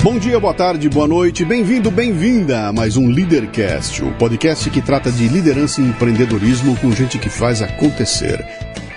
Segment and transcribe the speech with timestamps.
[0.00, 4.80] Bom dia, boa tarde, boa noite, bem-vindo, bem-vinda a mais um Leadercast, o podcast que
[4.80, 8.46] trata de liderança e empreendedorismo com gente que faz acontecer.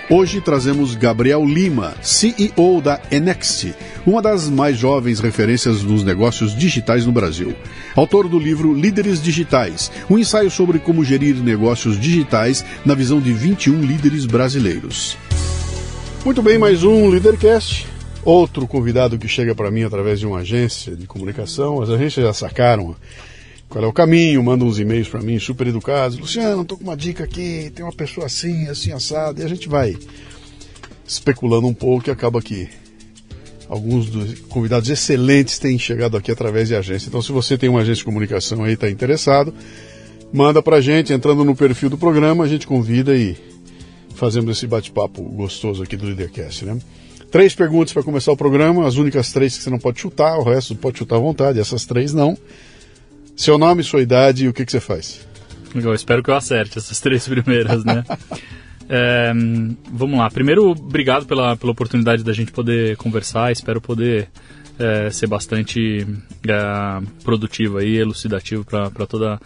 [0.08, 3.74] Hoje trazemos Gabriel Lima, CEO da Enext,
[4.06, 7.52] uma das mais jovens referências nos negócios digitais no Brasil.
[7.96, 13.32] Autor do livro Líderes Digitais, um ensaio sobre como gerir negócios digitais na visão de
[13.32, 15.18] 21 líderes brasileiros.
[16.24, 17.91] Muito bem, mais um Leadercast.
[18.24, 22.32] Outro convidado que chega para mim através de uma agência de comunicação, as agências já
[22.32, 22.94] sacaram
[23.68, 26.18] qual é o caminho, mandam uns e-mails para mim super educados.
[26.18, 29.68] Luciano, estou com uma dica aqui, tem uma pessoa assim, assim, assado, e a gente
[29.68, 29.96] vai
[31.04, 32.68] especulando um pouco e acaba que
[33.68, 37.08] alguns dos convidados excelentes têm chegado aqui através de agência.
[37.08, 39.52] Então, se você tem uma agência de comunicação aí e está interessado,
[40.32, 43.36] manda para a gente, entrando no perfil do programa, a gente convida e
[44.14, 46.78] fazemos esse bate-papo gostoso aqui do Leadercast, né?
[47.32, 50.42] Três perguntas para começar o programa, as únicas três que você não pode chutar, o
[50.42, 52.36] resto pode chutar à vontade, essas três não.
[53.34, 55.26] Seu nome, sua idade e o que, que você faz?
[55.74, 58.04] Eu espero que eu acerte essas três primeiras, né?
[58.86, 59.32] é,
[59.90, 60.28] vamos lá.
[60.28, 63.50] Primeiro, obrigado pela, pela oportunidade da gente poder conversar.
[63.50, 64.28] Espero poder
[64.78, 66.06] é, ser bastante
[66.46, 69.40] é, produtivo e elucidativo para toda,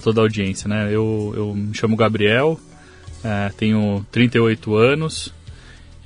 [0.00, 0.94] toda a audiência, né?
[0.94, 2.56] Eu, eu me chamo Gabriel,
[3.24, 5.34] é, tenho 38 anos,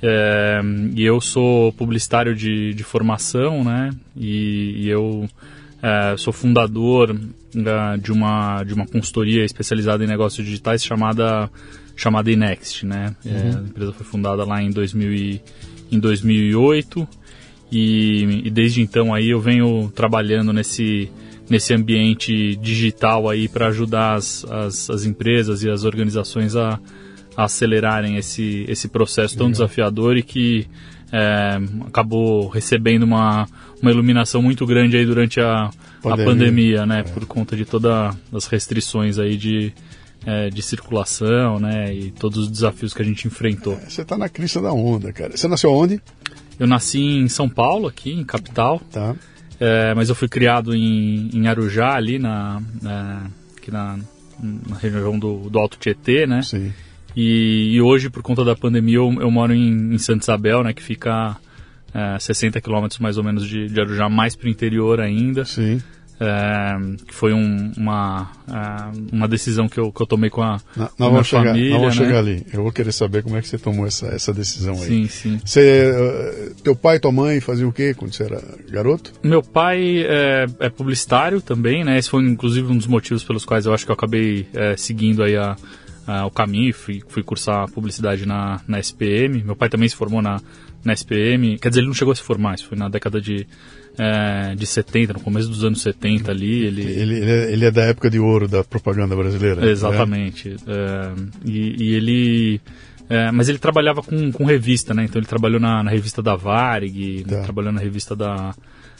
[0.01, 0.61] é,
[0.95, 3.89] e eu sou publicitário de, de formação, né?
[4.15, 5.27] E, e eu
[5.81, 11.49] é, sou fundador uh, de, uma, de uma consultoria especializada em negócios digitais chamada,
[11.95, 13.15] chamada Inext, né?
[13.25, 13.35] É, uhum.
[13.35, 15.41] É, a empresa foi fundada lá em, 2000 e,
[15.91, 17.07] em 2008
[17.71, 21.09] e, e desde então aí eu venho trabalhando nesse
[21.49, 26.77] nesse ambiente digital aí para ajudar as, as, as, empresas e as organizações a
[27.37, 30.67] acelerarem esse, esse processo tão desafiador e que
[31.11, 33.47] é, acabou recebendo uma,
[33.79, 35.69] uma iluminação muito grande aí durante a
[36.01, 36.99] pandemia, a pandemia né?
[37.01, 37.03] É.
[37.03, 39.71] Por conta de todas as restrições aí de,
[40.25, 41.93] é, de circulação, né?
[41.93, 43.73] E todos os desafios que a gente enfrentou.
[43.73, 45.37] É, você está na crista da onda, cara.
[45.37, 46.01] Você nasceu onde?
[46.59, 48.81] Eu nasci em São Paulo, aqui, em capital.
[48.91, 49.15] Tá.
[49.59, 53.99] É, mas eu fui criado em, em Arujá, ali na, na, aqui na,
[54.41, 56.41] na região do, do Alto Tietê, né?
[56.41, 56.73] Sim.
[57.19, 60.71] E, e, hoje, por conta da pandemia, eu, eu moro em, em, Santa Isabel, né,
[60.71, 61.35] que fica
[61.91, 65.43] é, 60 quilômetros mais ou menos de, de Arujá, mais para o interior ainda.
[65.43, 65.81] Sim.
[66.19, 70.59] É, que foi um, uma, é, uma decisão que eu, que eu tomei com a,
[70.75, 71.71] não, não minha chegar, família.
[71.71, 71.95] Não vou né?
[71.95, 72.45] chegar ali.
[72.53, 74.87] Eu vou querer saber como é que você tomou essa, essa decisão aí.
[74.87, 75.41] Sim, sim.
[75.43, 79.13] Você, uh, teu pai e tua mãe faziam o quê quando você era garoto?
[79.23, 81.97] Meu pai é, é, publicitário também, né?
[81.97, 85.21] Esse foi inclusive um dos motivos pelos quais eu acho que eu acabei é, seguindo
[85.21, 85.55] aí a,
[86.07, 89.43] uh, o caminho, fui, fui cursar publicidade na, na SPM.
[89.43, 90.39] Meu pai também se formou na,
[90.83, 93.45] na SPM, quer dizer, ele não chegou a se formar, isso foi na década de,
[93.97, 96.65] é, de 70, no começo dos anos 70 ali.
[96.65, 99.61] Ele, ele, ele, é, ele é da época de ouro da propaganda brasileira.
[99.61, 99.71] Né?
[99.71, 100.55] Exatamente.
[100.65, 101.11] É,
[101.45, 102.61] e, e, ele.
[103.09, 105.05] É, mas ele trabalhava com, com revista, né?
[105.05, 107.41] Então ele trabalhou na, na revista da Varig, tá.
[107.41, 108.53] trabalhou na revista da,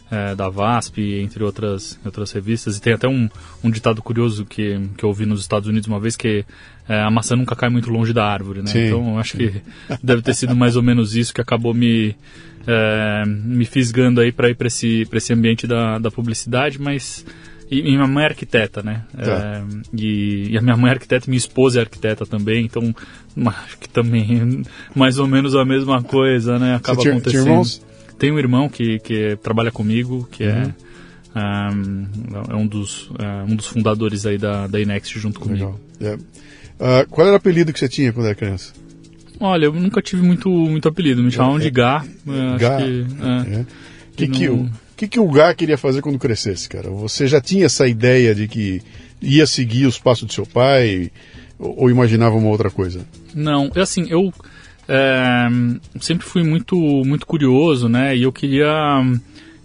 [0.10, 2.78] é, da VASP, entre outras, outras revistas.
[2.78, 3.30] E tem até um,
[3.64, 6.46] um ditado curioso que, que eu ouvi nos Estados Unidos uma vez, que
[6.88, 8.68] é, a maçã nunca cai muito longe da árvore, né?
[8.68, 9.50] Sim, então acho sim.
[9.50, 9.62] que
[10.02, 12.16] deve ter sido mais ou menos isso que acabou me,
[12.66, 17.26] é, me fisgando aí para ir para esse, esse ambiente da, da publicidade, mas...
[17.70, 19.04] E, e minha mãe é arquiteta, né?
[19.14, 19.22] Tá.
[19.22, 19.64] É,
[19.94, 22.96] e, e, a minha mãe é arquiteta e minha esposa é arquiteta também, então
[23.46, 24.64] acho que também
[24.96, 26.76] mais ou menos a mesma coisa, né?
[26.76, 27.42] Acaba Você tinha, acontecendo.
[27.42, 27.82] Tinha irmãos?
[28.18, 30.74] Tenho um irmão que, que trabalha comigo, que Uhum.
[31.36, 32.08] é, um,
[32.50, 35.80] é um, dos, é, um dos fundadores aí da, da Inext junto comigo.
[36.00, 36.18] Legal.
[36.20, 37.04] É.
[37.04, 38.74] Uh, qual era o apelido que você tinha quando era criança?
[39.40, 42.04] Olha, eu nunca tive muito, muito apelido, me chamavam de Gá.
[42.28, 43.66] é, Gá, é, É.
[44.16, 46.90] que, que, não- o, que, que o Gá queria fazer quando crescesse, cara?
[46.90, 48.82] Você já tinha essa ideia de que
[49.22, 51.12] ia seguir os passos do seu pai
[51.60, 53.06] ou, ou imaginava uma outra coisa?
[53.36, 54.34] Não, assim, eu
[54.88, 55.48] é,
[56.00, 56.76] sempre fui muito,
[57.06, 58.16] muito curioso, né?
[58.16, 58.72] E eu queria,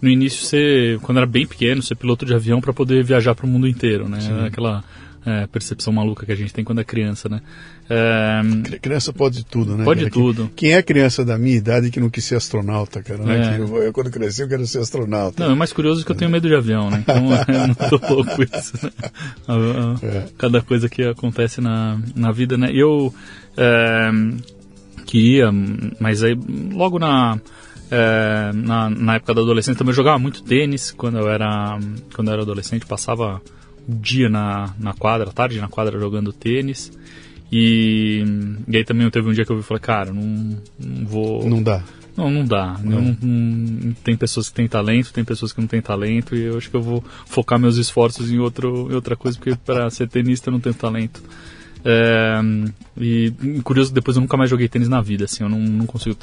[0.01, 3.45] no início, ser, quando era bem pequeno, ser piloto de avião para poder viajar para
[3.45, 4.19] o mundo inteiro, né?
[4.19, 4.45] Sim.
[4.45, 4.83] Aquela
[5.25, 7.41] é, percepção maluca que a gente tem quando é criança, né?
[7.89, 9.83] É, Cri- Criança pode tudo, né?
[9.83, 10.11] Pode cara?
[10.11, 10.51] tudo.
[10.55, 13.23] Quem, é criança da minha idade que não quis ser astronauta, cara?
[13.23, 13.39] Né?
[13.39, 13.55] É.
[13.55, 15.43] Que eu, eu, quando cresci, eu quero ser astronauta.
[15.43, 16.99] Não, é mais curioso que eu tenho medo de avião, né?
[17.01, 17.15] Então
[17.47, 18.91] eu não tô louco isso, né?
[20.01, 20.25] É.
[20.37, 22.69] Cada coisa que acontece na, na vida, né?
[22.73, 23.13] Eu
[23.57, 24.11] é,
[25.13, 25.51] queria,
[25.99, 26.35] mas aí
[26.71, 27.39] logo na,
[27.91, 31.77] é, na, na época da adolescência também jogava muito tênis quando eu era,
[32.15, 33.39] quando eu era adolescente, passava
[33.87, 36.91] o dia na, na quadra, tarde na quadra jogando tênis.
[37.51, 38.23] E,
[38.67, 41.47] e aí também teve um dia que eu vi e falei, cara, não, não vou
[41.47, 41.83] Não dá.
[42.17, 42.79] Não, não dá.
[42.79, 42.89] É.
[42.89, 46.57] Não, não- tem pessoas que têm talento, tem pessoas que não têm talento, e eu
[46.57, 50.09] acho que eu vou focar meus esforços em, outro, em outra coisa, porque para ser
[50.09, 51.21] tenista eu não tenho talento.
[51.85, 52.39] É,
[52.97, 53.31] e
[53.63, 56.15] curioso, depois eu nunca mais joguei tênis na vida, assim, eu não, não consigo.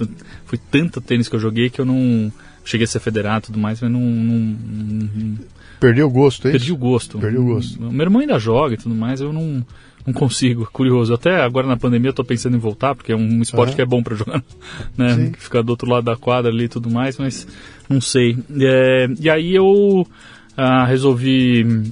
[0.47, 2.33] Foi tanto tênis que eu joguei que eu não.
[2.65, 4.01] Cheguei a ser federado e tudo mais, mas não.
[4.01, 5.39] não- não-
[5.81, 6.75] Perdeu o gosto, é perdi isso?
[6.75, 7.19] o gosto.
[7.19, 7.81] Perdeu o gosto.
[7.81, 9.65] Meu irmão ainda joga e tudo mais, eu não,
[10.07, 11.15] não consigo, curioso.
[11.15, 13.77] Até agora na pandemia eu tô pensando em voltar, porque é um esporte Aham.
[13.77, 14.43] que é bom pra jogar,
[14.97, 15.15] né?
[15.15, 15.33] Sim.
[15.39, 17.47] Ficar do outro lado da quadra ali e tudo mais, mas
[17.89, 18.37] não sei.
[18.61, 20.07] É, e aí eu
[20.55, 21.91] ah, resolvi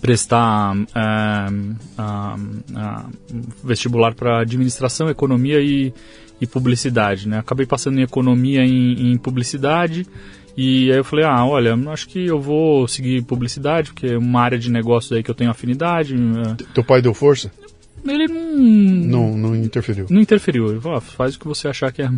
[0.00, 1.48] prestar ah,
[3.64, 5.92] vestibular para administração, economia e,
[6.40, 7.38] e publicidade, né?
[7.38, 10.06] Acabei passando em economia e em publicidade
[10.60, 14.40] e aí eu falei, ah, olha, acho que eu vou seguir publicidade, porque é uma
[14.40, 16.16] área de negócio aí que eu tenho afinidade.
[16.16, 17.48] eh, Teu pai deu força?
[18.04, 20.06] Ele não, Não, não interferiu.
[20.10, 20.68] não interferiu.
[20.70, 22.10] Ele falou, ah, faz o que você achar que é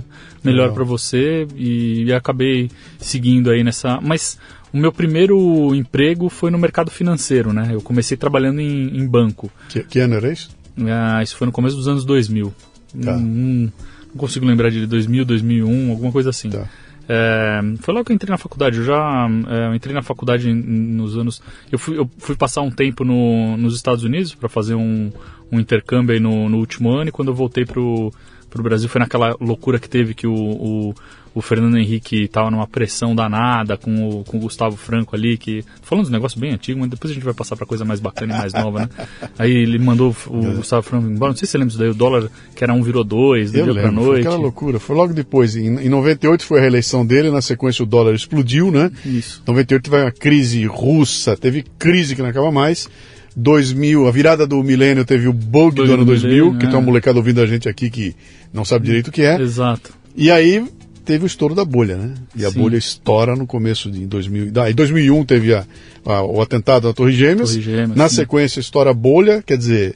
[0.42, 4.00] melhor para você e, e acabei seguindo aí nessa.
[4.00, 4.38] Mas
[4.72, 7.70] o meu primeiro emprego foi no mercado financeiro, né?
[7.72, 9.50] Eu comecei trabalhando em, em banco.
[9.68, 10.50] Que, que ano era isso?
[10.78, 12.54] Ah, isso foi no começo dos anos 2000.
[13.02, 13.16] Tá.
[13.16, 13.72] Não, não
[14.16, 16.50] consigo lembrar de 2000, 2001, alguma coisa assim.
[16.50, 16.68] Tá.
[17.12, 18.78] É, foi logo que eu entrei na faculdade.
[18.78, 21.42] Eu já é, entrei na faculdade nos anos.
[21.70, 25.10] Eu fui, eu fui passar um tempo no, nos Estados Unidos para fazer um,
[25.50, 27.08] um intercâmbio aí no, no último ano.
[27.08, 28.12] E quando eu voltei pro,
[28.48, 30.94] pro Brasil, foi naquela loucura que teve que o, o,
[31.34, 35.36] o Fernando Henrique estava numa pressão danada com o, com o Gustavo Franco ali.
[35.36, 38.00] que Falando dos negócios bem antigos, mas depois a gente vai passar para coisa mais
[38.00, 38.88] bacana e mais nova, né?
[39.38, 41.30] Aí ele mandou o Gustavo Franco embora.
[41.30, 41.90] Não sei se você lembra disso daí.
[41.90, 44.26] O dólar, que era um, virou dois, do Eu dia pra lembro, foi noite.
[44.26, 44.80] aquela loucura.
[44.80, 45.54] Foi logo depois.
[45.54, 48.90] Em, em 98 foi a reeleição dele, na sequência o dólar explodiu, né?
[49.04, 49.42] Isso.
[49.46, 52.88] 98 teve uma crise russa, teve crise que não acaba mais.
[53.36, 56.66] 2000, a virada do milênio teve o bug do Bug ano do 2000, milênio, que
[56.66, 56.68] é.
[56.68, 58.16] tem uma molecada ouvindo a gente aqui que
[58.52, 59.40] não sabe direito o que é.
[59.40, 59.92] Exato.
[60.16, 60.64] E aí
[61.10, 62.14] teve o estouro da bolha, né?
[62.36, 62.60] E a Sim.
[62.60, 64.52] bolha estoura no começo de 2000.
[64.62, 65.66] Ah, em 2001 teve a,
[66.06, 67.50] a- o atentado na Torre Gêmeas.
[67.50, 68.14] Torre Gêmeas, na sim.
[68.14, 69.94] sequência estoura a bolha, quer dizer,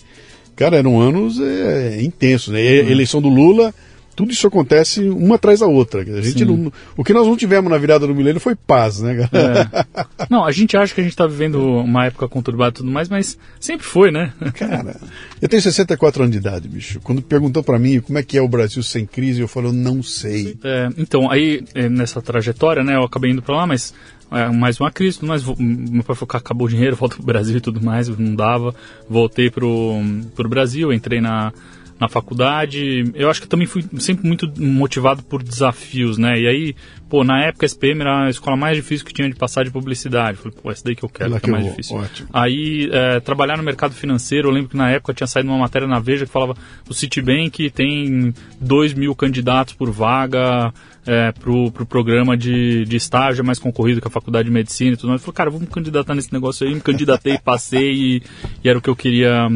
[0.56, 2.58] cara, eram anos é, intensos, né?
[2.60, 2.90] Uhum.
[2.90, 3.72] Eleição do Lula,
[4.14, 6.00] tudo isso acontece uma atrás da outra.
[6.02, 9.28] A gente não, o que nós não tivemos na virada do milênio foi paz, né,
[9.28, 9.70] cara?
[10.18, 10.26] É.
[10.30, 13.08] Não, a gente acha que a gente tá vivendo uma época conturbada e tudo mais,
[13.08, 14.32] mas sempre foi, né?
[14.54, 14.96] Cara,
[15.40, 17.00] eu tenho 64 anos de idade, bicho.
[17.00, 20.02] Quando perguntou pra mim como é que é o Brasil sem crise, eu falo, não
[20.02, 20.56] sei.
[20.64, 23.92] É, então, aí é, nessa trajetória, né, eu acabei indo pra lá, mas
[24.30, 27.16] é, mais uma crise, tudo mais, vo- meu pai falou que acabou o dinheiro, volta
[27.16, 28.74] pro Brasil e tudo mais, não dava.
[29.08, 30.00] Voltei pro,
[30.34, 31.52] pro Brasil, entrei na,
[31.98, 33.04] na faculdade.
[33.14, 36.38] Eu acho que também fui sempre muito motivado por desafios, né?
[36.40, 36.76] E aí,
[37.08, 39.70] pô, na época a SPM era a escola mais difícil que tinha de passar de
[39.70, 40.38] publicidade.
[40.38, 41.70] Falei, pô, essa daí que eu quero, Lá que é mais vou.
[41.72, 41.96] difícil.
[41.96, 42.28] Ótimo.
[42.32, 45.86] Aí, é, trabalhar no mercado financeiro, eu lembro que na época tinha saído uma matéria
[45.86, 46.56] na Veja que falava
[46.88, 50.72] o Citibank tem 2 mil candidatos por vaga
[51.06, 54.94] é, pro, pro programa de, de estágio é mais concorrido que a faculdade de medicina
[54.94, 55.20] e tudo mais.
[55.20, 58.22] Eu falei, cara, vou me candidatar nesse negócio aí, me candidatei, passei e,
[58.62, 59.48] e era o que eu queria.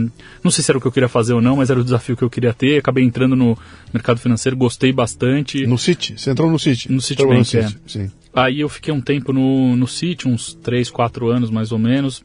[0.43, 2.17] Não sei se era o que eu queria fazer ou não, mas era o desafio
[2.17, 2.79] que eu queria ter.
[2.79, 3.57] Acabei entrando no
[3.93, 5.67] mercado financeiro, gostei bastante.
[5.67, 6.91] No City, você entrou no City?
[6.93, 8.11] No Trabalhou Citibank, no City, Sim.
[8.35, 12.23] Aí eu fiquei um tempo no, no sítio, uns 3, 4 anos mais ou menos.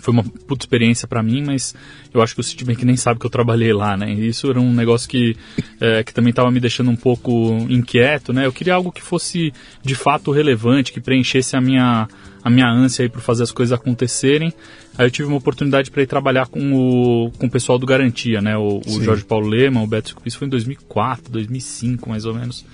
[0.00, 1.74] Foi uma puta experiência pra mim, mas
[2.12, 4.12] eu acho que o Citibank nem sabe que eu trabalhei lá, né?
[4.12, 5.36] E isso era um negócio que,
[5.80, 8.46] é, que também estava me deixando um pouco inquieto, né?
[8.46, 12.08] Eu queria algo que fosse de fato relevante, que preenchesse a minha,
[12.42, 14.52] a minha ânsia aí por fazer as coisas acontecerem.
[14.98, 18.40] Aí eu tive uma oportunidade para ir trabalhar com o, com o pessoal do Garantia,
[18.40, 18.56] né?
[18.56, 19.02] O, o.
[19.02, 22.64] Jorge Paulo Lema, o Beto Sucupis, foi em 2004, 2005 mais ou menos.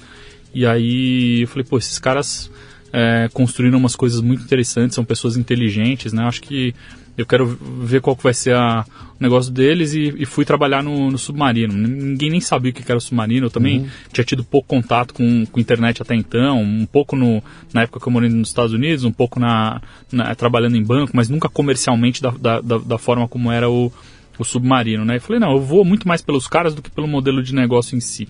[0.55, 2.51] E aí eu falei, pô, esses caras
[2.93, 6.25] é, construíram umas coisas muito interessantes, são pessoas inteligentes, né?
[6.25, 6.75] Acho que
[7.17, 8.85] eu quero ver qual que vai ser a,
[9.21, 11.73] o negócio deles e, e fui trabalhar no, no submarino.
[11.75, 13.81] Ninguém nem sabia o que era o submarino, eu também
[14.13, 17.43] tinha tido pouco contato com, com internet até então, um pouco no,
[17.73, 21.13] na época que eu morei nos Estados Unidos, um pouco na, na- trabalhando em banco,
[21.15, 23.93] mas nunca comercialmente da, da, da, da forma como era o,
[24.39, 25.17] o submarino, né?
[25.17, 27.97] E falei, não, eu vou muito mais pelos caras do que pelo modelo de negócio
[27.97, 28.29] em si.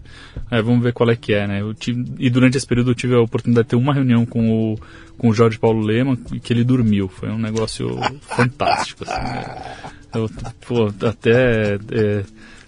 [0.51, 1.61] É, vamos ver qual é que é, né?
[1.79, 4.79] Tive, e durante esse período eu tive a oportunidade de ter uma reunião com o,
[5.17, 7.09] com o Jorge Paulo Lema e que ele dormiu.
[7.09, 7.99] Foi um negócio
[8.37, 9.23] fantástico, assim.
[9.23, 9.75] né?
[10.15, 10.31] Eu,
[10.67, 11.75] pô, até...
[11.93, 12.23] É,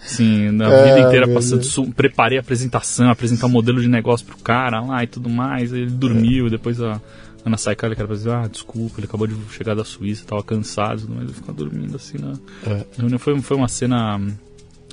[0.07, 4.27] Assim, na É, vida inteira passando, su- preparei a apresentação, apresentar o modelo de negócio
[4.27, 5.73] pro cara lá e tudo mais.
[5.73, 7.01] Ele dormiu, depois a
[7.45, 11.25] Ana Saikali, cara, dizer, ah, desculpa, ele acabou de chegar da Suíça, tava cansado, mas
[11.25, 12.33] ele ficou dormindo assim na,
[12.67, 12.71] É.
[12.75, 13.19] na reunião.
[13.19, 14.19] Foi, foi uma cena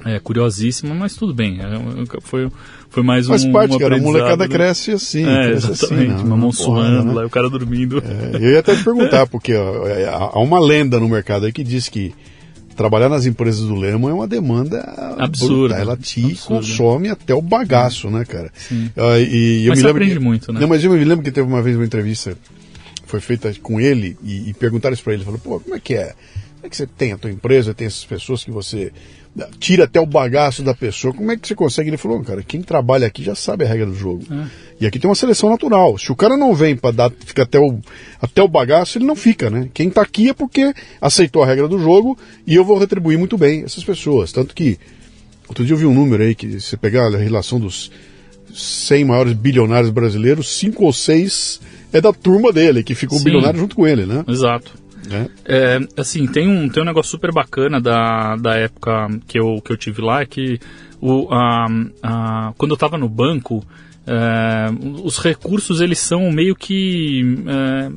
[0.03, 1.60] é, curiosíssima, mas tudo bem.
[1.62, 2.50] é, Foi,
[2.89, 3.29] foi mais um.
[3.29, 3.96] Faz parte, um cara.
[3.96, 4.50] A molecada né?
[4.53, 5.25] cresce assim.
[5.25, 6.13] É, cresce exatamente.
[6.13, 7.13] assim, uma mão porra, suando né?
[7.13, 8.03] lá e o cara dormindo.
[8.05, 11.53] É, eu ia até te perguntar, porque ó, é, há uma lenda no mercado aí
[11.53, 12.13] que diz que
[12.81, 14.81] trabalhar nas empresas do Lehman é uma demanda
[15.19, 15.75] absurda.
[15.75, 18.51] Ela te consome até o bagaço, né, cara?
[18.71, 20.59] Uh, e, eu mas me lembro aprende que, muito, né?
[20.59, 22.35] Não, mas eu me lembro que teve uma vez uma entrevista
[23.05, 25.21] foi feita com ele e, e perguntaram isso para ele.
[25.21, 26.15] Ele falou, pô, como é que é?
[26.55, 28.91] Como é que você tem a tua empresa, tem essas pessoas que você
[29.59, 31.13] tira até o bagaço da pessoa.
[31.13, 31.89] Como é que você consegue?
[31.89, 34.23] Ele falou, cara, quem trabalha aqui já sabe a regra do jogo.
[34.31, 34.47] É.
[34.81, 35.95] E aqui tem uma seleção natural.
[36.00, 37.79] Se o cara não vem para dar, fica até o,
[38.19, 39.69] até o bagaço, ele não fica, né?
[39.71, 43.38] Quem tá aqui é porque aceitou a regra do jogo e eu vou retribuir muito
[43.38, 44.31] bem essas pessoas.
[44.31, 44.79] Tanto que,
[45.47, 47.91] outro dia eu vi um número aí, que você pegar a relação dos
[48.51, 51.61] 100 maiores bilionários brasileiros, cinco ou seis
[51.93, 53.25] é da turma dele, que ficou Sim.
[53.25, 54.25] bilionário junto com ele, né?
[54.27, 54.73] Exato.
[55.11, 55.27] É.
[55.45, 59.71] É, assim, tem um, tem um negócio super bacana da, da época que eu, que
[59.71, 60.59] eu tive lá, é que
[61.00, 61.67] o, a,
[62.01, 63.63] a, quando eu estava no banco,
[64.05, 64.67] é,
[65.03, 67.91] os recursos eles são meio que é,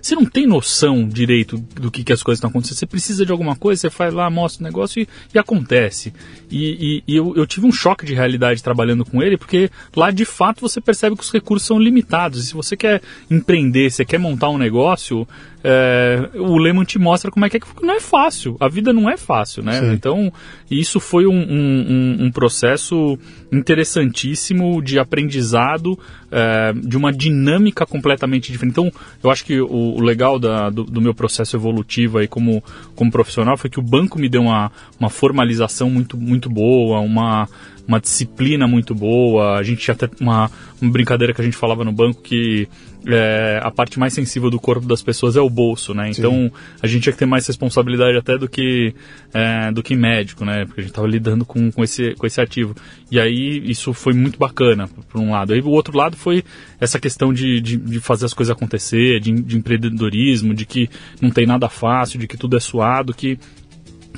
[0.00, 2.78] você não tem noção direito do que, que as coisas estão acontecendo.
[2.78, 6.14] Você precisa de alguma coisa, você faz lá, mostra o negócio e, e acontece.
[6.50, 10.10] E, e, e eu, eu, tive um choque de realidade trabalhando com ele, porque lá
[10.10, 12.42] de fato você percebe que os recursos são limitados.
[12.42, 15.28] E se você quer empreender, você quer montar um negócio,
[15.62, 18.56] é, o Lehman te mostra como é que é, não é fácil.
[18.58, 19.80] A vida não é fácil, né?
[19.80, 19.92] Sim.
[19.92, 20.32] Então,
[20.70, 23.18] isso foi um, um, um, processo
[23.52, 25.98] interessantíssimo de aprendizado,
[26.30, 28.72] é, de uma dinâmica completamente diferente.
[28.72, 28.90] Então,
[29.22, 32.64] eu acho que o, o legal da, do, do, meu processo evolutivo aí como,
[32.94, 37.46] como profissional foi que o banco me deu uma, uma formalização muito, muito boa, uma
[37.90, 39.58] uma disciplina muito boa.
[39.58, 40.48] A gente tinha até uma,
[40.80, 42.68] uma brincadeira que a gente falava no banco que
[43.04, 46.08] é, a parte mais sensível do corpo das pessoas é o bolso, né?
[46.08, 46.52] Então Sim.
[46.80, 48.94] a gente tinha que ter mais responsabilidade até do que
[49.34, 50.66] é, do que médico, né?
[50.66, 52.76] Porque a gente estava lidando com, com, esse, com esse ativo.
[53.10, 55.52] E aí isso foi muito bacana, por um lado.
[55.52, 56.44] Aí o outro lado foi
[56.80, 60.88] essa questão de, de, de fazer as coisas acontecer, de, de empreendedorismo, de que
[61.20, 63.36] não tem nada fácil, de que tudo é suado, que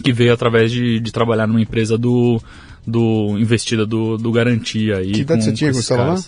[0.03, 2.41] que veio através de, de trabalhar numa empresa do,
[2.87, 4.99] do investida do, do Garantia.
[4.99, 6.23] Aí, que idade você tinha quando estava lá?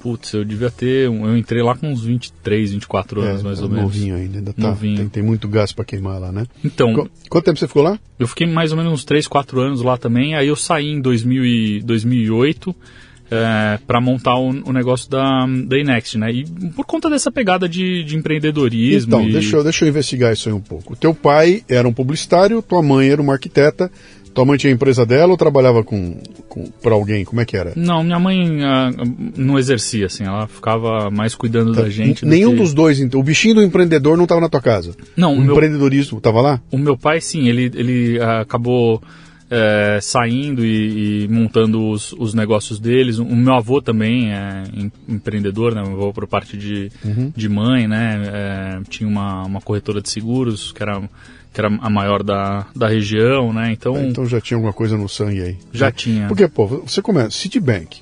[0.00, 1.06] Putz, eu devia ter.
[1.06, 3.84] Eu entrei lá com uns 23, 24 anos, é, mais ou menos.
[3.84, 4.68] Novinho ainda, ainda tá.
[4.68, 4.96] Novinho.
[4.96, 6.44] Tem, tem, muito gás para queimar lá, né?
[6.64, 6.92] Então.
[6.92, 7.98] Qu quanto tempo você ficou lá?
[8.18, 10.34] Eu fiquei mais ou menos uns 3, 4 anos lá também.
[10.34, 12.74] Aí eu saí em 2000 e, 2008
[13.32, 16.30] é, para montar o, o, negócio da, da Inext, né?
[16.30, 16.44] E
[16.76, 19.14] por conta dessa pegada de, de empreendedorismo.
[19.14, 19.32] Então, e...
[19.32, 20.92] deixa, eu, deixa eu investigar isso aí um pouco.
[20.92, 23.90] O teu pai era um publicitário, tua mãe era uma arquiteta.
[24.34, 26.16] Tua mãe tinha a empresa dela ou trabalhava com,
[26.48, 27.24] com para alguém?
[27.24, 27.72] Como é que era?
[27.76, 31.82] Não, minha mãe uh, não exercia, assim, ela ficava mais cuidando tá.
[31.82, 32.24] da gente.
[32.24, 32.62] Nenhum do que...
[32.62, 33.20] dos dois, então.
[33.20, 34.94] O bichinho do empreendedor não estava na tua casa?
[35.16, 35.36] Não.
[35.36, 36.60] O, o empreendedorismo estava lá?
[36.70, 39.02] O meu pai, sim, ele, ele uh, acabou
[39.54, 43.18] é, saindo e, e montando os, os, negócios deles.
[43.18, 44.64] O meu avô também é
[45.06, 45.82] empreendedor, né?
[45.82, 47.30] Meu avô por parte de, uhum.
[47.36, 48.22] de mãe, né?
[48.24, 51.02] É, tinha uma, uma corretora de seguros que era
[51.52, 53.72] que era a maior da, da região, né?
[53.72, 55.56] Então, é, então já tinha alguma coisa no sangue aí.
[55.72, 55.92] Já né?
[55.92, 56.28] tinha.
[56.28, 58.00] Porque, pô, você começa, Citibank,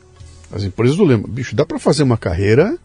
[0.52, 2.76] as empresas do Lema, bicho, dá para fazer uma carreira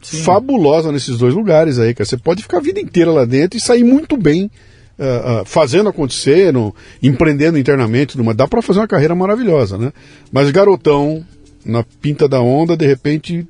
[0.00, 0.18] Sim.
[0.18, 2.08] fabulosa nesses dois lugares aí, cara.
[2.08, 4.50] Você pode ficar a vida inteira lá dentro e sair muito bem
[4.98, 9.92] uh, uh, fazendo acontecer, no, empreendendo internamente, mas dá para fazer uma carreira maravilhosa, né?
[10.30, 11.24] Mas garotão,
[11.64, 13.46] na pinta da onda, de repente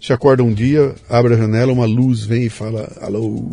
[0.00, 3.48] se acorda um dia, abre a janela, uma luz vem e fala, alô,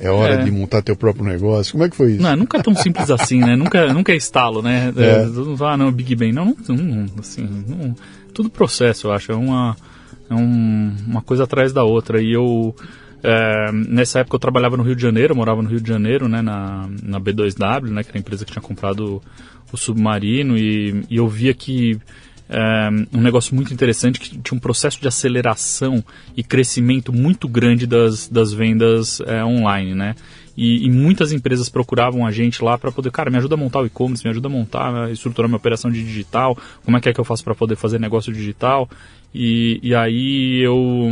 [0.00, 0.44] é hora é.
[0.44, 1.72] de montar teu próprio negócio.
[1.72, 2.22] Como é que foi isso?
[2.22, 3.56] Não, nunca é tão simples assim, né?
[3.56, 4.92] Nunca, nunca é estalo, né?
[4.96, 5.02] É.
[5.02, 5.26] É,
[5.64, 6.32] ah, não, Big Bang.
[6.32, 7.94] Não, não, não assim, não,
[8.32, 9.32] tudo processo, eu acho.
[9.32, 9.76] É uma,
[10.30, 12.22] é um, uma coisa atrás da outra.
[12.22, 12.74] E eu,
[13.22, 16.42] é, nessa época eu trabalhava no Rio de Janeiro, morava no Rio de Janeiro, né?
[16.42, 18.04] Na, na B2W, né?
[18.04, 19.20] Que era a empresa que tinha comprado
[19.72, 20.56] o submarino.
[20.56, 22.02] E, e eu via que é,
[23.12, 26.02] um negócio muito interessante que tinha um processo de aceleração
[26.36, 30.14] e crescimento muito grande das, das vendas é, online, né?
[30.60, 33.78] E, e, muitas empresas procuravam a gente lá para poder, cara, me ajuda a montar
[33.78, 37.08] o e-commerce, me ajuda a montar, a estruturar minha operação de digital, como é que
[37.08, 38.90] é que eu faço para poder fazer negócio digital.
[39.32, 41.08] E, e aí eu,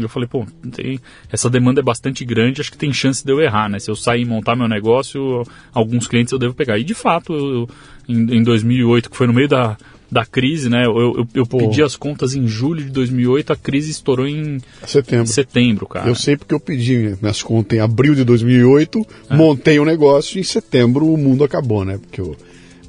[0.00, 0.98] eu falei, pô, tem,
[1.30, 3.78] essa demanda é bastante grande, acho que tem chance de eu errar, né?
[3.78, 6.76] Se eu sair e montar meu negócio, alguns clientes eu devo pegar.
[6.76, 7.70] E de fato, eu,
[8.08, 9.76] em, em 2008, que foi no meio da
[10.10, 10.86] da crise, né?
[10.86, 15.26] Eu, eu, eu pedi as contas em julho de 2008, a crise estourou em setembro.
[15.26, 16.08] setembro, cara.
[16.08, 19.36] Eu sei porque eu pedi minhas contas em abril de 2008, é.
[19.36, 21.98] montei o um negócio e em setembro o mundo acabou, né?
[21.98, 22.36] Porque eu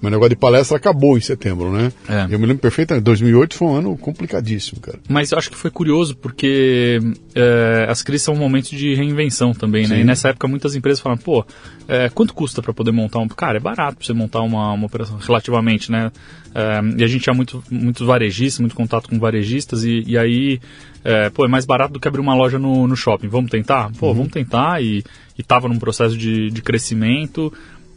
[0.01, 1.91] meu negócio de palestra acabou em setembro, né?
[2.07, 2.25] É.
[2.33, 3.03] Eu me lembro perfeitamente.
[3.03, 4.99] 2008 foi um ano complicadíssimo, cara.
[5.07, 6.99] Mas eu acho que foi curioso porque
[7.35, 9.95] é, as crises são um momento de reinvenção também, né?
[9.95, 10.01] Sim.
[10.01, 11.45] E nessa época muitas empresas falaram, pô,
[11.87, 13.27] é, quanto custa para poder montar um...
[13.27, 16.11] Cara, é barato pra você montar uma, uma operação relativamente, né?
[16.55, 20.59] É, e a gente tinha muito, muitos varejistas, muito contato com varejistas e, e aí,
[21.03, 23.27] é, pô, é mais barato do que abrir uma loja no, no shopping.
[23.27, 23.91] Vamos tentar?
[23.99, 24.13] Pô, uhum.
[24.13, 25.03] vamos tentar e,
[25.37, 27.51] e tava num processo de, de crescimento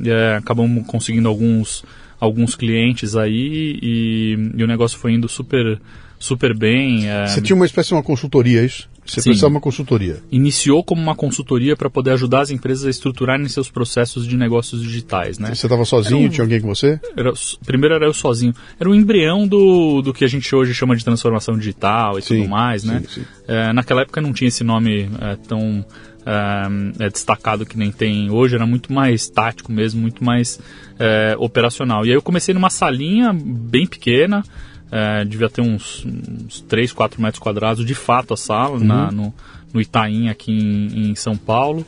[0.05, 1.85] é, acabamos conseguindo alguns,
[2.19, 5.81] alguns clientes aí e, e o negócio foi indo super,
[6.19, 7.09] super bem.
[7.09, 7.27] É...
[7.27, 8.91] Você tinha uma espécie de uma consultoria, é isso?
[9.05, 9.31] Você Sim.
[9.31, 10.23] precisava de uma consultoria.
[10.31, 14.81] Iniciou como uma consultoria para poder ajudar as empresas a estruturarem seus processos de negócios
[14.81, 15.53] digitais, né?
[15.55, 16.27] Você estava sozinho?
[16.27, 16.29] Um...
[16.29, 17.01] Tinha alguém com você?
[17.17, 17.33] Era,
[17.67, 18.55] primeiro era eu sozinho.
[18.79, 22.23] Era o um embrião do, do que a gente hoje chama de transformação digital e
[22.23, 23.03] sim, tudo mais, né?
[23.09, 23.27] Sim, sim.
[23.49, 25.85] É, naquela época não tinha esse nome é, tão
[26.25, 30.61] é, destacado que nem tem hoje, era muito mais tático mesmo, muito mais
[30.99, 32.05] é, operacional.
[32.05, 34.43] E aí eu comecei numa salinha bem pequena,
[34.91, 38.85] é, devia ter uns, uns 3, 4 metros quadrados, de fato a sala, uhum.
[38.85, 39.35] na, no,
[39.73, 41.87] no Itaim, aqui em, em São Paulo.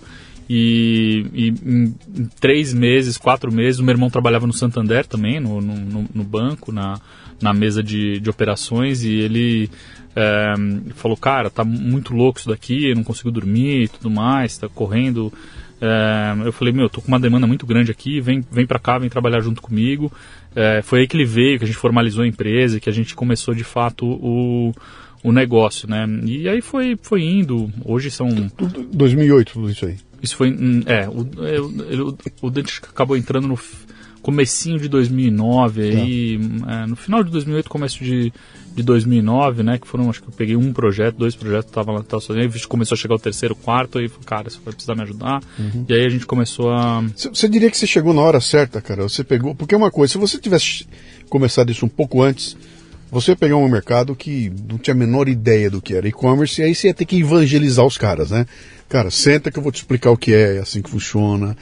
[0.49, 1.95] E, e, em
[2.39, 6.71] três meses, quatro meses, o meu irmão trabalhava no Santander também, no, no, no banco,
[6.71, 7.01] na,
[7.41, 9.71] na mesa de, de operações, e ele
[10.17, 10.55] é,
[10.95, 14.69] falou, cara, tá muito louco isso daqui, eu não consigo dormir e tudo mais, tá
[14.69, 15.33] correndo.
[15.81, 18.99] É, eu falei, meu, tô com uma demanda muito grande aqui, vem, vem pra cá,
[18.99, 20.13] vem trabalhar junto comigo.
[20.55, 23.15] É, foi aí que ele veio, que a gente formalizou a empresa, que a gente
[23.15, 24.73] começou de fato o,
[25.23, 26.07] o negócio, né?
[26.25, 28.29] E aí foi, foi indo, hoje são...
[28.93, 29.97] 2008 tudo isso aí.
[30.23, 31.61] Isso foi, hum, é, o, é,
[32.01, 33.59] o, o Dante acabou entrando no
[34.25, 35.99] comecinho de 2009, tá.
[35.99, 38.33] aí, é, no final de 2008, começo de,
[38.75, 42.03] de 2009, né, que foram, acho que eu peguei um projeto, dois projetos, tava lá,
[42.03, 44.95] tava sozinho, aí começou a chegar o terceiro, quarto, aí falei, cara, você vai precisar
[44.95, 45.85] me ajudar, uhum.
[45.87, 47.05] e aí a gente começou a...
[47.15, 50.15] Você diria que você chegou na hora certa, cara, você pegou, porque é uma coisa,
[50.15, 50.87] se você tivesse
[51.29, 52.57] começado isso um pouco antes,
[53.11, 56.65] você pegar um mercado que não tinha a menor ideia do que era e-commerce, e
[56.65, 58.47] aí você ia ter que evangelizar os caras, né?
[58.89, 61.55] Cara, senta que eu vou te explicar o que é, é assim que funciona,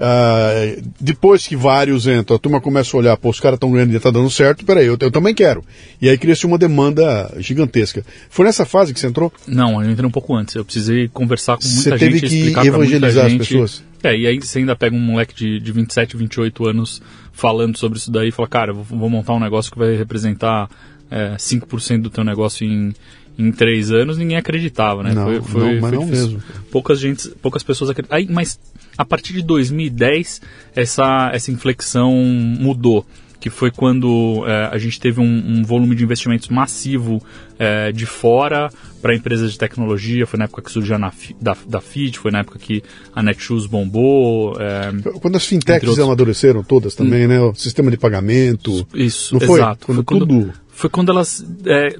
[0.00, 3.92] Uh, depois que vários entram, a turma começa a olhar, pô, os caras estão ganhando
[3.92, 5.62] e está dando certo, peraí, eu, eu também quero.
[6.00, 8.02] E aí cria-se uma demanda gigantesca.
[8.30, 9.30] Foi nessa fase que você entrou?
[9.46, 10.54] Não, eu entrei um pouco antes.
[10.54, 12.20] Eu precisei conversar com muita você gente.
[12.20, 13.84] Você teve que evangelizar as pessoas?
[14.02, 17.98] É, e aí você ainda pega um moleque de, de 27, 28 anos falando sobre
[17.98, 20.70] isso daí e fala, cara, vou, vou montar um negócio que vai representar
[21.10, 22.94] é, 5% do teu negócio em,
[23.38, 25.12] em três anos, ninguém acreditava, né?
[25.14, 26.42] Não, foi, foi, não, mas foi não mesmo.
[26.70, 28.26] Poucas, gente, poucas pessoas acreditavam.
[28.30, 28.58] mas
[28.96, 30.42] a partir de 2010
[30.74, 33.06] essa, essa inflexão mudou
[33.40, 37.22] que foi quando é, a gente teve um, um, volume de investimentos massivo
[37.58, 40.26] é, de fora para empresas de tecnologia.
[40.26, 42.82] Foi na época que surgiu a da, da FIT, foi na época que
[43.16, 44.54] a Netshoes bombou.
[44.60, 46.04] É, quando as fintechs outros...
[46.04, 47.28] amadureceram todas também, hum.
[47.28, 47.40] né?
[47.40, 48.86] O sistema de pagamento.
[48.94, 49.58] Isso, não foi?
[49.58, 49.86] exato.
[49.86, 50.26] Quando foi, tudo...
[50.26, 51.96] quando, foi quando elas é,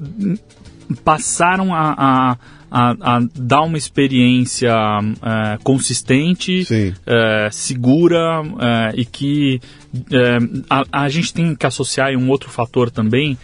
[0.93, 2.37] passaram a, a
[2.71, 6.65] a, a dar uma experiência é, consistente,
[7.05, 9.59] é, segura é, e que
[10.69, 13.37] a, a, gente tem que associar um outro fator também,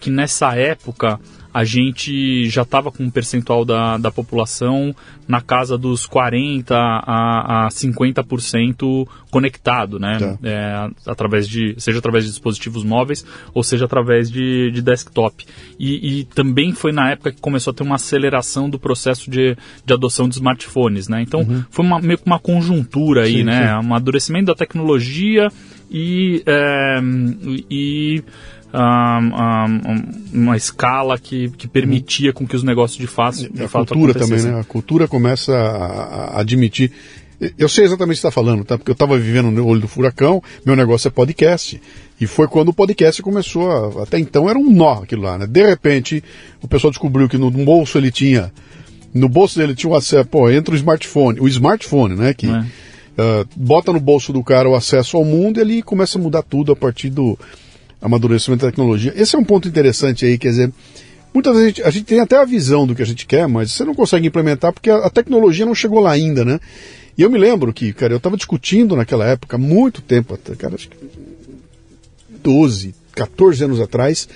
[0.00, 1.18] que nessa época
[1.56, 4.94] a gente já estava com um percentual da, da população
[5.26, 10.18] na casa dos 40% a, a 50% conectado, né?
[10.18, 10.38] Tá.
[10.42, 15.46] É, através de, seja através de dispositivos móveis ou seja através de, de desktop.
[15.80, 19.56] E, e, também foi na época que começou a ter uma aceleração do processo de,
[19.82, 21.22] de adoção de smartphones, né?
[21.22, 21.64] Então uhum.
[21.70, 23.62] foi uma, meio que uma conjuntura aí, sim, né?
[23.62, 23.72] Sim.
[23.76, 25.48] Um amadurecimento da tecnologia
[25.90, 27.00] e, é,
[27.70, 28.22] e
[30.32, 34.14] uma escala que, que permitia com que os negócios de fato, de a fato cultura
[34.14, 34.60] também, né?
[34.60, 36.92] A cultura começa a, a admitir.
[37.58, 38.78] Eu sei exatamente o que está falando, tá?
[38.78, 41.80] Porque eu estava vivendo no olho do furacão, meu negócio é podcast.
[42.18, 45.46] E foi quando o podcast começou a, Até então era um nó aquilo lá, né?
[45.46, 46.24] De repente,
[46.62, 48.52] o pessoal descobriu que no, no bolso ele tinha.
[49.12, 50.26] No bolso dele tinha o acesso.
[50.26, 51.40] Pô, entra o smartphone.
[51.40, 52.32] O smartphone, né?
[52.32, 52.60] Que é.
[52.60, 56.42] uh, bota no bolso do cara o acesso ao mundo e ele começa a mudar
[56.42, 57.38] tudo a partir do
[58.00, 59.12] amadurecimento da tecnologia.
[59.16, 60.72] Esse é um ponto interessante aí, quer dizer,
[61.32, 63.46] muitas vezes a gente, a gente, tem até a visão do que a gente quer,
[63.48, 66.60] mas você não consegue implementar porque a, a tecnologia não chegou lá ainda, né?
[67.16, 70.88] E eu me lembro que, cara, eu estava discutindo naquela época, muito tempo, cara, acho
[70.88, 70.96] que
[72.42, 74.28] 12, 14 anos atrás,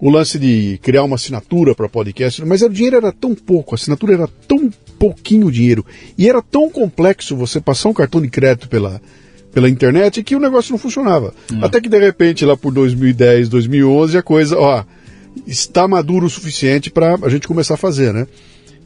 [0.00, 3.76] o lance de criar uma assinatura para podcast, mas o dinheiro era tão pouco, a
[3.76, 5.84] assinatura era tão pouquinho dinheiro,
[6.16, 9.02] e era tão complexo você passar um cartão de crédito pela,
[9.52, 11.34] pela internet que o negócio não funcionava.
[11.52, 11.58] Hum.
[11.62, 14.84] Até que de repente, lá por 2010, 2011, a coisa, ó,
[15.46, 18.26] está maduro o suficiente para a gente começar a fazer, né?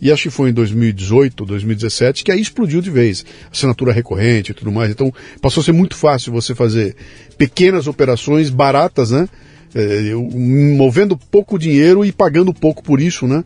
[0.00, 3.24] E acho que foi em 2018, 2017 que aí explodiu de vez.
[3.50, 4.90] Assinatura recorrente e tudo mais.
[4.90, 6.94] Então passou a ser muito fácil você fazer
[7.38, 9.28] pequenas operações baratas, né?
[9.74, 13.42] É, movendo pouco dinheiro e pagando pouco por isso, né?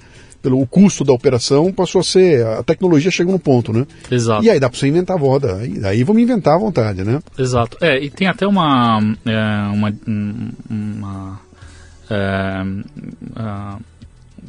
[0.48, 3.86] Pelo o custo da operação passou a ser a tecnologia chegou no ponto, né?
[4.10, 4.42] Exato.
[4.42, 7.20] E aí dá para você inventar a roda, aí, aí vamos inventar à vontade, né?
[7.38, 7.76] Exato.
[7.82, 9.38] É, e tem até uma é,
[9.70, 9.94] uma,
[10.70, 11.40] uma
[12.10, 12.62] é,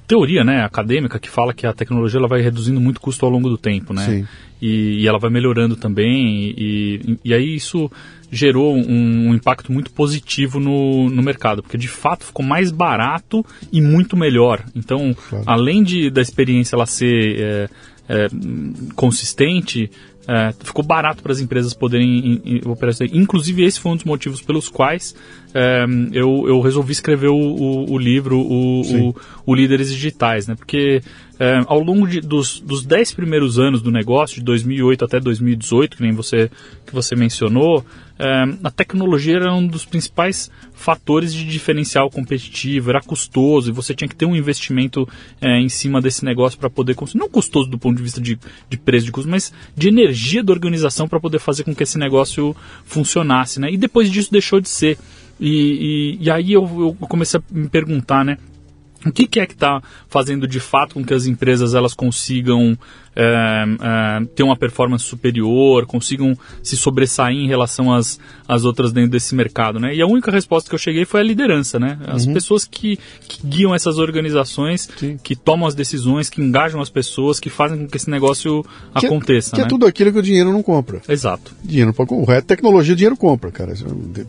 [0.07, 3.49] teoria né, acadêmica que fala que a tecnologia ela vai reduzindo muito custo ao longo
[3.49, 4.05] do tempo, né?
[4.05, 4.27] Sim.
[4.61, 7.89] E, e ela vai melhorando também, e, e aí isso
[8.31, 13.43] gerou um, um impacto muito positivo no, no mercado, porque de fato ficou mais barato
[13.71, 14.63] e muito melhor.
[14.75, 15.45] Então, Claro.
[15.47, 17.69] além de, da experiência ela ser é,
[18.09, 18.27] é,
[18.95, 19.89] consistente,
[20.27, 23.09] é, ficou barato para as empresas poderem em- em- operar isso aí.
[23.13, 25.15] Inclusive, esse foi um dos motivos pelos quais
[25.53, 30.53] é, eu, eu resolvi escrever o, o, o livro, o, o Líderes Digitais, né?
[30.55, 31.01] Porque
[31.39, 35.97] é, ao longo de- dos, dos 10 primeiros anos do negócio, de 2008 até 2018,
[35.97, 36.51] que nem você,
[36.85, 37.85] que você mencionou,
[38.19, 43.93] é, a tecnologia era um dos principais fatores de diferencial competitivo, era custoso e você
[43.95, 45.07] tinha que ter um investimento
[45.39, 48.37] é, em cima desse negócio para poder não custoso do ponto de vista de,
[48.69, 51.97] de preço de custo, mas de energia da organização para poder fazer com que esse
[51.97, 53.71] negócio funcionasse, né?
[53.71, 54.97] E depois disso deixou de ser.
[55.39, 58.37] E, e, e aí eu, eu comecei a me perguntar, né?
[59.05, 62.77] O que, que é que está fazendo de fato com que as empresas elas consigam
[63.15, 69.11] é, é, ter uma performance superior, consigam se sobressair em relação às, às outras dentro
[69.11, 69.93] desse mercado, né?
[69.95, 71.97] E a única resposta que eu cheguei foi a liderança, né?
[72.07, 75.17] As pessoas que, que guiam essas organizações, Sim.
[75.21, 78.63] que tomam as decisões, que engajam as pessoas, que fazem com que esse negócio
[78.97, 79.65] Que é- aconteça, Que né?
[79.65, 81.01] é tudo aquilo que o dinheiro não compra.
[81.07, 81.53] Exato.
[81.63, 83.73] Dinheiro para o resto, tecnologia, dinheiro compra, cara.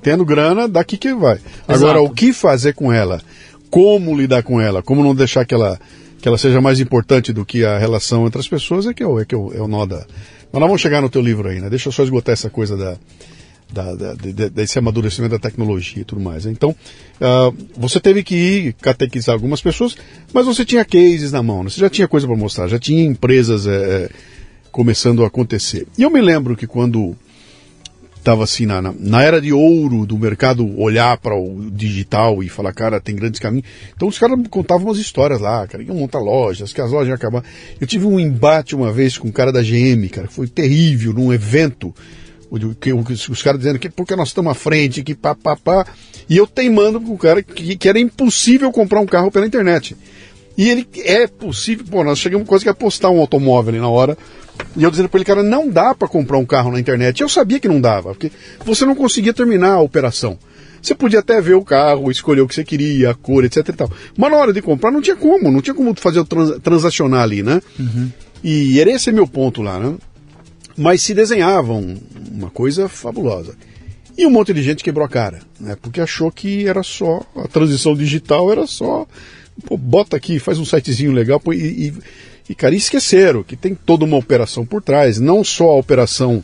[0.02, 1.38] Tendo grana, daqui que vai.
[1.68, 2.12] Agora, Exato.
[2.12, 3.20] o que fazer com ela?
[3.70, 4.82] Como lidar com ela?
[4.82, 5.78] Como não deixar que ela,
[6.20, 9.06] que ela seja mais importante do que a relação entre as pessoas é que é
[9.06, 10.04] o, é que é o, é o nó da.
[10.52, 11.70] Mas nós vamos chegar no teu livro aí, né?
[11.70, 12.96] Deixa eu só esgotar essa coisa da,
[13.72, 16.44] da, da- de- de- desse amadurecimento da tecnologia e tudo mais.
[16.46, 16.74] Então,
[17.20, 19.96] ah, você teve que ir catequizar algumas pessoas,
[20.34, 21.70] mas você tinha cases na mão, né?
[21.70, 24.10] você já tinha coisa para mostrar, já tinha empresas eh,
[24.72, 25.86] começando a acontecer.
[25.96, 27.14] E eu me lembro que quando
[28.20, 32.48] estava assim na, na, na era de ouro do mercado olhar para o digital e
[32.48, 33.66] falar, cara, tem grandes caminhos.
[33.94, 37.14] Então os caras contavam umas histórias lá, cara, iam montar lojas, que as lojas iam
[37.14, 37.42] acabar.
[37.80, 41.32] Eu tive um embate uma vez com um cara da GM, cara, foi terrível, num
[41.32, 41.94] evento.
[42.80, 45.86] que os, os caras dizendo que porque nós estamos à frente, que pá, pá, pá.
[46.28, 49.96] E eu teimando com o cara que, que era impossível comprar um carro pela internet.
[50.60, 53.88] E ele é possível, pô, nós chegamos quase que a postar um automóvel ali na
[53.88, 54.18] hora.
[54.76, 57.22] E eu dizendo para ele, cara, não dá para comprar um carro na internet.
[57.22, 58.30] Eu sabia que não dava, porque
[58.62, 60.38] você não conseguia terminar a operação.
[60.82, 63.72] Você podia até ver o carro, escolher o que você queria, a cor, etc e
[63.72, 63.90] tal.
[64.18, 67.22] Mas na hora de comprar não tinha como, não tinha como fazer o trans, transacionar
[67.22, 67.62] ali, né?
[68.44, 69.96] E era esse meu ponto lá, né?
[70.76, 71.96] Mas se desenhavam
[72.30, 73.54] uma coisa fabulosa.
[74.14, 75.74] E um monte de gente quebrou a cara, né?
[75.80, 79.06] Porque achou que era só a transição digital era só
[79.60, 81.94] pô, bota aqui, faz um sitezinho legal pô, e, e,
[82.48, 86.42] e cara, esqueceram que tem toda uma operação por trás, não só a operação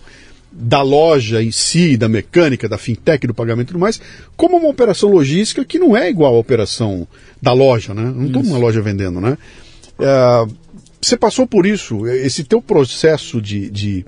[0.59, 4.01] da loja em si, da mecânica, da fintech, do pagamento e tudo mais,
[4.37, 7.07] como uma operação logística que não é igual à operação
[7.43, 8.03] da loja, né?
[8.03, 9.37] Não estou numa loja vendendo, né?
[9.99, 10.47] É,
[11.01, 14.07] você passou por isso, esse teu processo de, de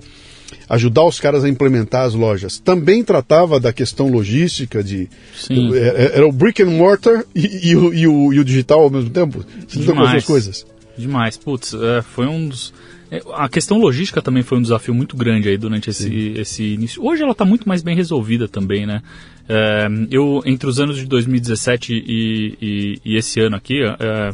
[0.69, 5.75] ajudar os caras a implementar as lojas, também tratava da questão logística de Sim.
[5.75, 8.89] era, era o brick and mortar e, e o, e, o, e o digital ao
[8.89, 9.43] mesmo tempo?
[9.67, 10.25] Você lidou com as duas Demais.
[10.25, 10.65] coisas?
[10.97, 11.37] Demais.
[11.37, 12.73] Putz, é, foi um dos.
[13.09, 17.03] é, A questão logística também foi um desafio muito grande aí durante esse, esse início.
[17.05, 19.01] Hoje ela está muito mais bem resolvida também, né?
[19.47, 24.31] É, eu, entre os anos de 2017 e, e, e esse ano aqui, é,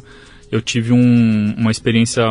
[0.52, 2.24] eu tive um- uma experiência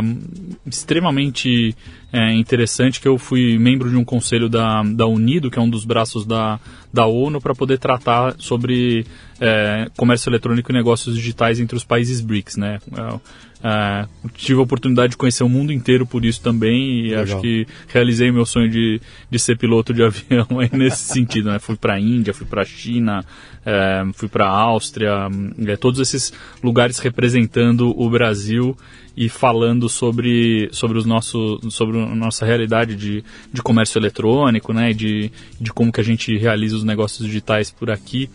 [0.67, 1.75] extremamente
[2.15, 5.69] é, interessante que eu fui membro de um conselho da, da Unido, que é um
[5.69, 6.61] dos braços da,
[6.93, 9.05] da ONU, para poder tratar sobre
[9.41, 12.79] é, comércio eletrônico e negócios digitais entre os países BRICS, né?
[12.97, 17.25] É, é, tive a oportunidade de conhecer o mundo inteiro por isso também e Legal.
[17.25, 21.59] acho que realizei meu sonho de, de ser piloto de avião aí nesse sentido, né?
[21.59, 23.25] Fui para a Índia, fui para a China,
[23.67, 25.29] é, fui para a Áustria,
[25.67, 28.77] é, todos esses lugares representando o Brasil
[29.17, 33.23] e falando sobre, sobre, os nosso, sobre a nossa realidade de,
[33.53, 34.93] de comércio eletrônico, né?
[34.93, 38.29] De, de como que a gente realiza os negócios digitais por aqui.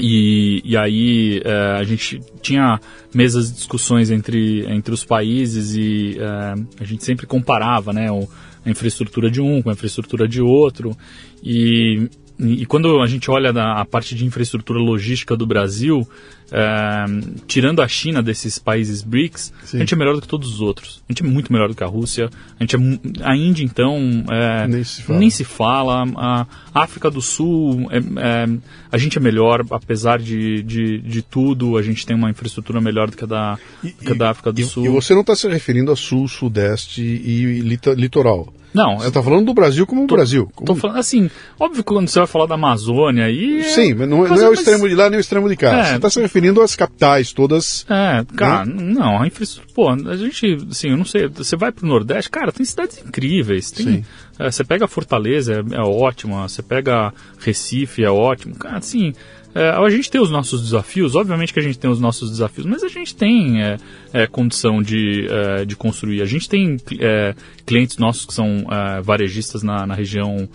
[0.00, 2.80] E, e aí eh, a gente tinha
[3.14, 8.28] mesas de discussões entre, entre os países e eh, a gente sempre comparava né, o-
[8.66, 10.96] a infraestrutura de um com a infraestrutura de outro.
[11.44, 16.08] E, e e quando a gente olha a parte de infraestrutura logística do Brasil,
[16.50, 17.04] eh,
[17.46, 19.76] tirando a China desses países BRICS, Sim.
[19.76, 21.02] a gente é melhor do que todos os outros.
[21.08, 22.30] A gente é muito melhor do que a Rússia.
[22.58, 22.78] A gente é
[23.22, 25.18] a Índia então eh, Nem se fala.
[25.18, 26.04] nem se fala.
[26.16, 28.58] A África do Sul, é, é,
[28.90, 33.10] a gente é melhor, apesar de, de, de tudo, a gente tem uma infraestrutura melhor
[33.10, 34.84] do que a da, do que a da África do e, Sul.
[34.84, 38.52] e você não está se referindo a sul, sudeste e litoral.
[38.74, 40.50] Não, Você está falando do Brasil como o Brasil.
[40.52, 40.66] Como...
[40.66, 43.62] Tô falando assim, óbvio que quando você vai falar da Amazônia aí.
[43.62, 45.78] Sim, mas não, não é o extremo de lá nem o extremo de cá.
[45.78, 47.86] É, você está se referindo às capitais todas.
[47.88, 48.74] É, cara, né?
[48.82, 50.10] não, a infraestrutura.
[50.10, 53.70] A gente, assim, eu não sei, você vai pro Nordeste, cara, tem cidades incríveis.
[53.70, 54.04] Tem,
[54.38, 58.56] é, você pega Fortaleza, é, é ótima, você pega Recife, é ótimo.
[58.56, 59.14] Cara, assim,
[59.54, 62.66] é, a gente tem os nossos desafios, obviamente que a gente tem os nossos desafios,
[62.66, 63.76] mas a gente tem é,
[64.12, 66.22] é, condição de, é, de construir.
[66.22, 70.48] A gente tem é, clientes nossos que são é, varejistas na, na região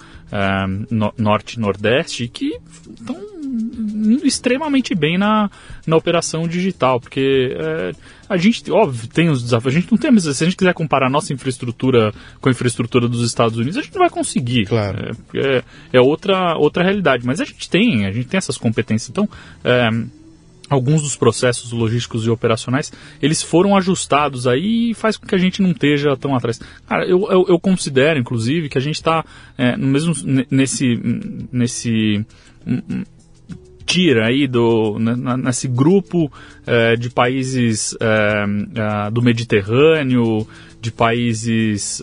[0.91, 2.55] no, norte e nordeste que
[2.87, 3.17] estão
[4.23, 5.49] extremamente bem na,
[5.87, 7.51] na operação digital, porque
[8.29, 9.75] a gente, óbvio, tem os desafios.
[9.75, 12.51] A gente não tem, mas se a gente quiser comparar a nossa infraestrutura com a
[12.51, 14.67] infraestrutura dos Estados Unidos, a gente não vai conseguir.
[14.67, 15.17] Claro.
[15.33, 15.63] É, é,
[15.93, 17.25] é outra, outra realidade.
[17.25, 19.09] Mas a gente tem, a gente tem essas competências.
[19.09, 19.27] Então,
[19.63, 19.89] é,
[20.69, 25.39] alguns dos processos logísticos e operacionais, eles foram ajustados aí e faz com que a
[25.39, 26.61] gente não esteja tão atrás.
[26.87, 29.25] Cara, eu, eu, eu considero, inclusive, que a gente está
[29.57, 30.13] é, no mesmo
[30.51, 32.23] nesse nesse
[33.89, 36.31] tira aí do, nesse grupo
[36.67, 40.47] é, de países é, do Mediterrâneo,
[40.79, 42.01] de países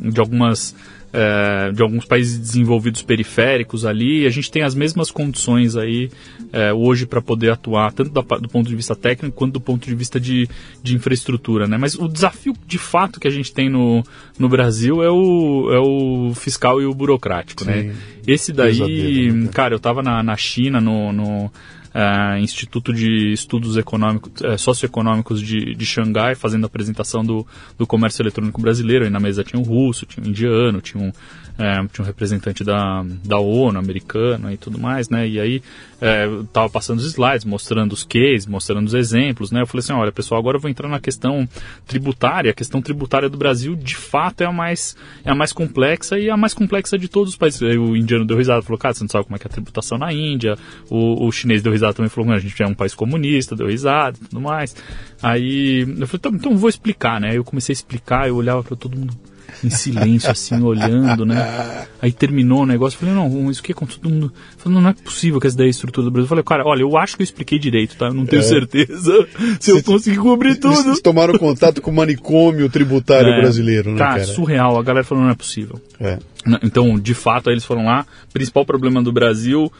[0.00, 0.74] de algumas
[1.14, 4.26] é, de alguns países desenvolvidos periféricos ali.
[4.26, 6.10] A gente tem as mesmas condições aí
[6.52, 9.86] é, hoje para poder atuar, tanto da, do ponto de vista técnico quanto do ponto
[9.86, 10.48] de vista de,
[10.82, 11.68] de infraestrutura.
[11.68, 11.78] Né?
[11.78, 14.02] Mas o desafio de fato que a gente tem no,
[14.36, 17.64] no Brasil é o, é o fiscal e o burocrático.
[17.64, 17.94] Né?
[18.26, 19.48] Esse daí, né?
[19.52, 21.52] cara, eu estava na, na China, no, no
[21.94, 27.46] uh, Instituto de Estudos Econômicos, uh, Socioeconômicos de, de Xangai, fazendo a apresentação do,
[27.78, 29.04] do comércio eletrônico brasileiro.
[29.04, 31.12] Aí na mesa tinha um russo, tinha um indiano, tinha um,
[31.54, 35.26] uh, tinha um representante da, da ONU, americano e tudo mais, né?
[35.28, 35.62] E aí
[36.00, 39.62] é, tava passando os slides, mostrando os cases, mostrando os exemplos, né?
[39.62, 41.48] Eu falei assim, olha, pessoal, agora eu vou entrar na questão
[41.86, 42.50] tributária.
[42.50, 46.28] A questão tributária do Brasil, de fato, é a mais, é a mais complexa e
[46.28, 47.62] a mais complexa de todos os países.
[47.62, 49.52] Aí o indiano deu risada, falou, cara, você não sabe como é que é a
[49.52, 50.56] tributação na Índia.
[50.90, 54.18] O, o chinês deu risada também, falou, a gente é um país comunista, deu risada
[54.20, 54.76] e tudo mais.
[55.22, 57.36] Aí eu falei, então, então vou explicar, né?
[57.36, 59.14] Eu comecei a explicar, eu olhava para todo mundo
[59.62, 61.86] em silêncio, assim, olhando, né?
[62.00, 64.32] Aí terminou o negócio, falei, não, isso que é com todo mundo.
[64.56, 66.24] Falei, não, não é possível que essa daí é a estrutura do Brasil.
[66.24, 68.06] Eu falei, cara, olha, eu acho que eu expliquei direito, tá?
[68.06, 68.44] Eu não tenho é.
[68.44, 69.26] certeza
[69.60, 70.74] se eu consegui cobrir tudo.
[70.74, 74.24] Vocês tomaram contato com o manicômio tributário é, brasileiro, né, cara?
[74.24, 74.78] surreal.
[74.78, 75.80] A galera falou, não é possível.
[76.00, 76.18] É.
[76.62, 78.06] Então, de fato, aí eles foram lá.
[78.32, 79.72] Principal problema do Brasil,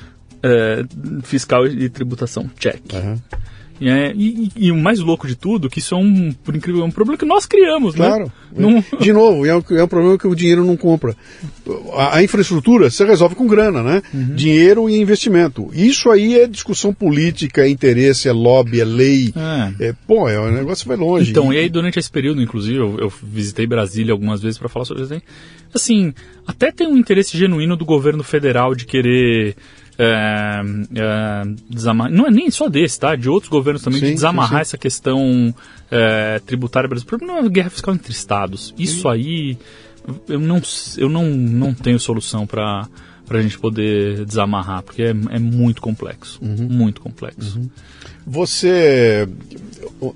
[0.42, 0.84] é,
[1.22, 2.80] fiscal e tributação, check.
[2.92, 3.18] Uhum.
[3.80, 6.82] E, é, e, e, o mais louco de tudo, que isso é um, por incrível,
[6.82, 8.06] é um problema que nós criamos, né?
[8.06, 8.32] claro.
[8.52, 8.84] né?
[9.00, 11.16] De novo, é um, é um problema que o dinheiro não compra.
[11.94, 14.02] A, a infraestrutura você resolve com grana, né?
[14.12, 14.34] Uhum.
[14.34, 15.70] Dinheiro e investimento.
[15.72, 19.32] Isso aí é discussão política, é interesse, é lobby, é lei.
[19.80, 19.88] É.
[19.88, 21.30] é pô, é, o negócio vai longe.
[21.30, 24.84] Então, e aí durante esse período, inclusive, eu, eu visitei Brasília algumas vezes para falar
[24.84, 25.22] sobre isso.
[25.74, 26.14] Assim,
[26.46, 29.56] até tem um interesse genuíno do governo federal de querer
[29.98, 30.60] é,
[30.94, 33.14] é, não é nem só desse, tá?
[33.14, 34.60] De outros governos também, sim, de desamarrar sim, sim.
[34.62, 35.54] essa questão
[35.90, 37.16] é, tributária brasileira.
[37.16, 38.74] O problema é a guerra fiscal entre estados.
[38.78, 39.56] Isso aí,
[40.28, 40.60] eu não,
[40.96, 42.88] eu não, não tenho solução para
[43.26, 46.68] para a gente poder desamarrar, porque é, é muito complexo, uhum.
[46.68, 47.58] muito complexo.
[47.58, 47.70] Uhum.
[48.26, 49.28] Você,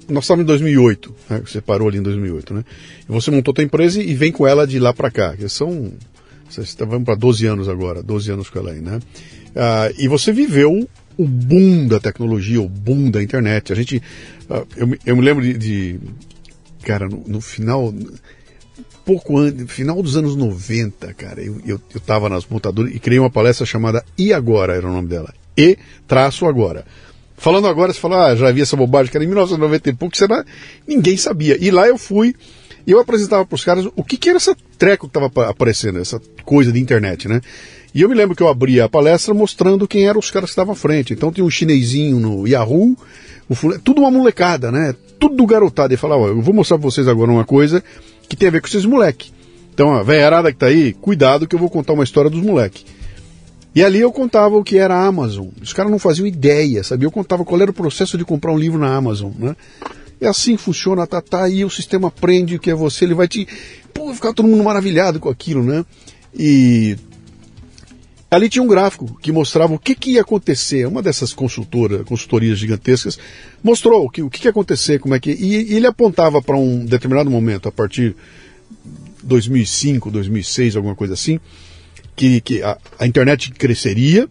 [0.09, 1.43] nós estamos em 2008, né?
[1.45, 2.65] você parou ali em 2008, né?
[3.09, 5.93] Você montou a empresa e vem com ela de lá para cá, que são,
[6.49, 9.01] você está vamos para 12 anos agora, 12 anos com ela aí, né?
[9.59, 13.73] Uh, e você viveu o boom da tecnologia, o boom da internet.
[13.73, 13.97] A gente,
[14.49, 16.01] uh, eu, eu, me lembro de, de
[16.85, 17.93] cara, no, no, final,
[19.05, 23.19] pouco antes, final dos anos 90, cara, eu, eu, eu tava nas montadoras e criei
[23.19, 25.35] uma palestra chamada E Agora, era o nome dela.
[25.57, 26.87] E traço agora.
[27.37, 30.45] Falando agora, você fala, ah, já vi essa bobagem, cara, em 1990 e pouco, será?
[30.87, 31.57] ninguém sabia.
[31.61, 32.33] E lá eu fui,
[32.87, 36.21] eu apresentava para os caras o que, que era essa treco que estava aparecendo, essa
[36.45, 37.41] coisa de internet, né?
[37.95, 40.53] E eu me lembro que eu abria a palestra mostrando quem eram os caras que
[40.53, 41.13] estavam à frente.
[41.13, 42.97] Então tinha um chinesinho no Yahoo,
[43.83, 44.95] tudo uma molecada, né?
[45.19, 45.95] Tudo garotada.
[45.95, 47.83] E falava, eu vou mostrar pra vocês agora uma coisa
[48.29, 49.33] que tem a ver com esses moleque.
[49.73, 52.85] Então, a velharada que tá aí, cuidado que eu vou contar uma história dos moleque.
[53.75, 55.47] E ali eu contava o que era a Amazon.
[55.63, 57.07] Os caras não faziam ideia, sabia?
[57.07, 59.55] Eu contava qual era o processo de comprar um livro na Amazon, né?
[60.21, 63.15] É assim que funciona, tá, tá aí o sistema aprende o que é você, ele
[63.15, 63.47] vai te...
[63.95, 65.85] Pô, ficar todo mundo maravilhado com aquilo, né?
[66.37, 66.97] E
[68.31, 70.87] Ali tinha um gráfico que mostrava o que, que ia acontecer.
[70.87, 73.19] Uma dessas consultora, consultorias gigantescas
[73.63, 75.31] mostrou o que, o que, ia acontecer, como é que.
[75.31, 78.17] E, e ele apontava para um determinado momento, a partir de
[79.23, 81.41] 2005, 2006, alguma coisa assim,
[82.15, 84.29] que, que a, a, internet cresceria,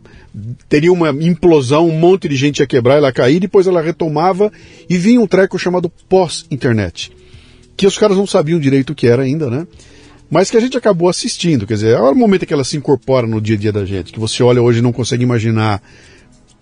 [0.70, 4.52] teria uma implosão, um monte de gente ia quebrar, ela cair, depois ela retomava
[4.88, 7.12] e vinha um treco chamado pós-internet,
[7.76, 9.66] que os caras não sabiam direito o que era ainda, né?
[10.30, 11.66] Mas que a gente acabou assistindo.
[11.66, 14.12] Quer dizer, é o momento que ela se incorpora no dia a dia da gente,
[14.12, 15.82] que você olha hoje e não consegue imaginar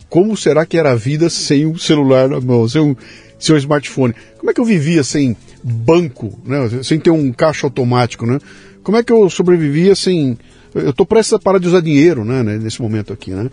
[0.09, 2.95] como será que era a vida sem um celular na mão, sem um,
[3.39, 4.13] sem um smartphone.
[4.37, 6.83] Como é que eu vivia sem banco, né?
[6.83, 8.39] sem ter um caixa automático, né?
[8.83, 10.37] Como é que eu sobrevivia sem...
[10.73, 13.49] Eu estou prestes a parar de usar dinheiro né, nesse momento aqui, né?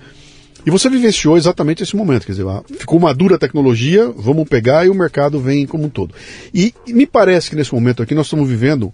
[0.65, 2.47] E você vivenciou exatamente esse momento, quer dizer,
[2.79, 6.15] ficou madura a tecnologia, vamos pegar e o mercado vem como um todo.
[6.55, 8.93] E me parece que nesse momento aqui nós estamos vivendo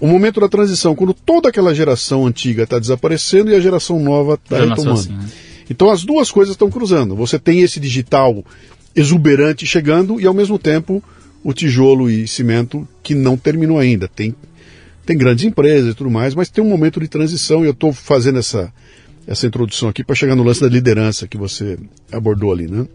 [0.00, 4.34] o momento da transição, quando toda aquela geração antiga está desaparecendo e a geração nova
[4.34, 5.00] está retomando.
[5.00, 5.28] Assim, né?
[5.70, 7.16] Então as duas coisas estão cruzando.
[7.16, 8.44] Você tem esse digital
[8.94, 11.02] exuberante chegando e ao mesmo tempo
[11.42, 14.08] o tijolo e cimento que não terminou ainda.
[14.08, 14.34] Tem,
[15.04, 17.92] tem grandes empresas e tudo mais, mas tem um momento de transição e eu estou
[17.92, 18.72] fazendo essa,
[19.26, 21.78] essa introdução aqui para chegar no lance da liderança que você
[22.12, 22.86] abordou ali, né?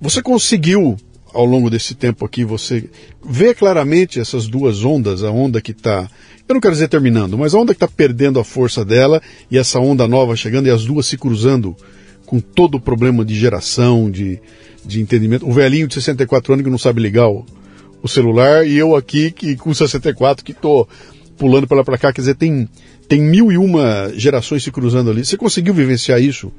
[0.00, 0.96] Você conseguiu
[1.36, 2.88] ao longo desse tempo aqui, você
[3.24, 6.08] vê claramente essas duas ondas, a onda que está,
[6.48, 9.20] eu não quero dizer terminando, mas a onda que está perdendo a força dela
[9.50, 11.76] e essa onda nova chegando e as duas se cruzando
[12.24, 14.40] com todo o problema de geração, de,
[14.84, 15.46] de entendimento.
[15.46, 17.44] O velhinho de 64 anos que não sabe ligar o,
[18.02, 20.88] o celular e eu aqui que com 64 que estou
[21.36, 22.66] pulando para lá para cá, quer dizer, tem,
[23.06, 25.22] tem mil e uma gerações se cruzando ali.
[25.22, 26.50] Você conseguiu vivenciar isso?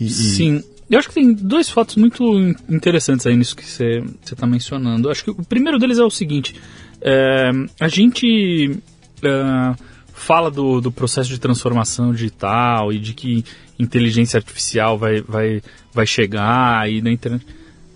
[0.00, 2.22] E, Sim, eu acho que tem dois fatos muito
[2.68, 5.08] interessantes aí nisso que você está mencionando.
[5.08, 6.54] Eu acho que o primeiro deles é o seguinte:
[7.00, 8.78] é, a gente
[9.22, 9.74] é,
[10.12, 13.44] fala do, do processo de transformação digital e de que
[13.78, 15.60] inteligência artificial vai, vai,
[15.92, 17.44] vai chegar e na internet.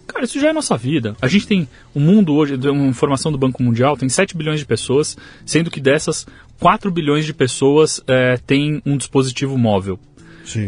[0.07, 1.17] Cara, isso já é nossa vida.
[1.23, 4.67] A gente tem o mundo hoje, uma informação do Banco Mundial, tem 7 bilhões de
[4.67, 6.27] pessoas, sendo que dessas,
[6.59, 9.99] 4 bilhões de pessoas é, têm um dispositivo móvel.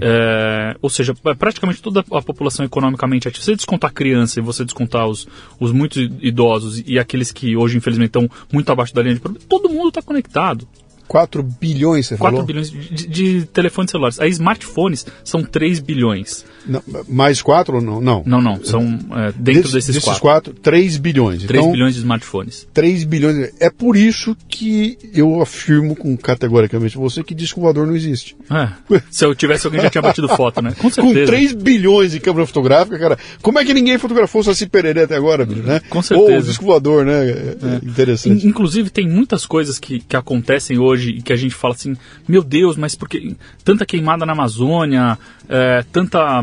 [0.02, 3.42] É, ou seja, praticamente toda a população economicamente ativa.
[3.42, 5.26] Se você descontar a criança e você descontar os,
[5.58, 9.46] os muito idosos e aqueles que hoje, infelizmente, estão muito abaixo da linha de pobreza,
[9.48, 10.66] todo mundo está conectado.
[11.08, 12.46] 4 bilhões, você 4 falou?
[12.46, 14.18] 4 bilhões de, de, telefones celulares.
[14.18, 16.44] Aí smartphones são 3 bilhões.
[16.66, 18.00] Não, mais 4 ou não?
[18.00, 18.40] Não, não.
[18.40, 20.54] não são é, dentro Des, desses, desses 4.
[20.54, 21.44] 3 bilhões.
[21.44, 22.66] 3 então, bilhões de smartphones.
[22.72, 23.52] 3 bilhões.
[23.58, 28.36] É por isso que eu afirmo com categoricamente você que disco voador não existe.
[28.50, 30.74] É, se eu tivesse alguém já tinha batido foto, né?
[30.78, 31.20] Com certeza.
[31.20, 35.16] Com 3 bilhões de câmera fotográfica, cara, como é que ninguém fotografou Saci Pererê até
[35.16, 35.80] agora, bicho, né?
[35.88, 36.32] Com certeza.
[36.32, 37.12] Ou o disco voador, né?
[37.12, 37.76] É, é.
[37.82, 38.46] Interessante.
[38.46, 41.96] Inclusive, tem muitas coisas que, que acontecem hoje e que a gente fala assim,
[42.28, 46.42] meu Deus, mas porque tanta queimada na Amazônia, é, tanta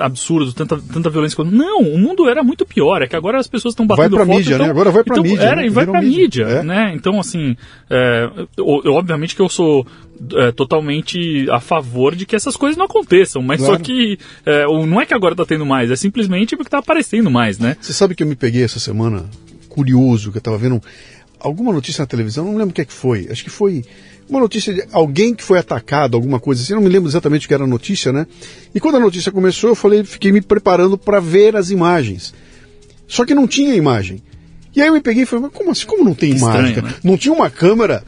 [0.00, 1.42] absurdo, tanta, tanta violência.
[1.44, 3.02] Não, o mundo era muito pior.
[3.02, 4.70] É que agora as pessoas estão batendo vai pra foto, mídia, então, né?
[4.70, 5.42] Agora vai pra então, mídia.
[5.42, 5.66] Era né?
[5.66, 6.62] e vai pra mídia, mídia é.
[6.62, 6.92] né?
[6.94, 7.56] Então, assim,
[7.90, 9.86] é, eu, obviamente que eu sou
[10.34, 13.76] é, totalmente a favor de que essas coisas não aconteçam, mas claro.
[13.76, 17.30] só que é, não é que agora está tendo mais, é simplesmente porque está aparecendo
[17.30, 17.76] mais, né?
[17.80, 19.24] Você sabe que eu me peguei essa semana
[19.68, 20.82] curioso, que eu estava vendo
[21.40, 23.84] alguma notícia na televisão, não lembro o que, é que foi, acho que foi
[24.28, 27.48] uma notícia de alguém que foi atacado, alguma coisa assim, não me lembro exatamente o
[27.48, 28.26] que era a notícia, né?
[28.74, 32.34] E quando a notícia começou, eu falei, fiquei me preparando para ver as imagens.
[33.06, 34.22] Só que não tinha imagem.
[34.78, 35.86] E aí eu me peguei e falei, mas como assim?
[35.86, 36.30] Como não tem?
[36.30, 36.94] Estranho, né?
[37.02, 38.04] Não tinha uma câmera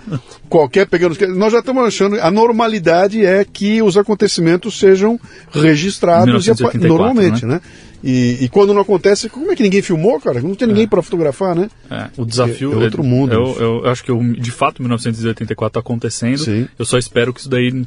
[0.48, 1.16] qualquer pegando.
[1.34, 2.20] Nós já estamos achando.
[2.20, 5.18] A normalidade é que os acontecimentos sejam
[5.50, 7.54] registrados 1984, normalmente, né?
[7.54, 7.60] né?
[8.04, 10.40] E, e, quando não acontece, como é que ninguém filmou, cara?
[10.40, 10.86] Não tem ninguém é.
[10.86, 11.68] para fotografar, né?
[11.90, 12.06] É.
[12.16, 13.32] O desafio é, é outro mundo.
[13.32, 16.38] Eu, eu, eu, acho que eu, de fato 1984 está acontecendo.
[16.38, 16.68] Sim.
[16.78, 17.84] Eu só espero que isso daí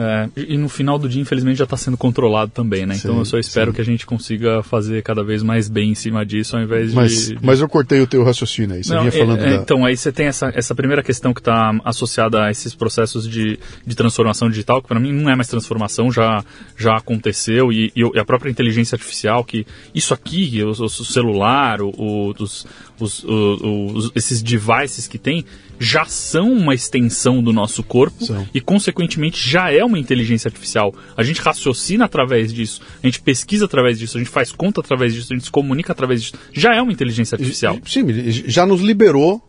[0.00, 2.94] é, e no final do dia, infelizmente, já está sendo controlado também, né?
[2.96, 3.74] Então sim, eu só espero sim.
[3.74, 7.26] que a gente consiga fazer cada vez mais bem em cima disso, ao invés mas,
[7.26, 9.56] de, Mas eu cortei o teu raciocínio aí, você Não, vinha falando é, da...
[9.56, 13.58] Então, aí você tem essa, essa primeira questão que está associada a esses processos de,
[13.84, 16.44] de transformação digital, que para mim não é mais transformação, já,
[16.76, 22.32] já aconteceu, e, e, a própria inteligência artificial, que isso aqui, o, o celular, o,
[22.38, 22.64] os,
[23.00, 25.44] os, os, esses devices que tem,
[25.78, 30.94] já são uma extensão do nosso corpo e, consequentemente, já é uma inteligência artificial.
[31.16, 35.14] A gente raciocina através disso, a gente pesquisa através disso, a gente faz conta através
[35.14, 36.34] disso, a gente se comunica através disso.
[36.52, 37.78] Já é uma inteligência artificial.
[37.86, 38.06] Sim,
[38.46, 39.42] já nos liberou.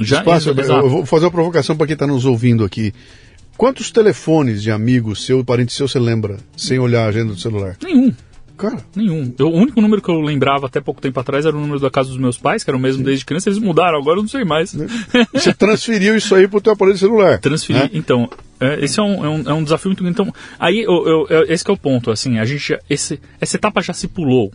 [0.00, 0.50] Já espaço.
[0.50, 2.92] É, eu vou fazer uma provocação para quem está nos ouvindo aqui.
[3.56, 7.76] Quantos telefones de amigos seu, parente seu, você lembra sem olhar a agenda do celular?
[7.82, 8.12] Nenhum.
[8.58, 8.76] Cara.
[8.94, 9.32] Nenhum.
[9.38, 11.90] Eu, o único número que eu lembrava até pouco tempo atrás era o número da
[11.90, 13.48] casa dos meus pais, que era o mesmo desde criança.
[13.48, 14.76] Eles mudaram, agora eu não sei mais.
[15.32, 17.38] Você transferiu isso aí pro teu aparelho celular.
[17.38, 17.78] Transferi.
[17.78, 17.90] Né?
[17.92, 18.28] Então,
[18.60, 20.20] É, esse é um, é, um, é um desafio muito grande.
[20.20, 22.10] Então, aí eu, eu, esse é o ponto.
[22.10, 24.52] Assim, a gente, esse, essa etapa já se pulou.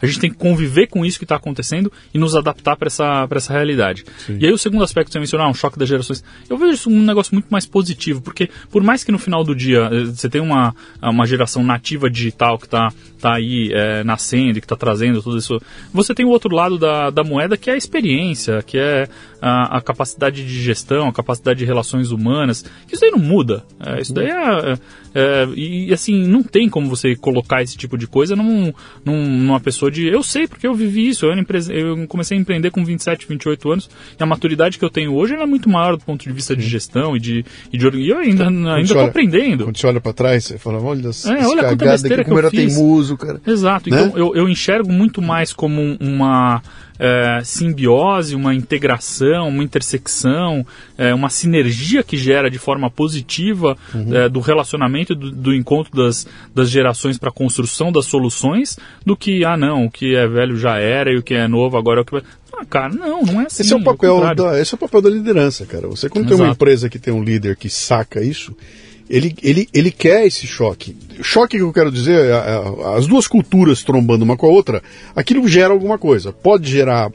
[0.00, 3.26] A gente tem que conviver com isso que está acontecendo e nos adaptar para essa,
[3.30, 4.04] essa realidade.
[4.18, 4.38] Sim.
[4.40, 6.22] E aí o segundo aspecto que você mencionou, ah, um choque das gerações.
[6.48, 9.54] Eu vejo isso um negócio muito mais positivo, porque por mais que no final do
[9.54, 14.60] dia eh, você tenha uma, uma geração nativa digital que está tá aí é, nascendo,
[14.60, 15.60] que está trazendo tudo isso,
[15.92, 19.08] você tem o outro lado da, da moeda que é a experiência, que é
[19.40, 22.64] a, a capacidade de gestão, a capacidade de relações humanas.
[22.90, 23.64] Isso aí não muda.
[23.84, 24.78] É, isso daí é,
[25.18, 28.72] é, e assim, não tem como você colocar esse tipo de coisa num,
[29.04, 30.06] num, numa pessoa de.
[30.06, 31.26] Eu sei porque eu vivi isso.
[31.26, 31.34] Eu,
[31.70, 35.34] eu, comecei a empreender com 27, 28 anos e a maturidade que eu tenho hoje
[35.34, 37.44] é muito maior do ponto de vista de gestão e de.
[37.72, 38.48] E, de, e eu ainda
[38.80, 39.64] estou aprendendo.
[39.64, 42.38] Quando você olha para trás, você fala, olha, é, olha quanta besteira que, que eu
[42.38, 42.74] era fiz.
[42.76, 43.40] teimoso, cara.
[43.44, 43.90] Exato.
[43.90, 44.00] Né?
[44.00, 46.62] Então eu, eu enxergo muito mais como uma
[46.98, 50.66] é, simbiose, uma integração, uma intersecção,
[50.96, 54.14] é, uma sinergia que gera de forma positiva uhum.
[54.14, 59.16] é, do relacionamento, do, do, encontro das, das gerações para a construção das soluções, do
[59.16, 62.00] que, ah não, o que é velho já era e o que é novo agora
[62.00, 62.22] é o que vai...
[62.52, 63.62] Ah, cara, não, não é assim.
[63.62, 65.86] Esse é o papel, da, esse é o papel da liderança, cara.
[65.86, 66.36] Você quando Exato.
[66.36, 68.56] tem uma empresa que tem um líder que saca isso,
[69.08, 70.96] ele, ele, ele quer esse choque.
[71.22, 74.82] Choque que eu quero dizer, é, é, as duas culturas trombando uma com a outra,
[75.16, 76.32] aquilo gera alguma coisa.
[76.32, 77.10] Pode gerar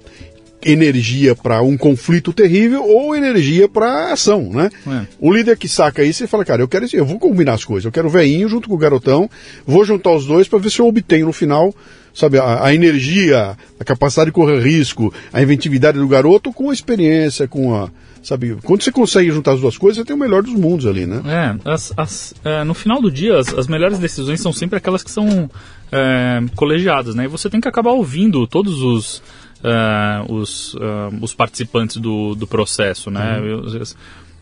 [0.65, 4.69] energia para um conflito terrível ou energia para ação, né?
[4.87, 5.05] É.
[5.19, 7.85] O líder que saca isso e fala, cara, eu quero, eu vou combinar as coisas.
[7.85, 9.29] Eu quero o veinho junto com o garotão,
[9.65, 11.73] vou juntar os dois para ver se eu obtenho no final,
[12.13, 16.73] sabe, a, a, energia, a capacidade de correr risco, a inventividade do garoto com a
[16.73, 17.89] experiência, com a
[18.23, 21.05] Sabe, quando você consegue juntar as duas coisas, você tem o melhor dos mundos ali,
[21.05, 21.21] né?
[21.25, 25.03] É, as, as, é, no final do dia, as, as, melhores decisões são sempre aquelas
[25.03, 25.49] que são
[25.91, 27.25] é, colegiadas, né?
[27.25, 29.21] E você tem que acabar ouvindo todos os,
[29.63, 33.39] é, os, é, os participantes do, do processo, né?
[33.39, 33.81] Uhum.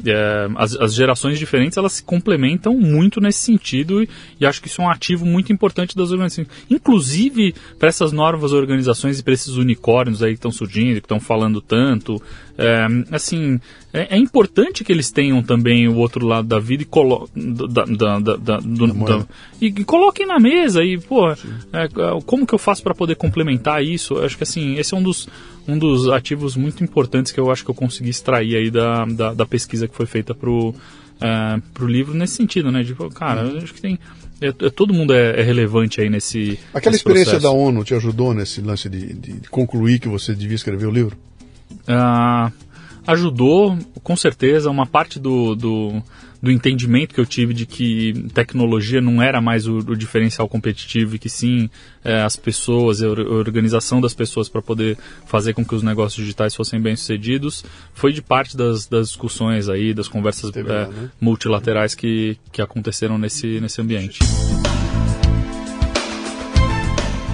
[0.04, 4.10] É, as, as, gerações diferentes elas se complementam muito nesse sentido e,
[4.40, 6.48] e, acho que isso é um ativo muito importante das organizações.
[6.72, 11.20] Inclusive para essas novas organizações e para esses unicórnios aí que estão surgindo, que estão
[11.20, 12.20] falando tanto,
[12.58, 13.60] é, assim,
[13.94, 17.86] é, é, importante que eles tenham também o outro lado da vida e, colo da,
[17.86, 19.28] da, da, do,
[19.60, 21.38] e, e, coloquem na mesa e, pô, é,
[22.26, 24.16] como que eu faço para poder complementar isso?
[24.16, 25.28] Eu acho que assim, esse é um dos,
[25.68, 29.34] um dos ativos muito importantes que eu acho que eu consegui extrair aí da, da,
[29.34, 30.74] da pesquisa que foi feita pro,
[31.22, 32.84] é, pro livro nesse sentido, né?
[32.84, 34.00] Tipo, cara, eu acho que tem.
[34.42, 36.58] É, é, todo mundo é, é, relevante aí nesse.
[36.74, 37.44] Aquela nesse experiência processo.
[37.44, 40.92] da ONU te ajudou nesse lance de, de, de concluir que você devia escrever o
[40.92, 41.16] livro?
[41.88, 42.52] Ah,
[43.06, 46.02] ajudou, com certeza, uma parte do, do,
[46.42, 51.16] do, entendimento que eu tive de que tecnologia não era mais o, o diferencial competitivo
[51.16, 51.70] e que sim
[52.04, 56.56] é, as pessoas, a organização das pessoas para poder fazer com que os negócios digitais
[56.56, 61.10] fossem bem sucedidos, foi de parte das, das discussões aí, das conversas é, né?
[61.20, 64.20] multilaterais que, que aconteceram nesse, nesse ambiente.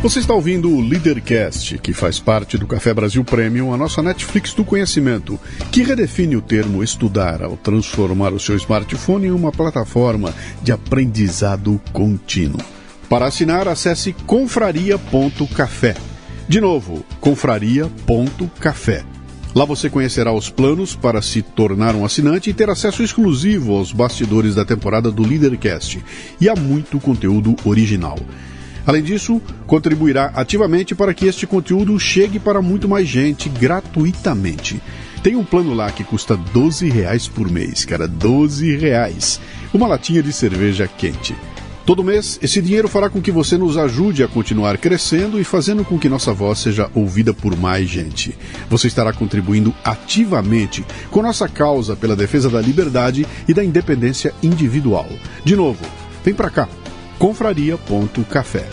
[0.07, 4.53] Você está ouvindo o Leadercast, que faz parte do Café Brasil Premium, a nossa Netflix
[4.53, 5.37] do conhecimento,
[5.69, 10.33] que redefine o termo estudar ao transformar o seu smartphone em uma plataforma
[10.63, 12.61] de aprendizado contínuo.
[13.09, 15.93] Para assinar, acesse confraria.café.
[16.47, 19.03] De novo, confraria.café.
[19.53, 23.91] Lá você conhecerá os planos para se tornar um assinante e ter acesso exclusivo aos
[23.91, 26.01] bastidores da temporada do Leadercast
[26.39, 28.17] e a muito conteúdo original.
[28.87, 34.81] Além disso, contribuirá ativamente para que este conteúdo chegue para muito mais gente gratuitamente.
[35.21, 39.41] Tem um plano lá que custa 12 reais por mês, cara, 12 reais.
[39.73, 41.35] Uma latinha de cerveja quente.
[41.85, 45.83] Todo mês, esse dinheiro fará com que você nos ajude a continuar crescendo e fazendo
[45.83, 48.37] com que nossa voz seja ouvida por mais gente.
[48.69, 55.07] Você estará contribuindo ativamente com nossa causa pela defesa da liberdade e da independência individual.
[55.43, 55.85] De novo,
[56.23, 56.69] vem para cá
[57.17, 58.65] confraria.café.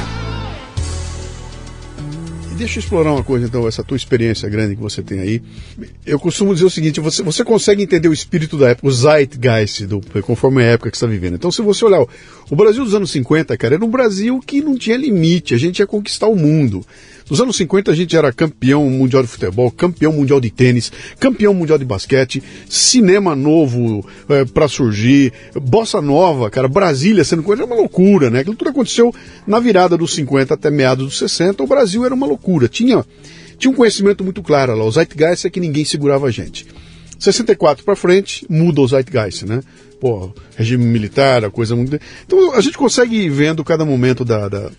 [2.57, 5.43] Deixa eu explorar uma coisa, então, essa tua experiência grande que você tem aí.
[6.07, 9.87] Eu costumo dizer o seguinte: você, você consegue entender o espírito da época, o zeitgeist,
[9.87, 11.35] do, conforme a época que está vivendo.
[11.35, 14.79] Então, se você olhar, o Brasil dos anos 50, cara, era um Brasil que não
[14.79, 16.87] tinha limite, a gente ia conquistar o mundo.
[17.29, 21.55] Nos anos 50 a gente era campeão mundial de futebol, campeão mundial de tênis, campeão
[21.55, 27.67] mundial de basquete, cinema novo é, para surgir, bossa nova, cara, Brasília sendo coisa, é
[27.67, 28.41] uma loucura, né?
[28.41, 29.15] Aquilo tudo aconteceu
[29.47, 32.69] na virada dos 50 até meados dos 60, o Brasil era uma loucura.
[32.69, 33.05] Tinha,
[33.59, 36.67] tinha um conhecimento muito claro lá, o Zeitgeist é que ninguém segurava a gente.
[37.19, 39.63] 64 para frente, muda o Zeitgeist, né?
[39.99, 41.99] Pô, regime militar, a coisa muito.
[42.27, 44.71] Então a gente consegue ir vendo cada momento da, da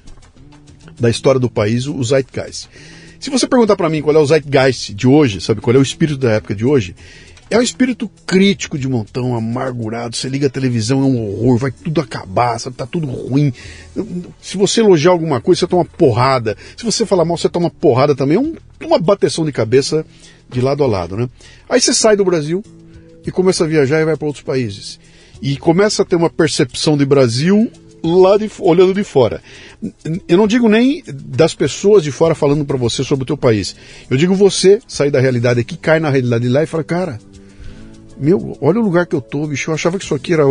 [1.00, 2.70] da história do país, o Zeitgeist.
[3.20, 5.82] Se você perguntar para mim qual é o Zeitgeist de hoje, sabe qual é o
[5.82, 6.96] espírito da época de hoje,
[7.48, 10.16] É um espírito crítico de montão, amargurado.
[10.16, 12.76] Você liga a televisão, é um horror, vai tudo acabar, sabe?
[12.76, 13.54] tá tudo ruim.
[14.42, 16.58] Se você elogiar alguma coisa, você toma porrada.
[16.76, 18.38] Se você falar mal, você toma porrada também.
[18.38, 20.04] É um, uma bateção de cabeça
[20.50, 21.30] de lado a lado, né?
[21.70, 22.64] Aí você sai do Brasil
[23.26, 25.00] e começa a viajar e vai para outros países.
[25.40, 27.72] E começa a ter uma percepção de Brasil
[28.06, 29.42] lá de, olhando de fora.
[30.28, 33.76] Eu não digo nem das pessoas de fora falando para você sobre o teu país.
[34.10, 37.20] Eu digo você sair da realidade aqui, cai na realidade de lá e fala, cara,
[38.18, 39.70] meu, olha o lugar que eu tô, bicho.
[39.70, 40.44] Eu achava que isso aqui era,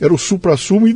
[0.00, 0.94] era o supra-sumo e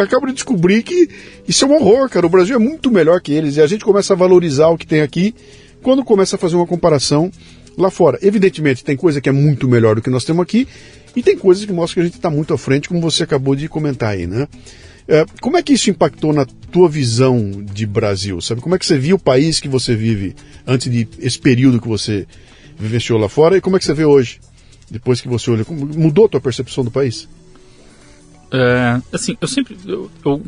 [0.00, 1.08] acabo de descobrir que
[1.46, 2.26] isso é um horror, cara.
[2.26, 4.86] O Brasil é muito melhor que eles e a gente começa a valorizar o que
[4.86, 5.34] tem aqui
[5.82, 7.30] quando começa a fazer uma comparação
[7.76, 8.18] lá fora.
[8.22, 10.66] Evidentemente, tem coisa que é muito melhor do que nós temos aqui
[11.14, 13.54] e tem coisas que mostram que a gente está muito à frente, como você acabou
[13.54, 14.48] de comentar aí, né?
[15.06, 18.40] É, como é que isso impactou na tua visão de Brasil?
[18.40, 20.34] Sabe como é que você viu o país que você vive
[20.66, 22.26] antes de esse período que você
[22.78, 24.40] vivenciou lá fora e como é que você vê hoje?
[24.90, 27.28] Depois que você olha, mudou a tua percepção do país?
[28.52, 29.76] É, assim, eu sempre.
[29.86, 30.42] Eu, eu,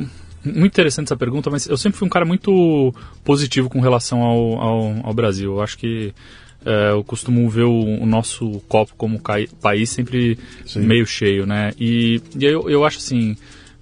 [0.44, 2.94] muito interessante essa pergunta, mas eu sempre fui um cara muito
[3.24, 5.52] positivo com relação ao, ao, ao Brasil.
[5.52, 6.14] Eu acho que
[6.64, 9.20] é, eu costumo ver o, o nosso copo como
[9.60, 10.80] país sempre Sim.
[10.80, 11.72] meio cheio, né?
[11.78, 13.36] E, e eu, eu acho assim.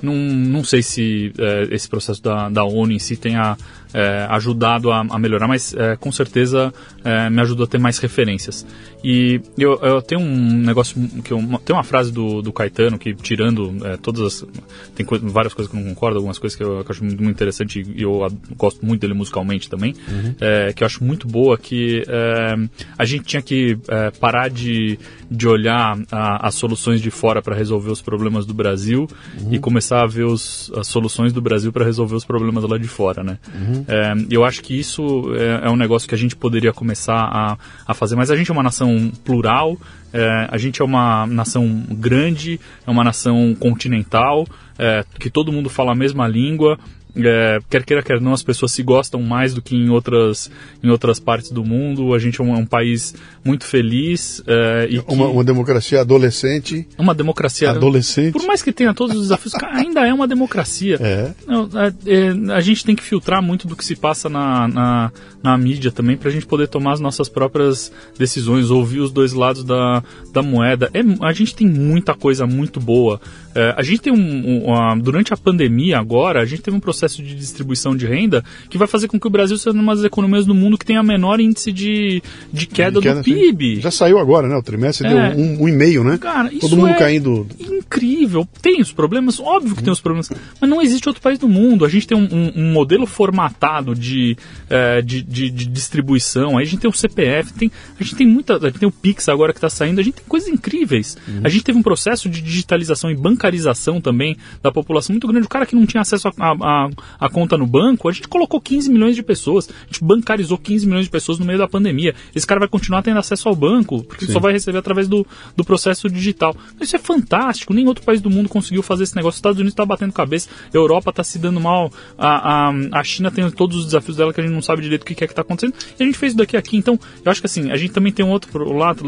[0.04, 3.56] Não, não sei se é, esse processo da, da ONU em si tenha
[3.92, 6.72] é, ajudado a, a, melhorar, mas é, com certeza
[7.04, 8.66] é, me ajudou a ter mais referências.
[9.04, 13.14] E eu, eu tenho um negócio que eu, tem uma frase do, do Caetano que
[13.14, 14.48] tirando é, todas as
[14.94, 17.22] tem várias coisas que eu não concordo, algumas coisas que eu, que eu acho muito,
[17.22, 18.26] muito, interessante e eu
[18.56, 20.34] gosto muito dele musicalmente também, uhum.
[20.40, 22.54] É, que eu acho muito boa que é,
[22.96, 23.76] a gente tinha que
[24.18, 24.98] parar de,
[25.30, 29.06] de olhar a, as soluções de fora para resolver os problemas do Brasil
[29.40, 29.52] uhum.
[29.52, 32.88] e começar a ver os, as soluções do Brasil para resolver os problemas lá de
[32.88, 33.38] fora, né?
[33.54, 33.84] Uhum.
[33.86, 35.02] É, eu acho que isso
[35.34, 38.50] é, é, um negócio que a gente poderia começar a, a fazer, mas a gente
[38.50, 38.93] é uma nação
[39.24, 39.76] plural,
[40.12, 44.46] é, a gente é uma nação grande, é uma nação continental,
[44.78, 46.78] é, que todo mundo fala a mesma língua,
[47.16, 50.50] é, quer queira, quer não, as pessoas se gostam mais do que em outras,
[50.82, 52.12] em outras partes do mundo.
[52.12, 54.42] A gente é um, é um país muito feliz.
[54.46, 56.86] É, e uma, uma, democracia adolescente.
[56.98, 57.70] Uma democracia.
[57.70, 58.32] Adolescente.
[58.32, 60.98] Por mais que tenha todos os desafios, ainda é uma democracia.
[61.00, 61.32] É.
[61.46, 64.66] Não, a, é, é, a, gente tem que filtrar muito do que se passa na,
[64.66, 65.12] na,
[65.42, 69.32] na mídia também para a gente poder tomar as nossas próprias decisões, ouvir os dois
[69.32, 70.02] lados da,
[70.32, 70.90] da moeda.
[70.92, 73.20] É, a gente tem muita coisa muito boa.
[73.54, 76.80] É, a gente tem um, um uma, durante a pandemia agora, a gente teve um
[76.80, 80.04] processo de distribuição de renda que vai fazer com que o Brasil seja uma das
[80.04, 83.80] economias do mundo que tenha menor índice de, de queda, de queda do PIB.
[83.80, 84.56] Já saiu agora, né?
[84.56, 86.18] O trimestre é, deu um, um e meio, né?
[86.18, 87.46] Cara, Todo mundo é caindo.
[87.58, 88.48] Incrível.
[88.60, 90.30] Tem os problemas, óbvio que tem os problemas,
[90.60, 91.84] mas não existe outro país do mundo.
[91.84, 94.36] A gente tem um, um, modelo formatado de,
[94.68, 98.26] é, de, de, de, distribuição, aí a gente tem o CPF, tem, a gente tem
[98.26, 98.56] muita.
[98.56, 101.16] A gente tem o Pix agora que está saindo, a gente tem coisas incríveis.
[101.28, 101.40] Uhum.
[101.44, 105.46] A gente teve um processo de digitalização e banca bancarização também da população muito grande.
[105.46, 106.88] O cara que não tinha acesso a,
[107.20, 110.86] a, conta no banco, a gente colocou 15 milhões de pessoas, a gente bancarizou 15
[110.86, 112.14] milhões de pessoas no meio da pandemia.
[112.34, 114.32] Esse cara vai continuar tendo acesso ao banco, porque Sim.
[114.32, 116.56] só vai receber através do, do processo digital.
[116.80, 119.34] Isso é fantástico, nem outro país do mundo conseguiu fazer esse negócio.
[119.34, 123.04] Os Estados Unidos está batendo cabeça, a Europa está se dando mal, a, a, a
[123.04, 125.26] China tem todos os desafios dela que a gente não sabe direito o que é
[125.26, 126.76] que está acontecendo, e a gente fez isso daqui aqui.
[126.76, 129.04] Então, eu acho que assim, a gente também tem um outro lado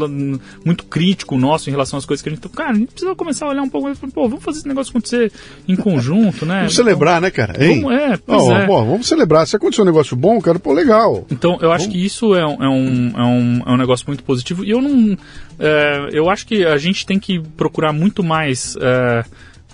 [0.65, 2.47] muito crítico nosso em relação às coisas que a gente.
[2.49, 5.31] Cara, a gente precisa começar a olhar um pouco, pô, vamos fazer esse negócio acontecer
[5.67, 6.59] em conjunto, né?
[6.59, 7.63] Vamos celebrar, né, cara?
[7.63, 7.81] Hein?
[7.81, 8.65] Vamos, é, oh, é.
[8.65, 9.47] vamos celebrar.
[9.47, 11.25] Se acontecer um negócio bom, cara, pô, legal.
[11.31, 11.99] Então, eu acho vamos...
[11.99, 14.63] que isso é, é, um, é, um, é um negócio muito positivo.
[14.63, 15.17] E eu não.
[15.59, 18.75] É, eu acho que a gente tem que procurar muito mais.
[18.79, 19.23] É,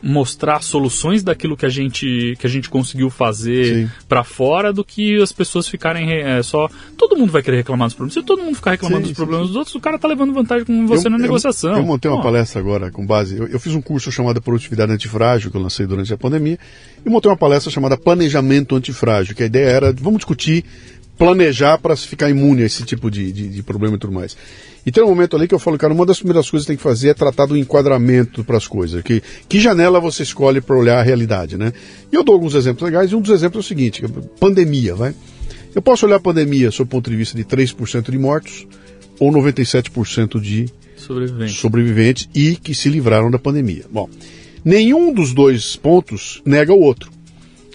[0.04, 5.22] mostrar soluções daquilo que a gente, que a gente conseguiu fazer para fora do que
[5.22, 6.70] as pessoas ficarem é, só.
[6.98, 8.14] Todo mundo vai querer reclamar dos problemas.
[8.14, 9.54] Se todo mundo ficar reclamando sim, dos problemas sim.
[9.54, 11.78] dos outros, o cara tá levando vantagem com você eu, na eu, negociação.
[11.78, 12.24] Eu montei uma Pô.
[12.24, 13.38] palestra agora com base.
[13.38, 16.60] Eu, eu, fiz um curso chamado Produtividade Antifrágil, que eu lancei durante a pandemia,
[17.06, 20.66] e montei uma palestra chamada Planejamento Antifrágil, que a ideia era, vamos discutir
[21.18, 24.36] planejar para ficar imune a esse tipo de, de, de, problema e tudo mais.
[24.86, 26.78] E tem um momento ali que eu falo, cara, uma das primeiras coisas que tem
[26.78, 29.02] que fazer é tratar do enquadramento para as coisas.
[29.02, 31.72] Que, que janela você escolhe para olhar a realidade, né?
[32.12, 34.04] E eu dou alguns exemplos legais, e um dos exemplos é o seguinte,
[34.40, 35.14] pandemia, vai?
[35.74, 38.68] Eu posso olhar a pandemia sob o ponto de vista de 3% de mortos
[39.20, 40.66] ou 97% de
[40.96, 41.56] sobreviventes.
[41.56, 43.86] sobreviventes e que se livraram da pandemia.
[43.90, 44.10] Bom,
[44.64, 47.13] nenhum dos dois pontos nega o outro.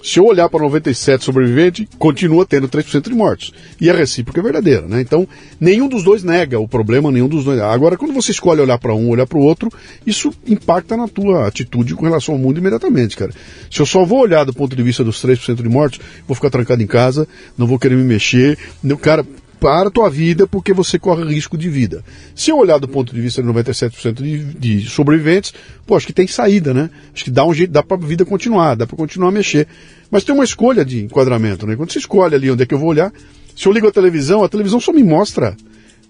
[0.08, 3.52] Se eu olhar para 97 sobreviventes, continua tendo 3% de mortos.
[3.78, 5.02] E a recíproca é verdadeira, né?
[5.02, 5.28] Então,
[5.60, 7.60] nenhum dos dois nega o problema, nenhum dos dois.
[7.60, 9.70] Agora, quando você escolhe olhar para um, olhar para o outro,
[10.06, 13.32] isso impacta na tua atitude com relação ao mundo imediatamente, cara.
[13.70, 16.48] Se eu só vou olhar do ponto de vista dos 3% de mortos, vou ficar
[16.48, 17.28] trancado em casa,
[17.58, 18.56] não vou querer me mexer.
[19.02, 19.26] Cara,
[19.58, 22.04] para a tua vida porque você corre risco de vida.
[22.34, 25.52] Se eu olhar do ponto de vista de 97% de, de sobreviventes,
[25.86, 26.90] pô, acho que tem saída, né?
[27.14, 29.66] Acho que dá um jeito, dá para a vida continuar, dá para continuar a mexer.
[30.10, 31.76] Mas tem uma escolha de enquadramento, né?
[31.76, 33.12] Quando você escolhe ali onde é que eu vou olhar,
[33.56, 35.56] se eu ligo a televisão, a televisão só me mostra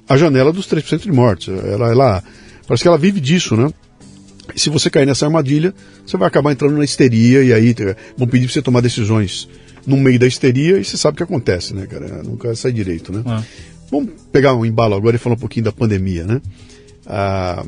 [0.08, 1.48] a janela dos 3% de mortes.
[1.48, 2.22] Ela, ela,
[2.66, 3.70] parece que ela vive disso, né?
[4.54, 5.74] E se você cair nessa armadilha,
[6.06, 7.74] você vai acabar entrando na histeria e aí
[8.16, 9.48] vão pedir para você tomar decisões
[9.86, 12.22] no meio da histeria e você sabe o que acontece, né, cara?
[12.22, 13.22] Nunca sai direito, né?
[13.26, 13.42] É.
[13.90, 16.40] Vamos pegar um embalo agora e falar um pouquinho da pandemia, né?
[17.06, 17.64] Ah,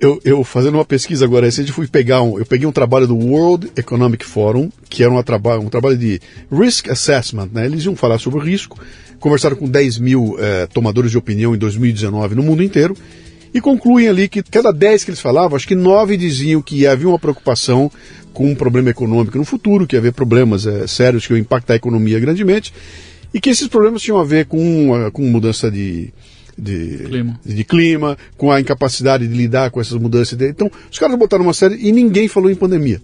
[0.00, 3.16] eu, eu, fazendo uma pesquisa agora recente, fui pegar um, eu peguei um trabalho do
[3.16, 6.20] World Economic Forum, que era um, traba, um trabalho de
[6.52, 7.64] risk assessment, né?
[7.64, 8.78] Eles iam falar sobre o risco,
[9.18, 12.94] conversaram com 10 mil eh, tomadores de opinião em 2019 no mundo inteiro,
[13.56, 17.08] e concluem ali que cada 10 que eles falavam, acho que 9 diziam que havia
[17.08, 17.90] uma preocupação
[18.34, 21.72] com um problema econômico no futuro, que ia haver problemas eh, sérios que iam impactar
[21.72, 22.70] a economia grandemente,
[23.32, 26.12] e que esses problemas tinham a ver com, uh, com mudança de,
[26.58, 27.40] de clima.
[27.46, 30.36] de clima, com a incapacidade de lidar com essas mudanças.
[30.36, 30.50] De...
[30.50, 33.00] Então, os caras botaram uma série e ninguém falou em pandemia.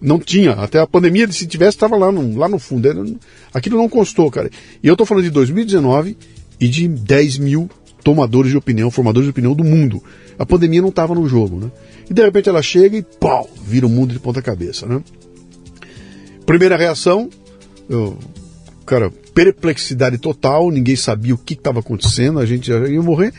[0.00, 2.88] Não tinha, até a pandemia, se tivesse, estava lá no, lá no fundo.
[2.88, 3.04] Era,
[3.52, 4.48] aquilo não constou, cara.
[4.80, 6.16] E eu estou falando de 2019
[6.60, 7.68] e de 10 mil
[8.02, 10.02] tomadores de opinião, formadores de opinião do mundo.
[10.38, 11.70] A pandemia não estava no jogo, né?
[12.08, 15.02] E de repente ela chega e pau, vira o mundo de ponta cabeça, né?
[16.46, 17.28] Primeira reação,
[17.88, 18.18] eu,
[18.84, 23.32] cara, perplexidade total, ninguém sabia o que estava acontecendo, a gente já ia morrer.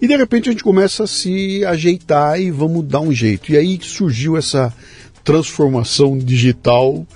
[0.00, 3.52] E de repente a gente começa a se ajeitar e vamos dar um jeito.
[3.52, 4.72] E aí surgiu essa
[5.22, 7.06] transformação digital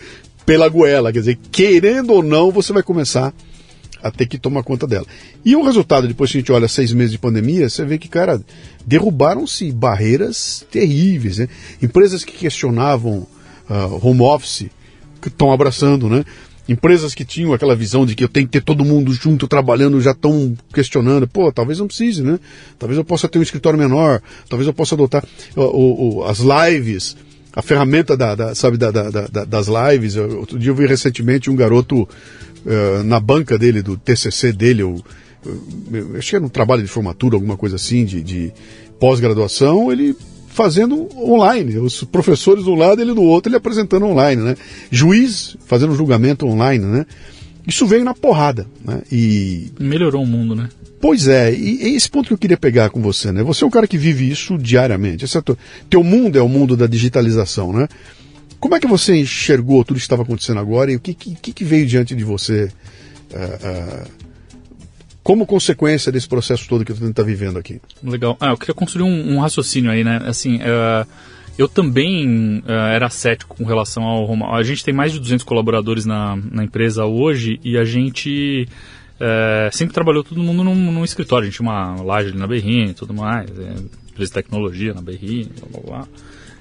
[0.47, 3.33] pela goela, quer dizer, querendo ou não, você vai começar a
[4.17, 5.07] ter que tomar conta dela.
[5.45, 8.09] E o resultado, depois que a gente olha seis meses de pandemia, você vê que,
[8.09, 8.41] cara,
[8.87, 11.39] derrubaram-se barreiras terríveis.
[11.39, 11.49] Né?
[11.83, 13.27] Empresas que questionavam
[13.69, 14.67] uh, home office
[15.27, 16.25] estão abraçando, né?
[16.69, 20.01] Empresas que tinham aquela visão de que eu tenho que ter todo mundo junto trabalhando
[20.03, 21.27] já estão questionando.
[21.27, 22.39] Pô, talvez não precise, né?
[22.79, 24.21] Talvez eu possa ter um escritório menor,
[24.51, 25.25] talvez eu possa adotar
[25.57, 27.17] o, o, as lives,
[27.55, 30.17] a ferramenta da, da sabe, da, da, das lives.
[30.17, 32.07] Outro dia eu vi recentemente um garoto
[32.65, 35.03] uh, na banca dele, do TCC dele, eu,
[35.93, 38.53] eu, acho que era um trabalho de formatura, alguma coisa assim, de, de
[38.99, 40.17] pós-graduação, ele
[40.49, 44.57] fazendo online, os professores de um lado, ele do outro, ele apresentando online, né?
[44.91, 47.07] Juiz fazendo julgamento online, né?
[47.67, 49.03] Isso veio na porrada, né?
[49.13, 50.69] E melhorou o mundo, né?
[51.01, 53.43] Pois é, e é esse ponto que eu queria pegar com você, né?
[53.45, 55.57] Você é um cara que vive isso diariamente, exceto
[55.89, 57.87] teu mundo é o mundo da digitalização, né?
[58.61, 61.65] Como é que você enxergou tudo que estava acontecendo agora e o que, que, que
[61.65, 62.65] veio diante de você
[63.33, 64.11] uh, uh,
[65.23, 67.81] como consequência desse processo todo que você está vivendo aqui?
[68.03, 68.37] Legal.
[68.41, 70.21] Ah, eu queria construir um, um raciocínio aí, né?
[70.25, 71.07] Assim, uh,
[71.57, 76.07] eu também era cético com relação ao home A gente tem mais de 200 colaboradores
[76.07, 78.69] na, na empresa hoje e a gente
[79.73, 81.43] sempre trabalhou todo mundo num, num, escritório.
[81.43, 83.75] A gente tinha uma laje ali na Berrini e tudo mais, é,
[84.09, 86.09] empresa de tecnologia na Berrini, blá blá blá.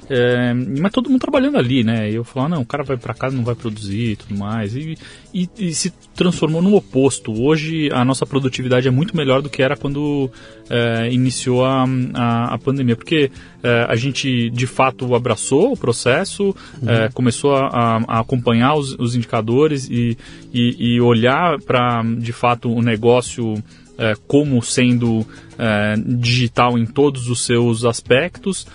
[0.10, 2.10] É, mas todo mundo trabalhando ali, né?
[2.10, 4.76] E eu falava, não, o cara vai para casa, não vai produzir e tudo mais.
[4.76, 4.98] E,
[5.34, 7.34] e, e, se transformou no oposto.
[7.34, 10.32] Hoje a nossa produtividade é muito melhor do que era quando
[10.70, 11.84] é, iniciou a,
[12.14, 12.96] a, a, pandemia.
[12.96, 13.30] Porque
[13.62, 16.90] é, a gente de fato abraçou o processo, uhum.
[16.90, 20.18] É, começou a, a, acompanhar os, os indicadores e,
[20.54, 23.56] e, e olhar para de fato o negócio.
[24.00, 25.26] É, como sendo
[25.58, 28.68] é, digital em todos os seus aspectos,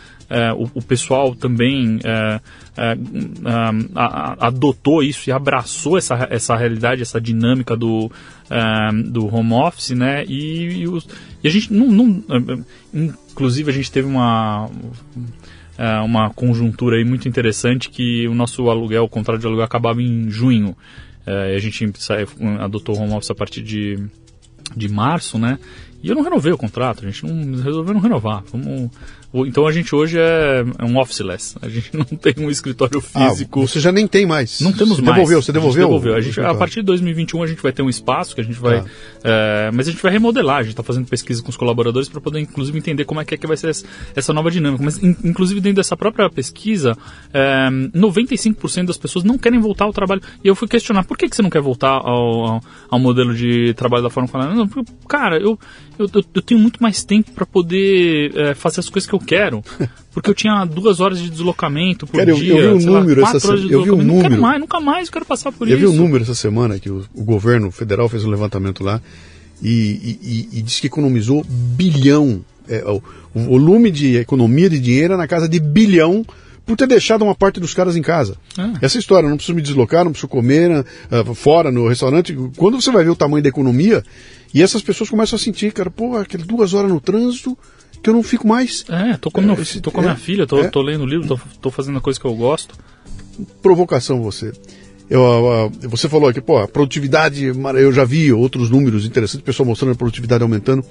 [0.56, 2.40] o, o, pessoal também é,
[2.76, 2.96] é,
[4.38, 8.10] adotou isso e abraçou essa, essa realidade, essa dinâmica do,
[9.10, 10.24] do home office, né?
[10.26, 11.06] E, e, os,
[11.42, 12.64] e a gente não, não,
[12.94, 14.70] inclusive a gente teve uma
[16.04, 20.30] uma conjuntura aí muito interessante que o nosso aluguel, o contrato de aluguel acabava em
[20.30, 20.76] junho.
[21.26, 21.92] a gente
[22.60, 23.98] adotou o home office a partir de,
[24.76, 25.58] de março, né?
[26.02, 28.42] E eu não renovei o contrato, a gente não resolveu não renovar.
[28.50, 28.90] Vamos
[29.34, 31.56] então a gente hoje é, é um officeless.
[31.62, 33.62] A gente não tem um escritório ah, físico.
[33.62, 34.60] Ah, você já nem tem mais.
[34.60, 35.14] Não temos você mais.
[35.14, 35.84] Devolveu, você devolveu?
[35.84, 36.14] A devolveu.
[36.14, 38.58] A, gente, a partir de 2021 a gente vai ter um espaço que a gente
[38.58, 38.78] vai.
[38.78, 38.84] Ah.
[39.24, 40.58] É, mas a gente vai remodelar.
[40.58, 43.34] A gente está fazendo pesquisa com os colaboradores para poder, inclusive, entender como é que,
[43.34, 43.74] é que vai ser
[44.14, 44.84] essa nova dinâmica.
[44.84, 46.96] Mas, in, inclusive, dentro dessa própria pesquisa,
[47.32, 50.20] é, 95% das pessoas não querem voltar ao trabalho.
[50.44, 52.60] E eu fui questionar por que, que você não quer voltar ao, ao,
[52.90, 54.68] ao modelo de trabalho da forma que Não,
[55.08, 55.58] cara, eu,
[56.02, 59.62] eu, eu, tenho muito mais tempo para poder é, fazer as coisas que eu quero.
[60.12, 62.52] Porque eu tinha duas horas de deslocamento por Cara, dia.
[62.52, 63.62] Eu, eu vi um número essa semana.
[63.70, 64.14] Eu vi um número.
[64.14, 65.86] Não quero mais, nunca mais eu quero passar por eu isso.
[65.86, 69.00] Eu vi um número essa semana que o, o governo federal fez um levantamento lá
[69.62, 70.18] e, e,
[70.52, 72.44] e, e disse que economizou bilhão.
[72.68, 73.02] É, o,
[73.34, 76.24] o, volume de economia de dinheiro é na casa de bilhão
[76.64, 78.36] por ter deixado uma parte dos caras em casa.
[78.56, 78.72] Ah.
[78.80, 82.36] Essa história, não preciso me deslocar, não preciso comer uh, fora, no restaurante.
[82.56, 84.02] Quando você vai ver o tamanho da economia,
[84.54, 87.56] e essas pessoas começam a sentir, cara, pô, aquelas duas horas no trânsito
[88.02, 88.84] que eu não fico mais.
[88.88, 90.68] É, tô com, meu, esse, tô com a minha é, filha, tô, é.
[90.68, 92.74] tô lendo livro, tô, tô fazendo a coisa que eu gosto.
[93.62, 94.52] Provocação você.
[95.08, 99.92] Eu, você falou aqui, pô, a produtividade, eu já vi outros números interessantes, pessoal mostrando
[99.92, 100.84] a produtividade aumentando.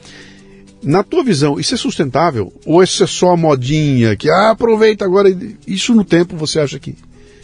[0.84, 2.52] Na tua visão, isso é sustentável?
[2.66, 5.30] Ou isso é só a modinha que ah, aproveita agora?
[5.68, 6.96] Isso no tempo você acha que.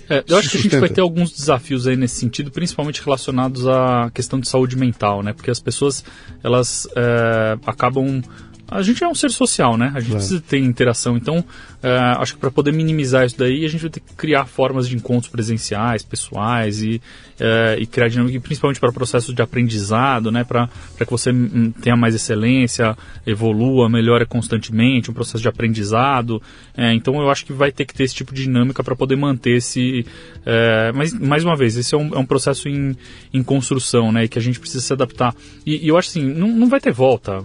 [0.09, 3.67] É, eu acho que a gente vai ter alguns desafios aí nesse sentido, principalmente relacionados
[3.67, 5.33] à questão de saúde mental, né?
[5.33, 6.03] Porque as pessoas
[6.41, 8.23] elas é, acabam
[8.69, 9.91] a gente é um ser social, né?
[9.95, 11.15] A gente precisa ter interação.
[11.15, 14.45] Então, uh, acho que para poder minimizar isso daí, a gente vai ter que criar
[14.45, 17.01] formas de encontros presenciais, pessoais e,
[17.39, 20.43] uh, e criar dinâmica, principalmente para processos de aprendizado, né?
[20.43, 26.41] Para que você hum, tenha mais excelência, evolua, melhore constantemente, um processo de aprendizado.
[26.77, 29.15] Uh, então, eu acho que vai ter que ter esse tipo de dinâmica para poder
[29.15, 30.05] manter esse.
[30.93, 32.97] mas, mais uma vez, esse é um, é um processo em,
[33.33, 34.25] em construção, né?
[34.25, 35.33] E que a gente precisa se adaptar.
[35.65, 37.41] E, e eu acho assim, não, não vai ter volta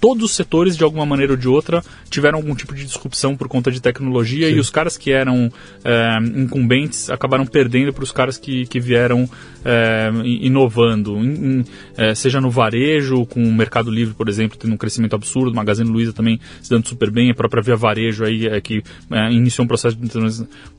[0.00, 3.48] todos os setores, de alguma maneira ou de outra, tiveram algum tipo de disrupção por
[3.48, 4.54] conta de tecnologia Sim.
[4.54, 5.50] e os caras que eram
[5.84, 9.28] é, incumbentes acabaram perdendo para os caras que, que vieram
[9.64, 11.64] é, inovando, in, in,
[11.96, 15.88] é, seja no varejo, com o Mercado Livre, por exemplo, tendo um crescimento absurdo, Magazine
[15.88, 18.82] Luiza também se dando super bem, a própria Via Varejo aí, é, que
[19.30, 20.08] iniciou um processo de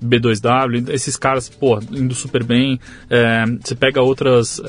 [0.04, 2.80] B2W, esses caras, pô, indo super bem,
[3.62, 4.62] você pega outras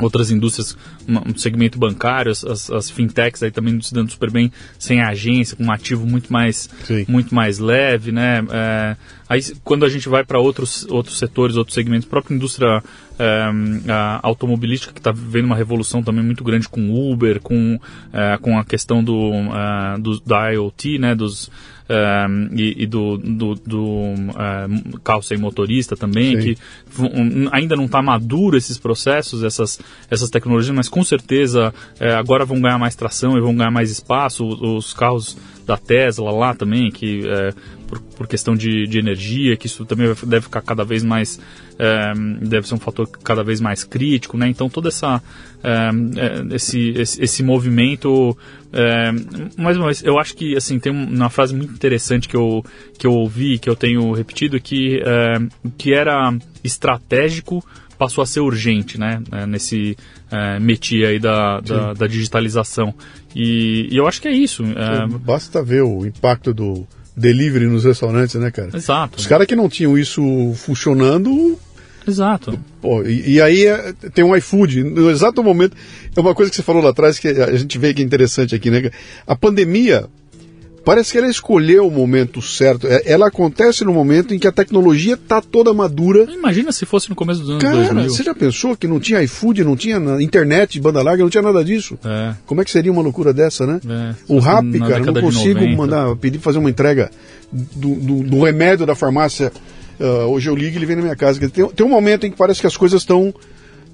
[0.00, 0.76] outras indústrias,
[1.06, 5.64] um segmento bancário, as, as, fintechs aí também se dando super bem sem agência, com
[5.64, 6.68] um ativo muito mais,
[7.06, 8.42] muito mais leve, né?
[8.50, 8.96] É,
[9.28, 12.82] aí quando a gente vai para outros, outros setores, outros segmentos, a própria indústria
[13.18, 17.78] é, a automobilística que está vivendo uma revolução também muito grande com Uber, com,
[18.12, 21.14] é, com a questão do, é, do, da IoT, né?
[21.14, 21.50] Dos,
[21.92, 24.30] um, e, e, do, do, do um,
[25.04, 26.54] carro sem motorista também, Sim.
[26.54, 26.58] que
[26.98, 29.78] um, ainda não está maduro esses processos, essas,
[30.10, 33.90] essas tecnologias, mas com certeza é, agora vão ganhar mais tração e vão ganhar mais
[33.90, 34.46] espaço.
[34.46, 35.36] Os, os carros
[35.66, 37.52] da Tesla lá também, que é,
[37.86, 41.38] por, por, questão de, de, energia, que isso também deve ficar cada vez mais,
[41.78, 44.48] é, deve ser um fator cada vez mais crítico, né?
[44.48, 45.22] Então toda essa
[45.62, 45.90] é,
[46.50, 48.36] é esse, esse, esse, movimento,
[48.72, 49.12] é,
[49.56, 52.64] mais uma vez, eu acho que assim tem uma frase muito interessante que eu
[52.98, 55.38] que eu ouvi, que eu tenho repetido, que é,
[55.76, 56.34] que era
[56.64, 57.64] estratégico
[58.02, 59.22] passou a ser urgente, né?
[59.48, 59.96] Nesse
[60.28, 62.92] é, métier aí da, da, da digitalização.
[63.32, 64.64] E, e, eu acho que é isso.
[64.64, 65.06] É...
[65.06, 66.84] Basta ver o impacto do
[67.16, 68.70] delivery nos restaurantes, né, cara?
[68.74, 69.20] Exato.
[69.20, 70.20] Os caras que não tinham isso
[70.56, 71.56] funcionando.
[72.06, 72.58] Exato.
[72.80, 74.82] Pô, e, e, aí é, tem um iFood.
[74.82, 75.76] No exato momento.
[76.16, 78.52] É uma coisa que você falou lá atrás que a gente vê que é interessante
[78.52, 78.90] aqui, né?
[79.24, 80.08] A pandemia
[80.84, 82.86] parece que ela escolheu o momento certo.
[82.86, 86.26] É, ela acontece no momento em que a tecnologia está toda madura.
[86.30, 88.10] Imagina se fosse no começo dos anos Cara, 2000.
[88.10, 91.64] você já pensou que não tinha iFood, não tinha internet banda larga, não tinha nada
[91.64, 91.98] disso?
[92.04, 92.34] É.
[92.46, 93.80] Como é que seria uma loucura dessa, né?
[93.88, 94.14] É.
[94.28, 97.10] O Rap, cara, não consigo mandar, pedir fazer uma entrega
[97.52, 99.52] do, do, do remédio da farmácia.
[100.00, 101.38] Uh, hoje eu ligo e ele vem na minha casa.
[101.48, 103.32] Tem, tem um momento em que parece que as coisas estão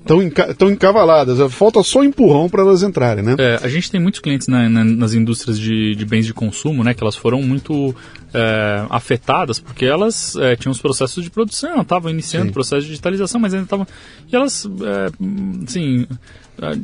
[0.00, 1.52] estão enca encavaladas.
[1.52, 3.36] Falta só empurrão para elas entrarem, né?
[3.38, 6.82] É, a gente tem muitos clientes na, na, nas indústrias de, de, bens de consumo,
[6.82, 6.94] né?
[6.94, 7.94] Que elas foram muito
[8.32, 12.88] é, afetadas porque elas é, tinham os processos de produção, estavam iniciando o processo de
[12.88, 13.86] digitalização, mas ainda estavam...
[14.30, 16.06] E elas, é, assim,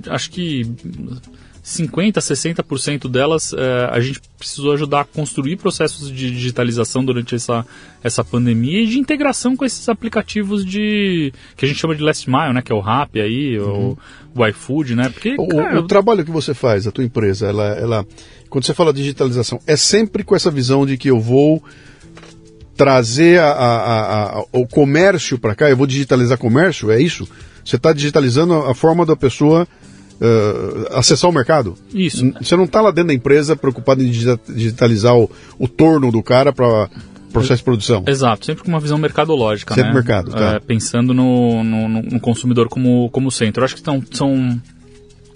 [0.09, 0.71] acho que
[1.65, 7.65] 50%, 60% delas é, a gente precisou ajudar a construir processos de digitalização durante essa,
[8.03, 12.29] essa pandemia e de integração com esses aplicativos de que a gente chama de last
[12.29, 13.97] mile, né, que é o Rappi aí, uhum.
[14.35, 15.09] o, o iFood, né?
[15.09, 18.07] Porque o, cara, o, trabalho que você faz, a tua empresa, ela, ela
[18.51, 21.65] quando você fala digitalização, é sempre com essa visão de que eu vou
[22.77, 27.27] trazer a, a, a, o comércio para cá, eu vou digitalizar comércio, é isso?
[27.65, 29.67] Você está digitalizando a forma da pessoa
[30.25, 31.75] uh, acessar o mercado.
[31.93, 32.33] Isso.
[32.41, 36.53] Você não está lá dentro da empresa preocupado em digitalizar o, o torno do cara
[36.53, 36.89] para
[37.33, 38.05] processo de produção.
[38.07, 39.95] Exato, sempre com uma visão mercadológica, sempre né?
[39.95, 40.53] mercado, tá.
[40.53, 43.61] É, pensando no, no, no, consumidor como, como centro.
[43.61, 44.61] Eu acho que são, são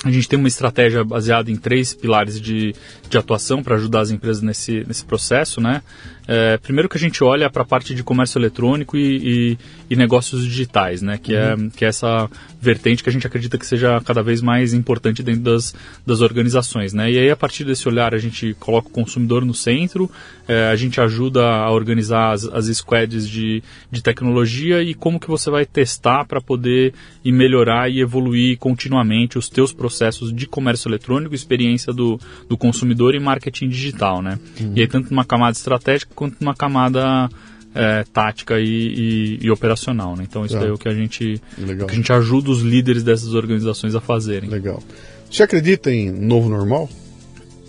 [0.05, 2.73] a gente tem uma estratégia baseada em três pilares de,
[3.11, 5.83] de atuação para ajudar as empresas nesse, nesse processo, né?
[6.31, 9.59] É, primeiro que a gente olha para a parte de comércio eletrônico e, e,
[9.91, 11.19] e, negócios digitais, né?
[11.19, 11.67] Que, é, uhum.
[11.67, 12.31] é, que é essa
[12.61, 15.75] vertente que a gente acredita que seja cada vez mais importante dentro das,
[16.07, 17.11] das organizações, né?
[17.11, 20.09] E aí, a partir desse olhar, a gente coloca o consumidor no centro,
[20.47, 25.29] é, a gente ajuda a organizar as, as squads de, de tecnologia e como que
[25.29, 26.93] você vai testar para poder
[27.25, 32.59] ir melhorar e evoluir continuamente os teus processos processos de comércio eletrônico, experiência do, do
[32.59, 34.39] consumidor e marketing digital, né?
[34.61, 34.73] Uhum.
[34.77, 37.29] E aí tanto numa camada estratégica quanto numa camada
[37.75, 40.25] é, tática e, e, e, operacional, né?
[40.29, 40.67] Então isso é.
[40.67, 41.41] é o que a gente
[41.87, 44.51] que a gente ajuda os líderes dessas organizações a fazerem.
[44.51, 44.83] Legal.
[45.31, 46.89] Você acredita em novo normal?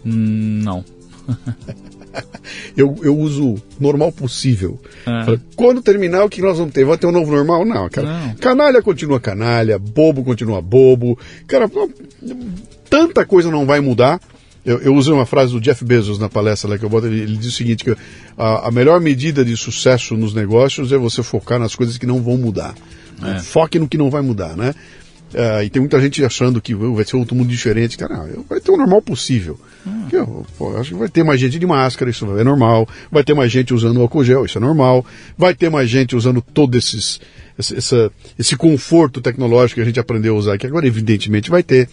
[0.06, 0.84] Hum, não.
[2.76, 4.80] eu, eu uso normal possível.
[5.06, 5.38] É.
[5.56, 6.86] Quando terminar, o que nós vamos ter?
[6.86, 7.66] Vai ter um novo normal?
[7.66, 8.08] Não, cara.
[8.08, 8.36] Não.
[8.36, 11.18] Canalha continua canalha, bobo continua bobo.
[11.48, 11.70] Cara,
[12.90, 14.20] tanta coisa não vai mudar.
[14.66, 17.22] Eu, eu usei uma frase do Jeff Bezos na palestra lá que eu boto, ele,
[17.22, 17.96] ele diz o seguinte, que
[18.38, 22.22] a, a, melhor medida de sucesso nos negócios é você focar nas coisas que não
[22.22, 22.76] vão mudar.
[23.24, 23.40] É.
[23.40, 24.74] Foque no que não vai mudar, né?
[25.34, 27.98] Uh, e tem muita gente achando que vai ser outro mundo diferente.
[27.98, 29.60] Cara, vai ter o normal possível.
[29.86, 30.08] Hum.
[30.12, 32.88] Eu, pô, acho que vai ter mais gente de máscara, isso é normal.
[33.12, 35.06] Vai ter mais gente usando álcool gel, isso é normal.
[35.38, 37.22] Vai ter mais gente usando todo esses,
[37.58, 41.62] esse, essa, esse conforto tecnológico que a gente aprendeu a usar, que agora evidentemente vai
[41.62, 41.88] ter.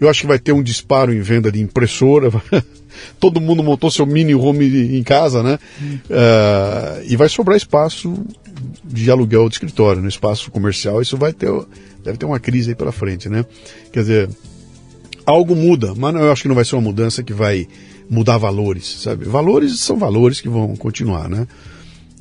[0.00, 2.30] Eu acho que vai ter um disparo em venda de impressora.
[3.20, 5.58] Todo mundo montou seu mini home em casa, né?
[5.82, 5.98] Hum.
[6.08, 8.14] Uh, e vai sobrar espaço
[8.84, 11.02] de aluguel de escritório, no espaço comercial.
[11.02, 11.50] Isso vai ter
[12.06, 13.44] deve ter uma crise aí pela frente, né?
[13.92, 14.30] Quer dizer,
[15.26, 17.66] algo muda, mas eu acho que não vai ser uma mudança que vai
[18.08, 19.24] mudar valores, sabe?
[19.24, 21.46] Valores são valores que vão continuar, né?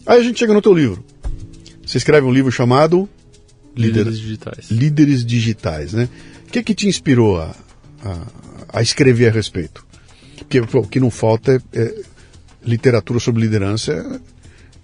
[0.05, 1.03] Aí a gente chega no teu livro.
[1.85, 3.07] Você escreve um livro chamado
[3.75, 4.71] Líderes Digitais.
[4.71, 6.09] Líderes Digitais, né?
[6.47, 7.55] O que que te inspirou a,
[8.03, 9.85] a, a escrever a respeito?
[10.37, 12.01] Porque o que não falta é, é
[12.63, 14.19] literatura sobre liderança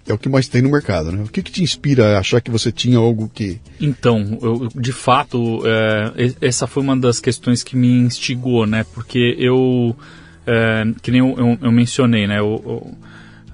[0.06, 1.22] é o que mais tem no mercado, né?
[1.22, 3.60] O que, que te inspira a achar que você tinha algo que...
[3.80, 8.84] Então, eu, de fato, é, essa foi uma das questões que me instigou, né?
[8.94, 9.96] Porque eu,
[10.46, 12.40] é, que nem eu, eu, eu, mencionei, né?
[12.40, 12.96] Eu, eu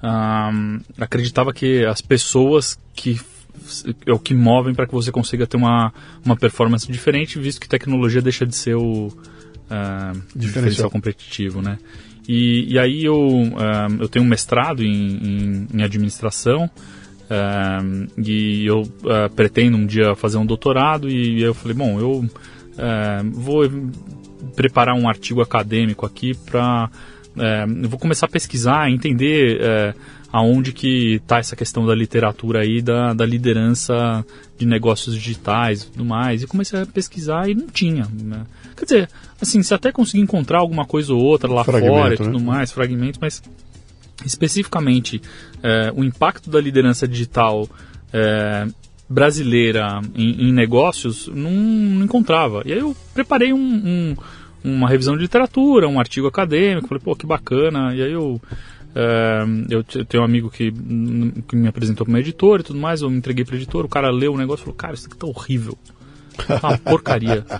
[0.03, 3.19] um, acreditava que as pessoas que
[4.05, 5.93] é o que movem para que você consiga ter uma,
[6.25, 9.11] uma performance diferente, visto que tecnologia deixa de ser o uh,
[10.35, 10.37] diferencial.
[10.37, 11.77] diferencial competitivo, né?
[12.31, 16.69] E, e aí eu, uh, eu tenho um mestrado em, em, em administração
[17.25, 22.29] uh, e eu uh, pretendo um dia fazer um doutorado e eu falei, bom, eu
[23.31, 23.67] vou
[24.55, 26.89] preparar um artigo acadêmico aqui para...
[27.81, 29.95] eu vou começar a pesquisar, entender
[30.31, 34.25] aonde que está essa questão da literatura aí, da, da liderança
[34.57, 36.43] de negócios digitais e tudo mais.
[36.43, 38.07] E comecei a pesquisar e não tinha.
[38.23, 38.45] Né?
[38.77, 39.09] Quer dizer,
[39.41, 42.45] assim, você até conseguir encontrar alguma coisa ou outra lá Fragmento, fora e tudo né?
[42.45, 43.41] mais, fragmentos, mas
[44.25, 45.21] especificamente
[45.63, 47.67] é, o impacto da liderança digital
[48.13, 48.67] é,
[49.09, 52.61] brasileira em, em negócios não, não, encontrava.
[52.65, 54.15] E aí eu preparei um, um,
[54.63, 57.95] uma revisão de literatura, um artigo acadêmico, falei, pô, que bacana.
[57.95, 58.39] E aí eu
[58.95, 60.71] é, eu tenho um amigo que,
[61.47, 64.09] que me apresentou como editor e tudo mais, eu me entreguei para editor, o cara
[64.09, 65.77] leu o negócio e falou, cara, isso aqui tá horrível.
[66.47, 67.45] Tá uma porcaria.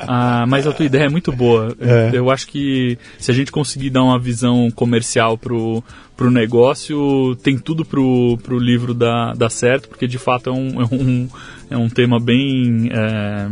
[0.00, 1.76] Ah, mas a tua ideia é muito boa.
[1.78, 2.10] É.
[2.14, 5.84] Eu acho que se a gente conseguir dar uma visão comercial pro,
[6.16, 10.80] pro negócio, tem tudo pro, pro livro dar, dar certo, porque de fato é um,
[10.80, 11.28] é um,
[11.70, 12.88] é um tema bem.
[12.90, 13.48] É,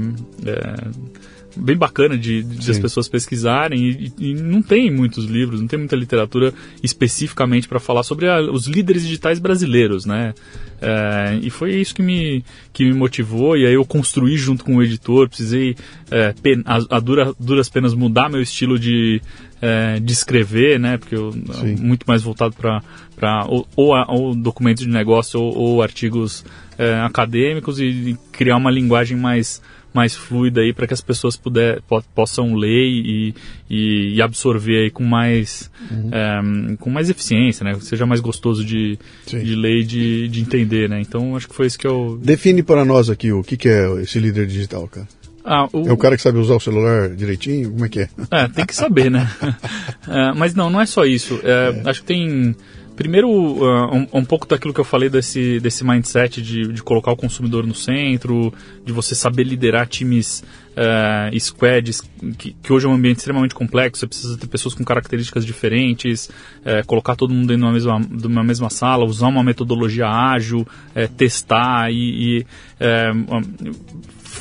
[0.50, 0.74] é,
[1.56, 5.78] bem bacana de, de as pessoas pesquisarem e, e, não tem muitos livros, não tem
[5.78, 6.52] muita literatura
[6.82, 10.34] especificamente para falar sobre a, os líderes digitais brasileiros, né?
[10.80, 14.76] É, e foi isso que me, que me motivou e aí eu construí junto com
[14.76, 15.74] o editor, precisei
[16.10, 19.22] é, pen, a, a dura, duras penas mudar meu estilo de,
[19.60, 20.98] é, de escrever, né?
[20.98, 21.34] Porque eu
[21.80, 26.44] muito mais voltado para ou, ou, ou, documentos de negócio ou, ou artigos
[26.76, 29.62] é, acadêmicos e, e criar uma linguagem mais
[29.96, 33.34] mais fluida aí para que as pessoas puder, po possam ler e,
[33.70, 36.10] e, e, absorver aí com mais uhum.
[36.12, 37.74] é, com mais eficiência, né?
[37.80, 41.00] Seja mais gostoso de, de ler e de, de entender, né?
[41.00, 44.02] Então acho que foi isso que eu define para nós aqui o que, que é
[44.02, 45.08] esse líder digital, cara.
[45.42, 45.88] Ah, o...
[45.88, 47.70] É o cara que sabe usar o celular direitinho?
[47.70, 48.08] Como é que é?
[48.32, 49.30] É, tem que saber, né?
[50.08, 51.40] é, mas não, não é só isso.
[51.42, 51.88] É, é.
[51.88, 52.54] Acho que tem
[52.96, 57.12] Primeiro, uh, um, um, pouco daquilo que eu falei desse, desse mindset de, de colocar
[57.12, 58.52] o consumidor no centro,
[58.86, 60.42] de você saber liderar times
[60.72, 62.00] uh, squads,
[62.38, 66.30] que, que, hoje é um ambiente extremamente complexo, você precisa ter pessoas com características diferentes,
[66.62, 70.08] uh, colocar todo mundo dentro de uma mesma, de uma mesma sala, usar uma metodologia
[70.08, 72.46] ágil, uh, testar e, e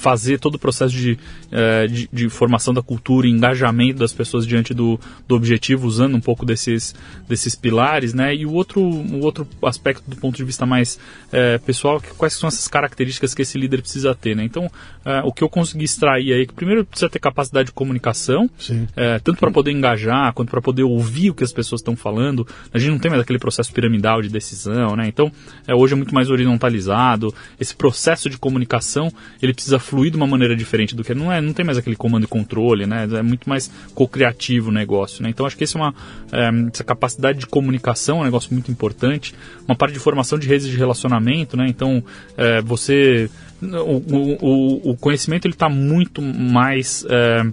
[0.06, 1.18] fazer todo o processo de,
[1.58, 6.16] é, de, de, formação da cultura e engajamento das pessoas diante do, do objetivo, usando
[6.16, 6.96] um pouco desses,
[7.28, 8.36] desses pilares, né?
[8.36, 11.00] E o outro, o outro aspecto do ponto de vista mais
[11.32, 14.44] é, pessoal, que, quais são essas características que esse líder precisa ter, né?
[14.44, 14.70] Então,
[15.04, 18.50] é, o que eu consegui extrair aí, que primeiro precisa ter capacidade de comunicação,
[18.96, 22.48] é, tanto para poder engajar, quanto para poder ouvir o que as pessoas estão falando.
[22.74, 25.08] A gente não tem mais aquele processo piramidal de decisão, né?
[25.08, 25.32] Então,
[25.68, 27.34] é, hoje é muito mais horizontalizado.
[27.60, 31.32] Esse processo de comunicação, ele precisa fluir fluir de uma maneira diferente do que não
[31.32, 33.08] é, não tem mais aquele comando e controle, né?
[33.14, 35.30] É muito mais co-criativo o negócio, né?
[35.30, 35.96] Então acho que essa é uma
[36.32, 39.34] é, essa capacidade de comunicação é um negócio muito importante,
[39.68, 41.66] uma parte de formação de redes de relacionamento, né?
[41.68, 42.04] Então
[42.38, 43.30] é, você
[43.62, 44.02] o,
[44.42, 47.44] o, o conhecimento ele está muito mais é,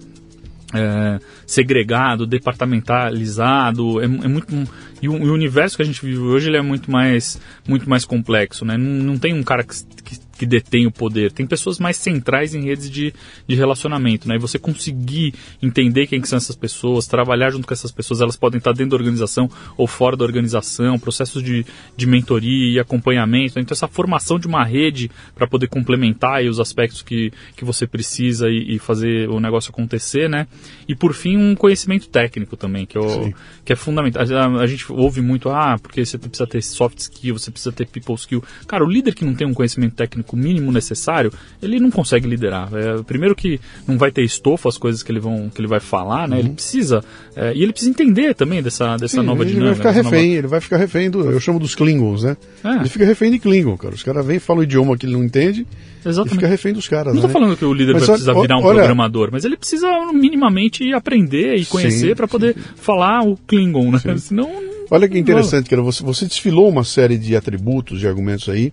[0.75, 4.55] é, segregado, departamentalizado, é, é muito
[5.03, 8.05] e o, o, universo que a gente vive hoje ele é muito mais muito mais
[8.05, 8.77] complexo, né?
[8.77, 9.75] Não, não tem um cara que,
[10.05, 11.31] que que detém o poder.
[11.31, 13.15] Tem pessoas mais centrais em redes de,
[13.47, 14.35] de relacionamento, né?
[14.35, 15.33] E você conseguir
[15.63, 18.91] entender quem que são essas pessoas, trabalhar junto com essas pessoas, elas podem estar dentro
[18.91, 21.65] da organização ou fora da organização, processos de,
[21.97, 23.61] de mentoria e acompanhamento.
[23.61, 28.49] Então, essa formação de uma rede para poder complementar os aspectos que, que você precisa
[28.49, 30.49] e, e, fazer o negócio acontecer, né?
[30.89, 33.33] E, por fim, um conhecimento técnico também, que, é
[33.65, 34.23] que é fundamental.
[34.23, 37.87] A, a, gente ouve muito, ah, porque você precisa ter soft skill, você precisa ter
[37.87, 38.43] people skill.
[38.67, 41.33] Cara, o líder que não tem um conhecimento técnico mínimo necessário,
[41.63, 42.69] ele não consegue liderar.
[42.75, 45.81] É, primeiro que não vai ter estofo as coisas que ele, vão, que ele vai
[45.81, 46.37] falar, né?
[46.37, 46.43] Uhum.
[46.43, 47.05] Ele precisa.
[47.35, 49.83] É, e ele precisa entender também dessa, dessa Sim, nova ele dinâmica.
[49.83, 50.39] Vai ficar refém, nova...
[50.39, 51.31] Ele vai ficar refém do.
[51.31, 52.37] Eu chamo dos Klingons, né?
[52.65, 52.77] É.
[52.77, 53.95] Ele fica refém de Klingon, cara.
[53.95, 55.67] Os caras vêm e falam o idioma que ele não entende.
[56.05, 56.33] Exatamente.
[56.33, 57.15] E fica refém dos caras.
[57.15, 57.33] Não estou né?
[57.33, 60.93] falando que o líder mas, vai precisar virar um olha, programador, mas ele precisa minimamente
[60.93, 62.61] aprender e conhecer para poder sim.
[62.77, 63.99] falar o Klingon, né?
[63.99, 64.17] Sim.
[64.19, 64.51] Senão.
[64.93, 65.81] Olha que interessante, cara.
[65.81, 68.71] Você, você desfilou uma série de atributos, de argumentos aí,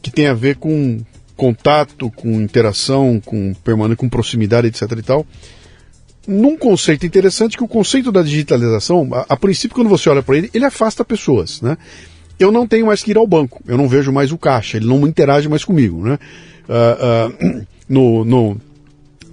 [0.00, 1.00] que tem a ver com
[1.36, 3.52] contato, com interação, com
[3.96, 4.82] com proximidade, etc.
[4.96, 5.26] e tal.
[6.24, 10.36] Num conceito interessante que o conceito da digitalização, a, a princípio, quando você olha para
[10.36, 11.76] ele, ele afasta pessoas, né?
[12.38, 14.86] Eu não tenho mais que ir ao banco, eu não vejo mais o caixa, ele
[14.86, 16.16] não interage mais comigo, né?
[16.68, 18.56] Uh, uh, no, no,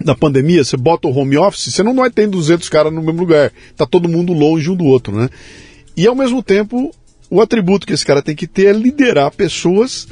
[0.04, 3.20] na pandemia, você bota o home office, você não vai ter 200 caras no mesmo
[3.20, 5.30] lugar, tá todo mundo longe um do outro, né?
[5.96, 6.94] E ao mesmo tempo,
[7.30, 10.08] o atributo que esse cara tem que ter é liderar pessoas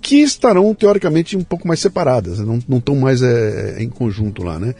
[0.00, 2.60] que estarão teoricamente um pouco mais separadas, né?
[2.68, 4.74] não estão mais é, em conjunto lá, né?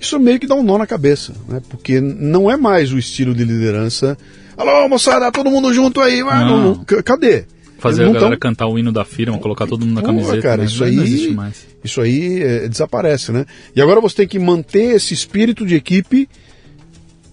[0.00, 1.62] Isso meio que dá um nó na cabeça, né?
[1.68, 4.18] Porque não é mais o estilo de liderança.
[4.56, 6.74] Alô, moçada, todo mundo junto aí, não.
[6.74, 7.44] Não, cadê?
[7.78, 8.38] Fazer a galera tão...
[8.38, 10.42] cantar o hino da firma, colocar todo mundo na Pô, camiseta.
[10.42, 10.64] Cara, né?
[10.64, 11.36] isso aí,
[11.84, 13.46] isso aí é, desaparece, né?
[13.74, 16.28] E agora você tem que manter esse espírito de equipe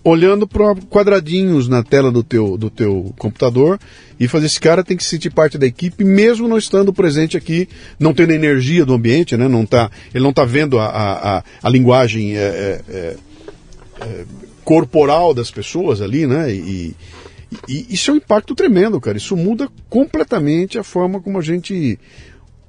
[0.06, 3.80] olhando para quadradinhos na tela do teu, do teu computador
[4.20, 7.36] e fazer esse cara tem que se sentir parte da equipe, mesmo não estando presente
[7.36, 7.68] aqui,
[8.00, 9.48] não tendo energia do ambiente, né?
[9.48, 13.18] não tá, ele não está vendo a, a, a linguagem é, é, é,
[14.02, 14.26] é,
[14.64, 16.54] corporal das pessoas ali, né?
[16.54, 16.96] E,
[17.68, 19.18] e, isso é um impacto tremendo, cara.
[19.18, 21.98] Isso muda completamente a forma como a gente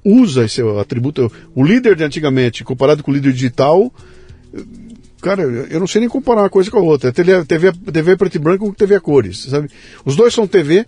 [0.02, 1.30] usa esse atributo.
[1.54, 3.92] O líder de antigamente, comparado com o líder digital,
[5.20, 7.12] Cara, eu não sei nem comparar uma coisa com a outra.
[7.12, 9.68] TV, TV, TV preto e branco com TV a cores, sabe?
[10.04, 10.84] Os dois são TV, uh,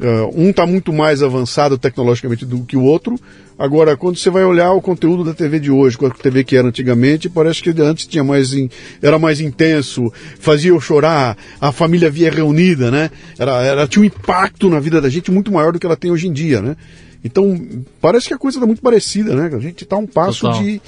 [0.00, 3.18] eh, um está muito mais avançado tecnologicamente do que o outro.
[3.56, 6.56] Agora, quando você vai olhar o conteúdo da TV de hoje com a TV que
[6.56, 8.68] era antigamente, parece que antes tinha mais in,
[9.00, 13.10] era mais intenso, fazia eu chorar, a família via reunida, né?
[13.38, 16.10] Era, era, tinha um impacto na vida da gente muito maior do que ela tem
[16.10, 16.76] hoje em dia, né?
[17.24, 17.58] Então,
[18.00, 19.50] parece que a coisa está muito parecida, né?
[19.56, 20.62] A gente está um passo Total.
[20.62, 20.82] de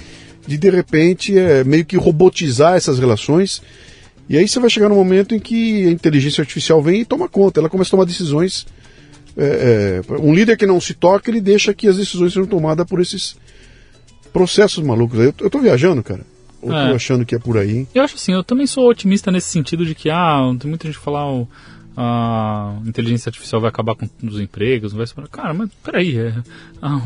[0.46, 3.62] de de repente é, meio que robotizar essas relações.
[4.28, 7.28] E aí você vai chegar no momento em que a inteligência artificial vem e toma
[7.28, 8.66] conta, ela começa a tomar decisões.
[9.36, 12.86] É, é, um líder que não se toca, ele deixa que as decisões sejam tomadas
[12.86, 13.36] por esses
[14.32, 15.18] processos malucos.
[15.18, 16.24] Eu, eu tô viajando, cara.
[16.62, 16.88] Ou é.
[16.88, 17.86] tô achando que é por aí.
[17.94, 20.98] Eu acho assim, eu também sou otimista nesse sentido de que, ah, tem muita gente
[20.98, 21.24] que fala.
[21.24, 21.46] Oh,
[21.96, 25.14] a inteligência artificial vai acabar com os empregos, não vai ser...
[25.28, 26.34] Cara, mas peraí, é,
[26.82, 27.00] a,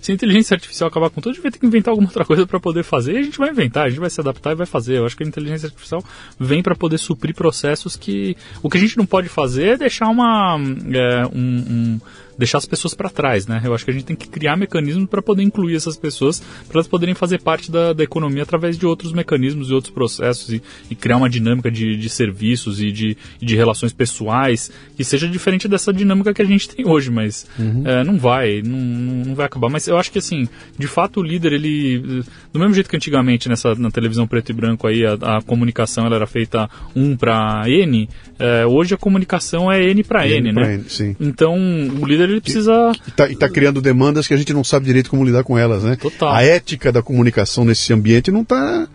[0.00, 2.24] se a inteligência artificial acabar com tudo, a gente vai ter que inventar alguma outra
[2.24, 4.54] coisa para poder fazer, e a gente vai inventar, a gente vai se adaptar e
[4.54, 4.98] vai fazer.
[4.98, 6.02] Eu acho que a inteligência artificial
[6.38, 8.36] vem para poder suprir processos que...
[8.62, 10.56] O que a gente não pode fazer é deixar uma...
[10.92, 12.00] É, um, um
[12.38, 13.60] deixar as pessoas para trás, né?
[13.64, 16.76] Eu acho que a gente tem que criar mecanismos para poder incluir essas pessoas, para
[16.76, 20.62] elas poderem fazer parte da, da, economia através de outros mecanismos e outros processos e,
[20.90, 25.66] e criar uma dinâmica de, de serviços e de, de, relações pessoais que seja diferente
[25.66, 27.82] dessa dinâmica que a gente tem hoje, mas uhum.
[27.84, 29.68] é, não vai, não, não vai acabar.
[29.68, 32.22] Mas eu acho que assim, de fato o líder, ele,
[32.52, 36.06] do mesmo jeito que antigamente nessa, na televisão preto e branco aí, a, a comunicação
[36.06, 38.08] ela era feita um para N,
[38.38, 40.74] é, hoje a comunicação é N para N, N, né?
[40.74, 42.92] N, então o líder ele precisa.
[43.06, 45.82] E está tá criando demandas que a gente não sabe direito como lidar com elas,
[45.82, 45.96] né?
[45.96, 46.34] Total.
[46.34, 48.88] A ética da comunicação nesse ambiente não está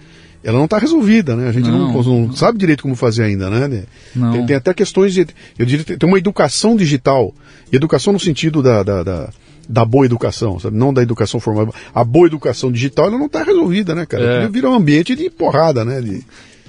[0.44, 1.50] ela não está resolvida, né?
[1.50, 3.84] A gente não, não, não, sabe direito como fazer ainda, né?
[4.14, 5.28] Tem, tem, até questões de.
[5.58, 7.34] Eu diria tem uma educação digital.
[7.72, 9.30] Educação no sentido da, da, da,
[9.70, 10.76] da boa educação, sabe?
[10.76, 11.74] Não da educação formal.
[11.94, 14.24] A boa educação digital ela não está resolvida, né, cara?
[14.24, 14.48] É.
[14.48, 16.02] Vira um ambiente de porrada, né?
[16.02, 16.24] De...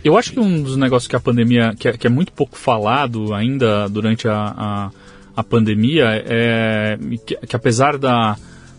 [0.04, 2.58] Eu acho que um dos negócios que a pandemia, que é, que é muito pouco
[2.58, 4.90] falado ainda durante a, a
[5.36, 8.36] a pandemia, é, que, que apesar da,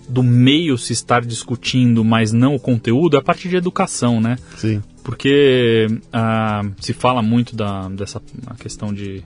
[0.07, 4.37] do meio se estar discutindo, mas não o conteúdo, é a partir de educação, né?
[4.57, 4.81] Sim.
[5.03, 8.21] Porque ah, se fala muito da, dessa
[8.59, 9.23] questão de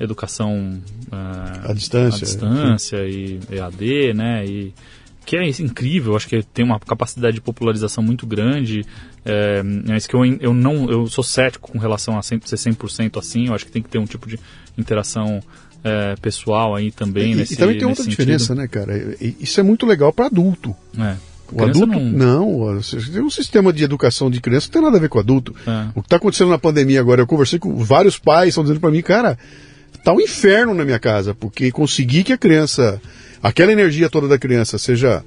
[0.00, 4.46] educação ah, À distância, à distância e EAD, né?
[4.46, 4.74] E,
[5.24, 8.84] que é incrível, acho que tem uma capacidade de popularização muito grande,
[9.24, 13.18] é, mas que eu, eu não eu sou cético com relação a 100, ser 100%
[13.18, 14.38] assim, eu acho que tem que ter um tipo de
[14.76, 15.40] interação
[15.84, 17.32] é, pessoal aí também.
[17.32, 18.60] E, nesse, e também tem outra diferença, sentido.
[18.60, 19.16] né, cara?
[19.40, 20.74] Isso é muito legal para adulto.
[20.98, 21.16] É.
[21.52, 24.96] O adulto, não, você tem um sistema de educação de criança que não tem nada
[24.96, 25.54] a ver com adulto.
[25.66, 25.88] É.
[25.94, 28.90] O que está acontecendo na pandemia agora, eu conversei com vários pais, estão dizendo para
[28.90, 29.38] mim, cara,
[30.02, 33.00] tá um inferno na minha casa, porque conseguir que a criança,
[33.42, 35.22] aquela energia toda da criança seja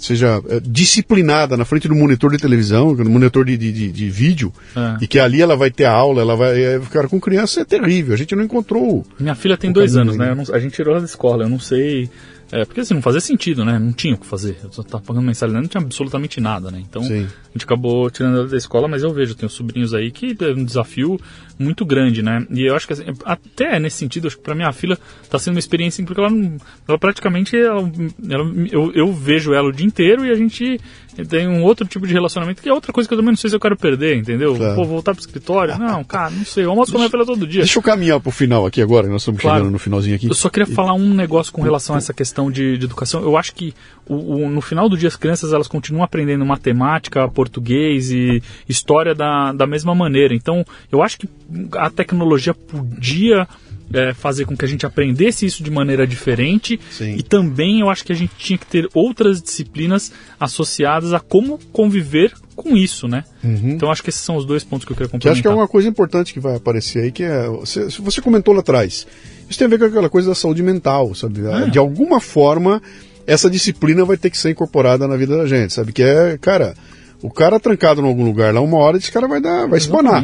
[0.00, 4.10] seja eh, disciplinada na frente do monitor de televisão, no monitor de, de, de- de
[4.10, 4.96] vídeo, É.
[5.02, 6.62] e que ali ela vai ter aula, ela vai.
[6.62, 8.14] eh, Cara, com criança é terrível.
[8.14, 9.04] A gente não encontrou.
[9.18, 10.34] Minha filha tem dois anos, né?
[10.34, 12.08] não- a gente tirou ela da escola, eu não sei.
[12.50, 13.78] É, porque assim, não fazia sentido, né?
[13.78, 14.56] Não tinha o que fazer.
[14.64, 16.82] Eu só tava pagando mensalidade, não tinha absolutamente nada, né?
[16.88, 17.24] Então Sim.
[17.24, 20.52] a gente acabou tirando ela da escola, mas eu vejo, tenho sobrinhos aí que é
[20.52, 21.20] um desafio
[21.58, 22.46] muito grande, né?
[22.50, 25.54] E eu acho que assim, até nesse sentido, acho que pra minha filha tá sendo
[25.54, 26.56] uma experiência, porque ela, não-
[26.88, 27.82] ela praticamente, ela,
[28.30, 30.80] ela- eu, eu vejo ela o dia inteiro e a gente
[31.26, 33.50] tem um outro tipo de relacionamento que é outra coisa que eu também não sei
[33.50, 34.54] se eu quero perder, entendeu?
[34.54, 34.74] Claro.
[34.76, 35.78] Pô, voltar pro escritório?
[35.78, 36.64] Não, cara, não sei.
[36.64, 37.60] Eu almoço com a minha filha todo dia.
[37.62, 39.58] Deixa eu caminhar pro final aqui agora, que nós estamos Claro.
[39.58, 40.26] chegando no finalzinho aqui.
[40.28, 43.22] Eu só queria falar um negócio com relação a essa questão de, de educação.
[43.22, 43.74] Eu acho que
[44.06, 44.14] o,
[44.44, 49.52] o- no final do dia as crianças elas continuam aprendendo matemática, português e história da,
[49.52, 50.34] da mesma maneira.
[50.34, 51.28] Então eu acho que
[51.76, 53.46] a tecnologia podia
[53.92, 57.16] é, fazer com que a gente aprendesse isso de maneira diferente Sim.
[57.16, 61.58] e também eu acho que a gente tinha que ter outras disciplinas associadas a como
[61.72, 63.24] conviver com isso, né?
[63.42, 65.18] Então acho que esses são os dois pontos que eu queria Uhum.
[65.18, 65.64] Que acho que é complementar.
[65.64, 67.48] uma coisa importante que vai aparecer aí, que é.
[67.48, 69.06] Você, você comentou lá atrás.
[69.48, 71.40] Isso tem a ver com aquela coisa da saúde mental, sabe?
[71.46, 71.70] É.
[71.70, 72.82] De alguma forma,
[73.26, 75.92] essa disciplina vai ter que ser incorporada na vida da gente, sabe?
[75.92, 76.74] Que é, cara,
[77.22, 80.22] o cara trancado em algum lugar lá, uma hora esse cara vai dar, vai espanar.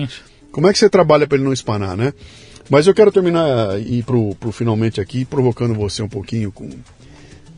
[0.53, 2.13] Como é que você trabalha para ele não espanar, né?
[2.71, 6.69] Mas eu quero terminar e ir pro, pro finalmente aqui, provocando você um pouquinho com.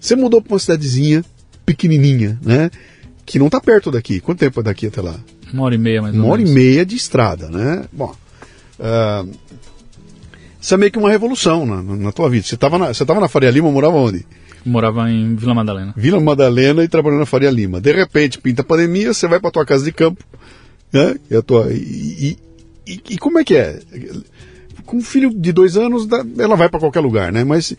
[0.00, 1.24] Você mudou para uma cidadezinha
[1.64, 2.70] pequenininha, né?
[3.24, 4.20] Que não tá perto daqui.
[4.20, 5.18] Quanto tempo é daqui até lá?
[5.52, 6.54] Uma hora e meia mais ou Uma hora e menos.
[6.60, 7.84] meia de estrada, né?
[7.92, 8.14] Bom,
[8.80, 9.24] ah,
[10.60, 12.44] isso é meio que uma revolução na, na- tua vida.
[12.44, 14.26] Você estava na, você tava na Faria Lima, morava onde?
[14.64, 15.94] Morava em Vila Madalena.
[15.96, 17.80] Vila Madalena e trabalhando na Faria Lima.
[17.80, 20.24] De repente, pinta a pandemia, você vai para tua casa de campo,
[20.92, 21.14] né?
[21.30, 22.36] E, a tua, e,
[22.86, 23.78] e- e- e como é que é?
[24.86, 26.08] Com um filho de dois anos,
[26.38, 27.44] ela vai para qualquer lugar, né?
[27.44, 27.74] Mas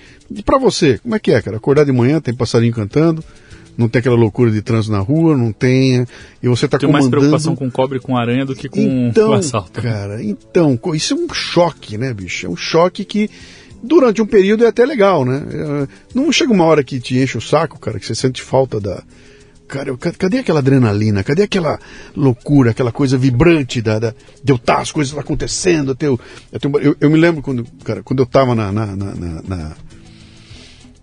[0.46, 1.58] para você, como é que é, cara?
[1.58, 3.24] Acordar de manhã, tem passarinho cantando,
[3.78, 6.06] não tem aquela loucura de trânsito na rua, não tem.
[6.42, 9.30] E você está Tenho mais preocupação com cobre e com aranha do que com então,
[9.32, 9.82] o assalto.
[9.82, 12.46] cara, então, isso é um choque, né, bicho?
[12.46, 13.30] É um choque que
[13.82, 15.44] durante um período é até legal, né?
[15.52, 18.80] É, Não chega uma hora que te enche o saco, cara, que você sente falta
[18.80, 19.04] da.
[19.68, 21.24] Cara, cadê aquela adrenalina?
[21.24, 21.78] Cadê aquela
[22.16, 24.14] loucura, aquela coisa vibrante da, da,
[24.44, 25.96] de eu estar as coisas acontecendo?
[26.00, 26.20] Eu,
[26.52, 29.76] eu, eu- eu me lembro quando, cara, quando eu estava na, na, na- na-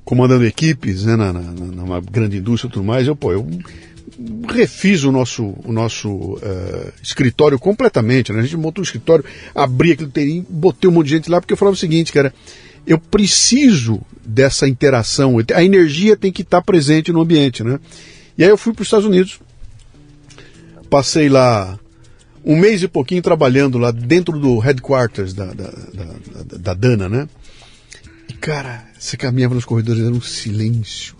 [0.05, 3.47] comandando equipes, né, na, na, numa grande indústria e tudo mais, eu, pô, eu
[4.49, 8.33] refiz o nosso, o nosso eh, escritório completamente.
[8.33, 8.41] Né?
[8.41, 11.53] A gente montou um escritório, abri aquele terreno, botei um monte de gente lá, porque
[11.53, 12.33] eu falava o seguinte, cara,
[12.87, 17.79] eu preciso dessa interação, a energia tem que estar presente no ambiente, né?
[18.37, 19.39] E aí eu fui para os Estados Unidos,
[20.91, 21.79] passei lá
[22.45, 26.05] um mês e pouquinho trabalhando lá dentro do headquarters da, da, da,
[26.45, 27.29] da- da Dana, né?
[28.29, 31.15] E cara, você caminhava nos corredores, era um silêncio.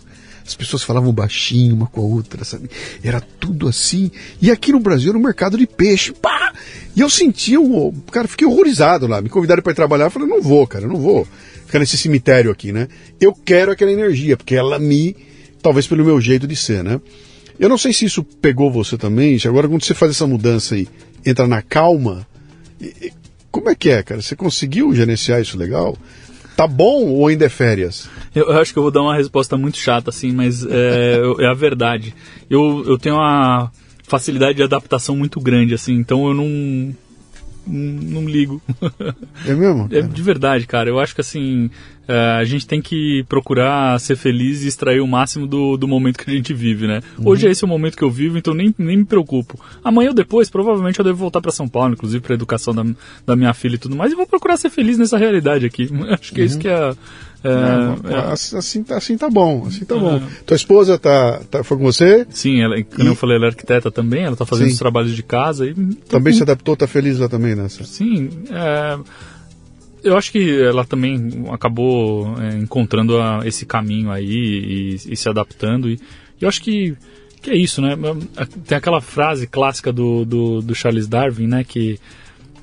[0.45, 2.69] As pessoas falavam baixinho uma com a outra, sabe?
[3.03, 4.11] Era tudo assim.
[4.39, 6.11] E aqui no Brasil era um mercado de peixe.
[6.11, 6.53] Pá!
[6.95, 7.91] E eu sentia um.
[8.11, 9.19] Cara, fiquei horrorizado lá.
[9.23, 10.05] Me convidaram para ir trabalhar.
[10.05, 11.27] Eu falei, não vou, cara, não vou
[11.65, 12.87] ficar nesse cemitério aqui, né?
[13.19, 15.15] Eu quero aquela energia, porque ela me.
[15.65, 17.01] Talvez pelo meu jeito de ser, né?
[17.59, 19.35] Eu não sei se isso pegou você também.
[19.47, 20.87] Agora, quando você faz essa mudança e
[21.25, 22.27] entra na calma,
[22.79, 23.13] e- e-
[23.49, 24.21] como é que é, cara?
[24.21, 25.97] Você conseguiu gerenciar isso legal?
[26.55, 28.07] Tá bom ou ainda é férias?
[28.35, 31.47] Eu, eu acho que eu vou dar uma resposta muito chata, assim, mas é, é
[31.47, 32.13] a verdade.
[32.47, 33.71] Eu, eu tenho uma
[34.03, 36.95] facilidade de adaptação muito grande, assim, então eu não.
[37.67, 38.61] Não, ligo.
[39.45, 39.87] É mesmo?
[39.91, 40.89] É de verdade, cara.
[40.89, 41.69] Eu acho que assim,
[42.07, 46.17] é, a gente tem que procurar ser feliz e extrair o máximo do, do momento
[46.17, 47.01] que a gente vive, né?
[47.23, 49.59] Hoje é esse o momento que eu vivo, então nem, nem me preocupo.
[49.83, 52.85] Amanhã ou depois, provavelmente eu devo voltar para São Paulo, inclusive para educação da,
[53.25, 55.89] da minha filha e tudo mais, e vou procurar ser feliz nessa realidade aqui.
[56.09, 56.93] Acho que é isso que é.
[57.49, 60.21] É- assim, assim tá, assim tá bom, assim tá bom.
[60.45, 62.25] Tua esposa tá, tá, foi com você?
[62.29, 64.73] Sim, ela, como E- eu falei, ela é arquiteta também, ela está fazendo Sim.
[64.73, 67.83] os trabalhos de casa e Também se adaptou, tá feliz lá também nessa?
[67.83, 68.97] Sim, é,
[70.03, 75.27] eu acho que ela também acabou é, encontrando a- esse caminho aí e, e se
[75.27, 75.89] adaptando.
[75.89, 75.99] E,
[76.39, 76.95] eu acho que,
[77.41, 77.97] que é isso, né?
[78.67, 81.63] Tem aquela frase clássica do, do, do Charles Darwin, né?
[81.63, 81.99] Que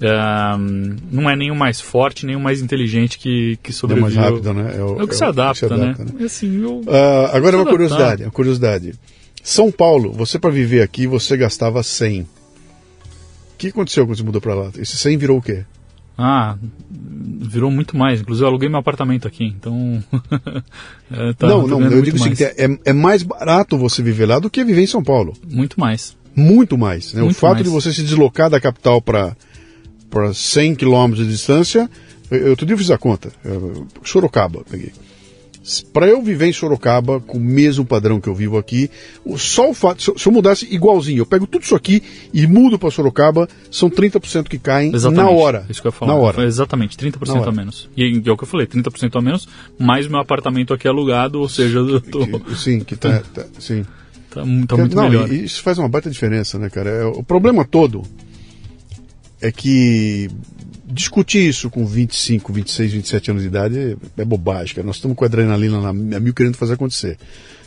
[0.03, 4.11] um, não é o mais forte, nem o mais inteligente que, que sobreviveu.
[4.11, 4.75] É mais rápido, né?
[4.77, 6.11] É o, é o que, é se, adapta, se, adapta, né?
[6.19, 6.25] né?
[6.25, 8.95] Assim, eu, uh, agora uma curiosidade, uma curiosidade.
[9.43, 12.23] São Paulo, você para viver aqui, você gastava 100.
[12.23, 12.27] O
[13.59, 14.71] que aconteceu quando você mudou para lá?
[14.77, 15.65] Esse 100 virou o quê?
[16.17, 16.57] Ah,
[16.91, 18.21] virou muito mais.
[18.21, 20.03] Inclusive, eu aluguei meu apartamento aqui, então.
[21.11, 24.39] é, tá, não, não, eu digo o seguinte: é, é, mais barato você viver lá
[24.39, 25.33] do que viver em São Paulo.
[25.49, 26.17] Muito mais.
[26.35, 27.13] Muito mais.
[27.13, 27.23] Né?
[27.23, 27.65] Muito o fato mais.
[27.65, 29.37] de você se deslocar da capital para
[30.35, 31.91] 100 quilômetros de distância,
[32.31, 33.31] eu, outro dia eu fiz a conta.
[33.45, 34.93] Eu, Sorocaba, peguei.
[35.93, 38.91] Para eu viver em Sorocaba com o mesmo padrão que eu vivo aqui,
[39.37, 42.03] só o fato, se eu, se eu mudasse igualzinho, eu pego tudo isso aqui
[42.35, 45.65] e mudo para Sorocaba, são 30% que caem exatamente, na hora.
[45.69, 46.15] Isso que eu ia falar.
[46.15, 46.45] Na hora.
[46.45, 47.89] Exatamente, 30% a menos.
[47.97, 49.49] E é o que eu falei, 30% a menos,
[49.79, 52.27] mais meu apartamento aqui alugado, ou seja, eu tô...
[52.57, 53.85] sim, que tá, tá sim.
[54.31, 55.31] Tá, tá muito Não, melhor.
[55.31, 56.91] Isso faz uma baita diferença, né, cara?
[56.91, 58.03] É, o problema todo
[59.43, 60.31] é que
[60.87, 64.87] discutir isso com 25, 26, 27 anos de idade é, é bobagem, cara.
[64.87, 67.19] Nós estamos com a adrenalina na mil querendo fazer acontecer.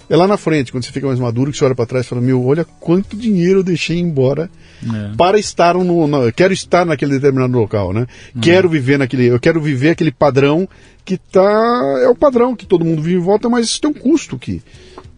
[0.07, 2.10] É lá na frente, quando você fica mais maduro, que você olha para trás e
[2.10, 4.49] fala: Meu, olha quanto dinheiro eu deixei embora
[4.84, 5.15] é.
[5.18, 8.06] para estar no, no, Quero estar naquele determinado local, né?
[8.35, 8.39] É.
[8.39, 9.26] Quero viver naquele.
[9.26, 10.69] Eu quero viver aquele padrão
[11.03, 11.99] que tá.
[12.03, 14.61] É o padrão que todo mundo vive em volta, mas isso tem um custo que.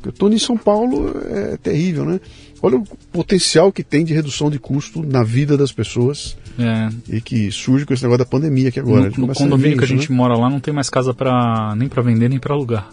[0.04, 2.22] Eu estou em São Paulo, é terrível, né?
[2.62, 6.90] Olha o potencial que tem de redução de custo na vida das pessoas é.
[7.08, 9.12] e que surge com esse negócio da pandemia aqui agora.
[9.18, 10.18] No, no condomínio que a gente né?
[10.18, 12.90] mora lá não tem mais casa para nem para vender nem para alugar.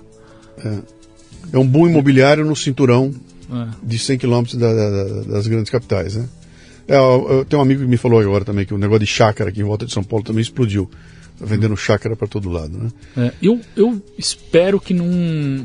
[0.59, 0.79] É.
[1.53, 1.59] é.
[1.59, 3.13] um bom imobiliário no cinturão
[3.51, 3.69] é.
[3.83, 6.29] de 100 quilômetros da, da, das grandes capitais, né?
[6.87, 9.07] É, eu, eu, tenho um amigo que me falou agora também que o negócio de
[9.07, 10.91] chácara aqui em volta de São Paulo também explodiu.
[11.39, 12.91] Tá vendendo chácara para todo lado, né?
[13.17, 15.65] É, eu, eu espero que não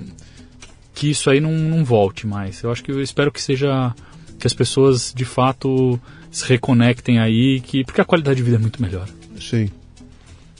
[0.95, 2.61] que isso aí não, não volte mais.
[2.61, 3.93] Eu acho que eu espero que seja
[4.37, 5.99] que as pessoas de fato
[6.31, 9.07] se reconectem aí, que porque a qualidade de vida é muito melhor.
[9.39, 9.69] Sim.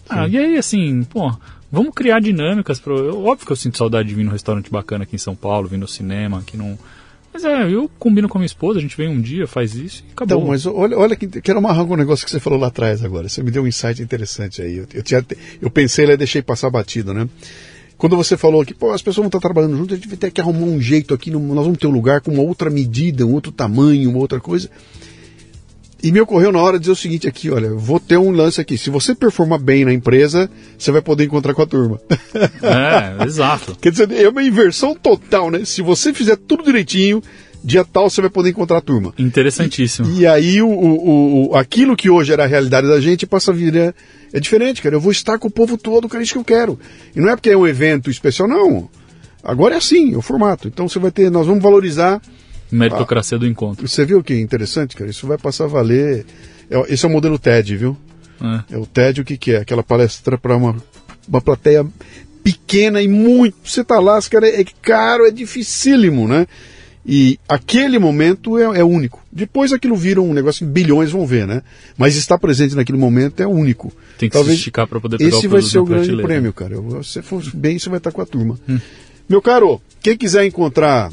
[0.08, 0.32] Ah, Sim.
[0.32, 1.32] e aí assim, pô,
[1.72, 5.16] vamos criar dinâmicas pro, óbvio que eu sinto saudade de vir num restaurante bacana aqui
[5.16, 6.78] em São Paulo, vir no cinema, que não
[7.34, 10.04] mas é, eu combino com a minha esposa, a gente vem um dia, faz isso
[10.08, 10.38] e acabou.
[10.38, 13.04] Então, mas olha, olha que quero amarrar com um negócio que você falou lá atrás
[13.04, 13.30] agora.
[13.30, 14.78] Você me deu um insight interessante aí.
[14.78, 15.24] Eu, eu, tinha,
[15.62, 17.30] eu pensei lá e deixei passar batido, né?
[17.98, 20.32] Quando você falou que pô, as pessoas vão estar trabalhando juntas, a gente vai ter
[20.32, 23.34] que arrumar um jeito aqui, nós vamos ter um lugar com uma outra medida, um
[23.34, 24.70] outro tamanho, uma outra coisa.
[26.02, 28.62] E me ocorreu na hora de dizer o seguinte aqui, olha, vou ter um lance
[28.62, 28.78] aqui.
[28.78, 32.00] Se você performar bem na empresa, você vai poder encontrar com a turma.
[32.62, 33.76] É, exato.
[33.82, 35.66] Quer dizer, é uma inversão total, né?
[35.66, 37.22] Se você fizer tudo direitinho,
[37.64, 39.14] dia tal você vai poder encontrar a turma.
[39.18, 40.08] Interessantíssimo.
[40.10, 43.52] E, e aí o, o, o, aquilo que hoje era a realidade da gente passa
[43.52, 43.94] a vir é,
[44.32, 44.96] é diferente, cara.
[44.96, 46.80] Eu vou estar com o povo todo, cara, é isso que eu quero.
[47.16, 48.90] E não é porque é um evento especial, não.
[49.44, 50.68] Agora é assim, é o formato.
[50.68, 52.22] Então você vai ter, nós vamos valorizar
[52.72, 53.88] meritocracia a, do encontro.
[53.88, 55.10] Você viu que interessante, cara?
[55.10, 56.26] Isso vai passar a valer.
[56.70, 57.98] É, esse é o modelo TED, viu?
[58.42, 59.58] É, é o TED o que, que é?
[59.58, 60.76] Aquela palestra para uma,
[61.28, 61.86] uma plateia
[62.44, 63.58] pequena e muito.
[63.64, 66.48] Você tá lá, cara, é caro, é dificílimo, né?
[67.06, 69.24] E aquele momento é, é, único.
[69.32, 71.64] Depois aquilo vira um negócio que bilhões vão ver, né?
[71.98, 73.92] Mas estar presente naquele momento é único.
[74.18, 76.76] Tem que Talvez se esticar para poder pegar Esse vai ser o grande prêmio, cara.
[76.76, 76.82] Se
[77.14, 78.60] você for bem, você vai estar com a turma.
[78.68, 78.80] Hum.
[79.28, 81.12] Meu caro, quem quiser encontrar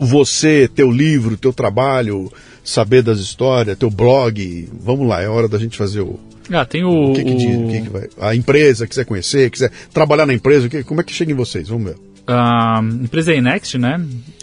[0.00, 2.32] você, teu livro, teu trabalho,
[2.64, 6.18] saber das histórias, teu blog, vamos lá, é hora da gente fazer o.
[6.50, 7.10] Ah, tem o.
[7.10, 8.08] O que, que, diz, o que, que vai?
[8.18, 11.68] A empresa, quiser conhecer, quiser trabalhar na empresa, que, como é que chega em vocês?
[11.68, 11.96] Vamos ver.
[12.26, 14.00] A empresa é Enext, né?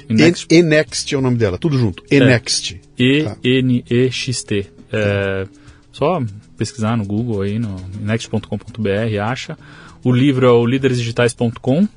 [0.10, 2.04] Enext, Enext é o nome dela, tudo junto.
[2.10, 2.80] Enext.
[3.00, 3.36] É.
[3.44, 4.68] E-N-E-X-T.
[4.92, 5.46] É,
[5.92, 6.22] só
[6.58, 9.58] pesquisar no Google aí, no enext.com.br, acha.
[10.04, 11.88] O livro é o líderesdigitais.com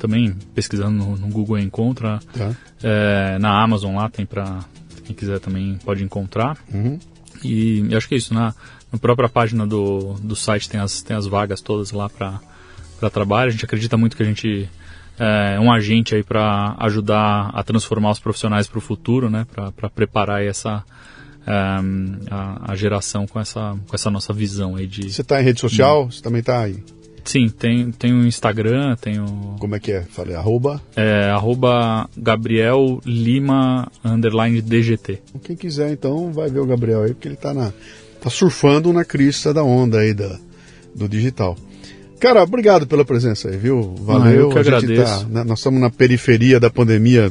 [0.00, 2.18] também pesquisando no, no Google encontra.
[2.32, 2.54] Tá.
[2.82, 4.60] É, na Amazon lá tem para
[5.04, 6.56] quem quiser também pode encontrar.
[6.72, 6.98] Uhum.
[7.44, 8.34] E eu acho que é isso.
[8.34, 8.54] Na,
[8.92, 13.48] na própria página do, do site tem as, tem as vagas todas lá para trabalho.
[13.48, 14.68] A gente acredita muito que a gente
[15.18, 19.46] é um agente aí para ajudar a transformar os profissionais para o futuro, né?
[19.76, 20.82] Para preparar essa
[21.46, 21.52] é,
[22.30, 25.12] a, a, geração com essa, com essa nossa visão aí de.
[25.12, 26.10] Você está em rede social?
[26.10, 26.82] Você também está aí?
[27.24, 29.56] Sim, tem, tem o Instagram, tem o...
[29.58, 30.02] Como é que é?
[30.02, 30.80] Falei, arroba?
[30.96, 35.22] É, arroba Gabriel Lima, underline DGT.
[35.42, 37.72] Quem quiser, então, vai ver o Gabriel aí, porque ele tá, na,
[38.20, 40.38] tá surfando na crista da onda aí da,
[40.94, 41.56] do digital.
[42.20, 43.94] Cara, obrigado pela presença aí, viu?
[44.00, 44.24] Valeu.
[44.24, 45.20] Ah, eu que agradeço.
[45.20, 47.30] Tá, né, nós estamos na periferia da pandemia,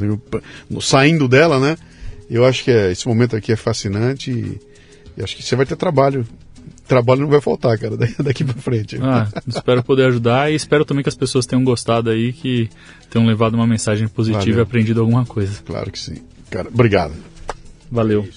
[0.82, 1.78] saindo dela, né?
[2.30, 4.60] Eu acho que é, esse momento aqui é fascinante e,
[5.16, 6.26] e acho que você vai ter trabalho
[6.90, 8.98] trabalho não vai faltar, cara, daqui para frente.
[9.02, 12.70] Ah, espero poder ajudar e espero também que as pessoas tenham gostado aí, que
[13.10, 14.60] tenham levado uma mensagem positiva Valeu.
[14.60, 15.62] e aprendido alguma coisa.
[15.64, 16.16] Claro que sim.
[16.50, 17.14] Cara, obrigado.
[17.90, 18.28] Valeu.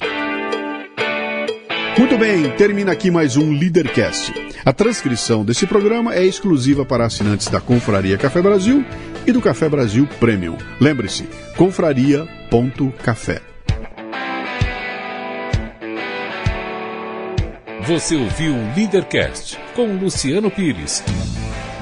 [1.99, 4.33] Muito bem, termina aqui mais um Leadercast.
[4.65, 8.85] A transcrição desse programa é exclusiva para assinantes da Confraria Café Brasil
[9.27, 10.57] e do Café Brasil Premium.
[10.81, 13.52] Lembre-se, confraria.café.
[17.87, 21.03] Você ouviu o Leadercast com Luciano Pires.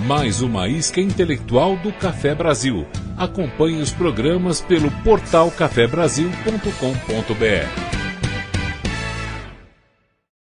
[0.06, 2.86] Mais uma isca intelectual do Café Brasil.
[3.18, 7.99] Acompanhe os programas pelo portal cafebrasil.com.br.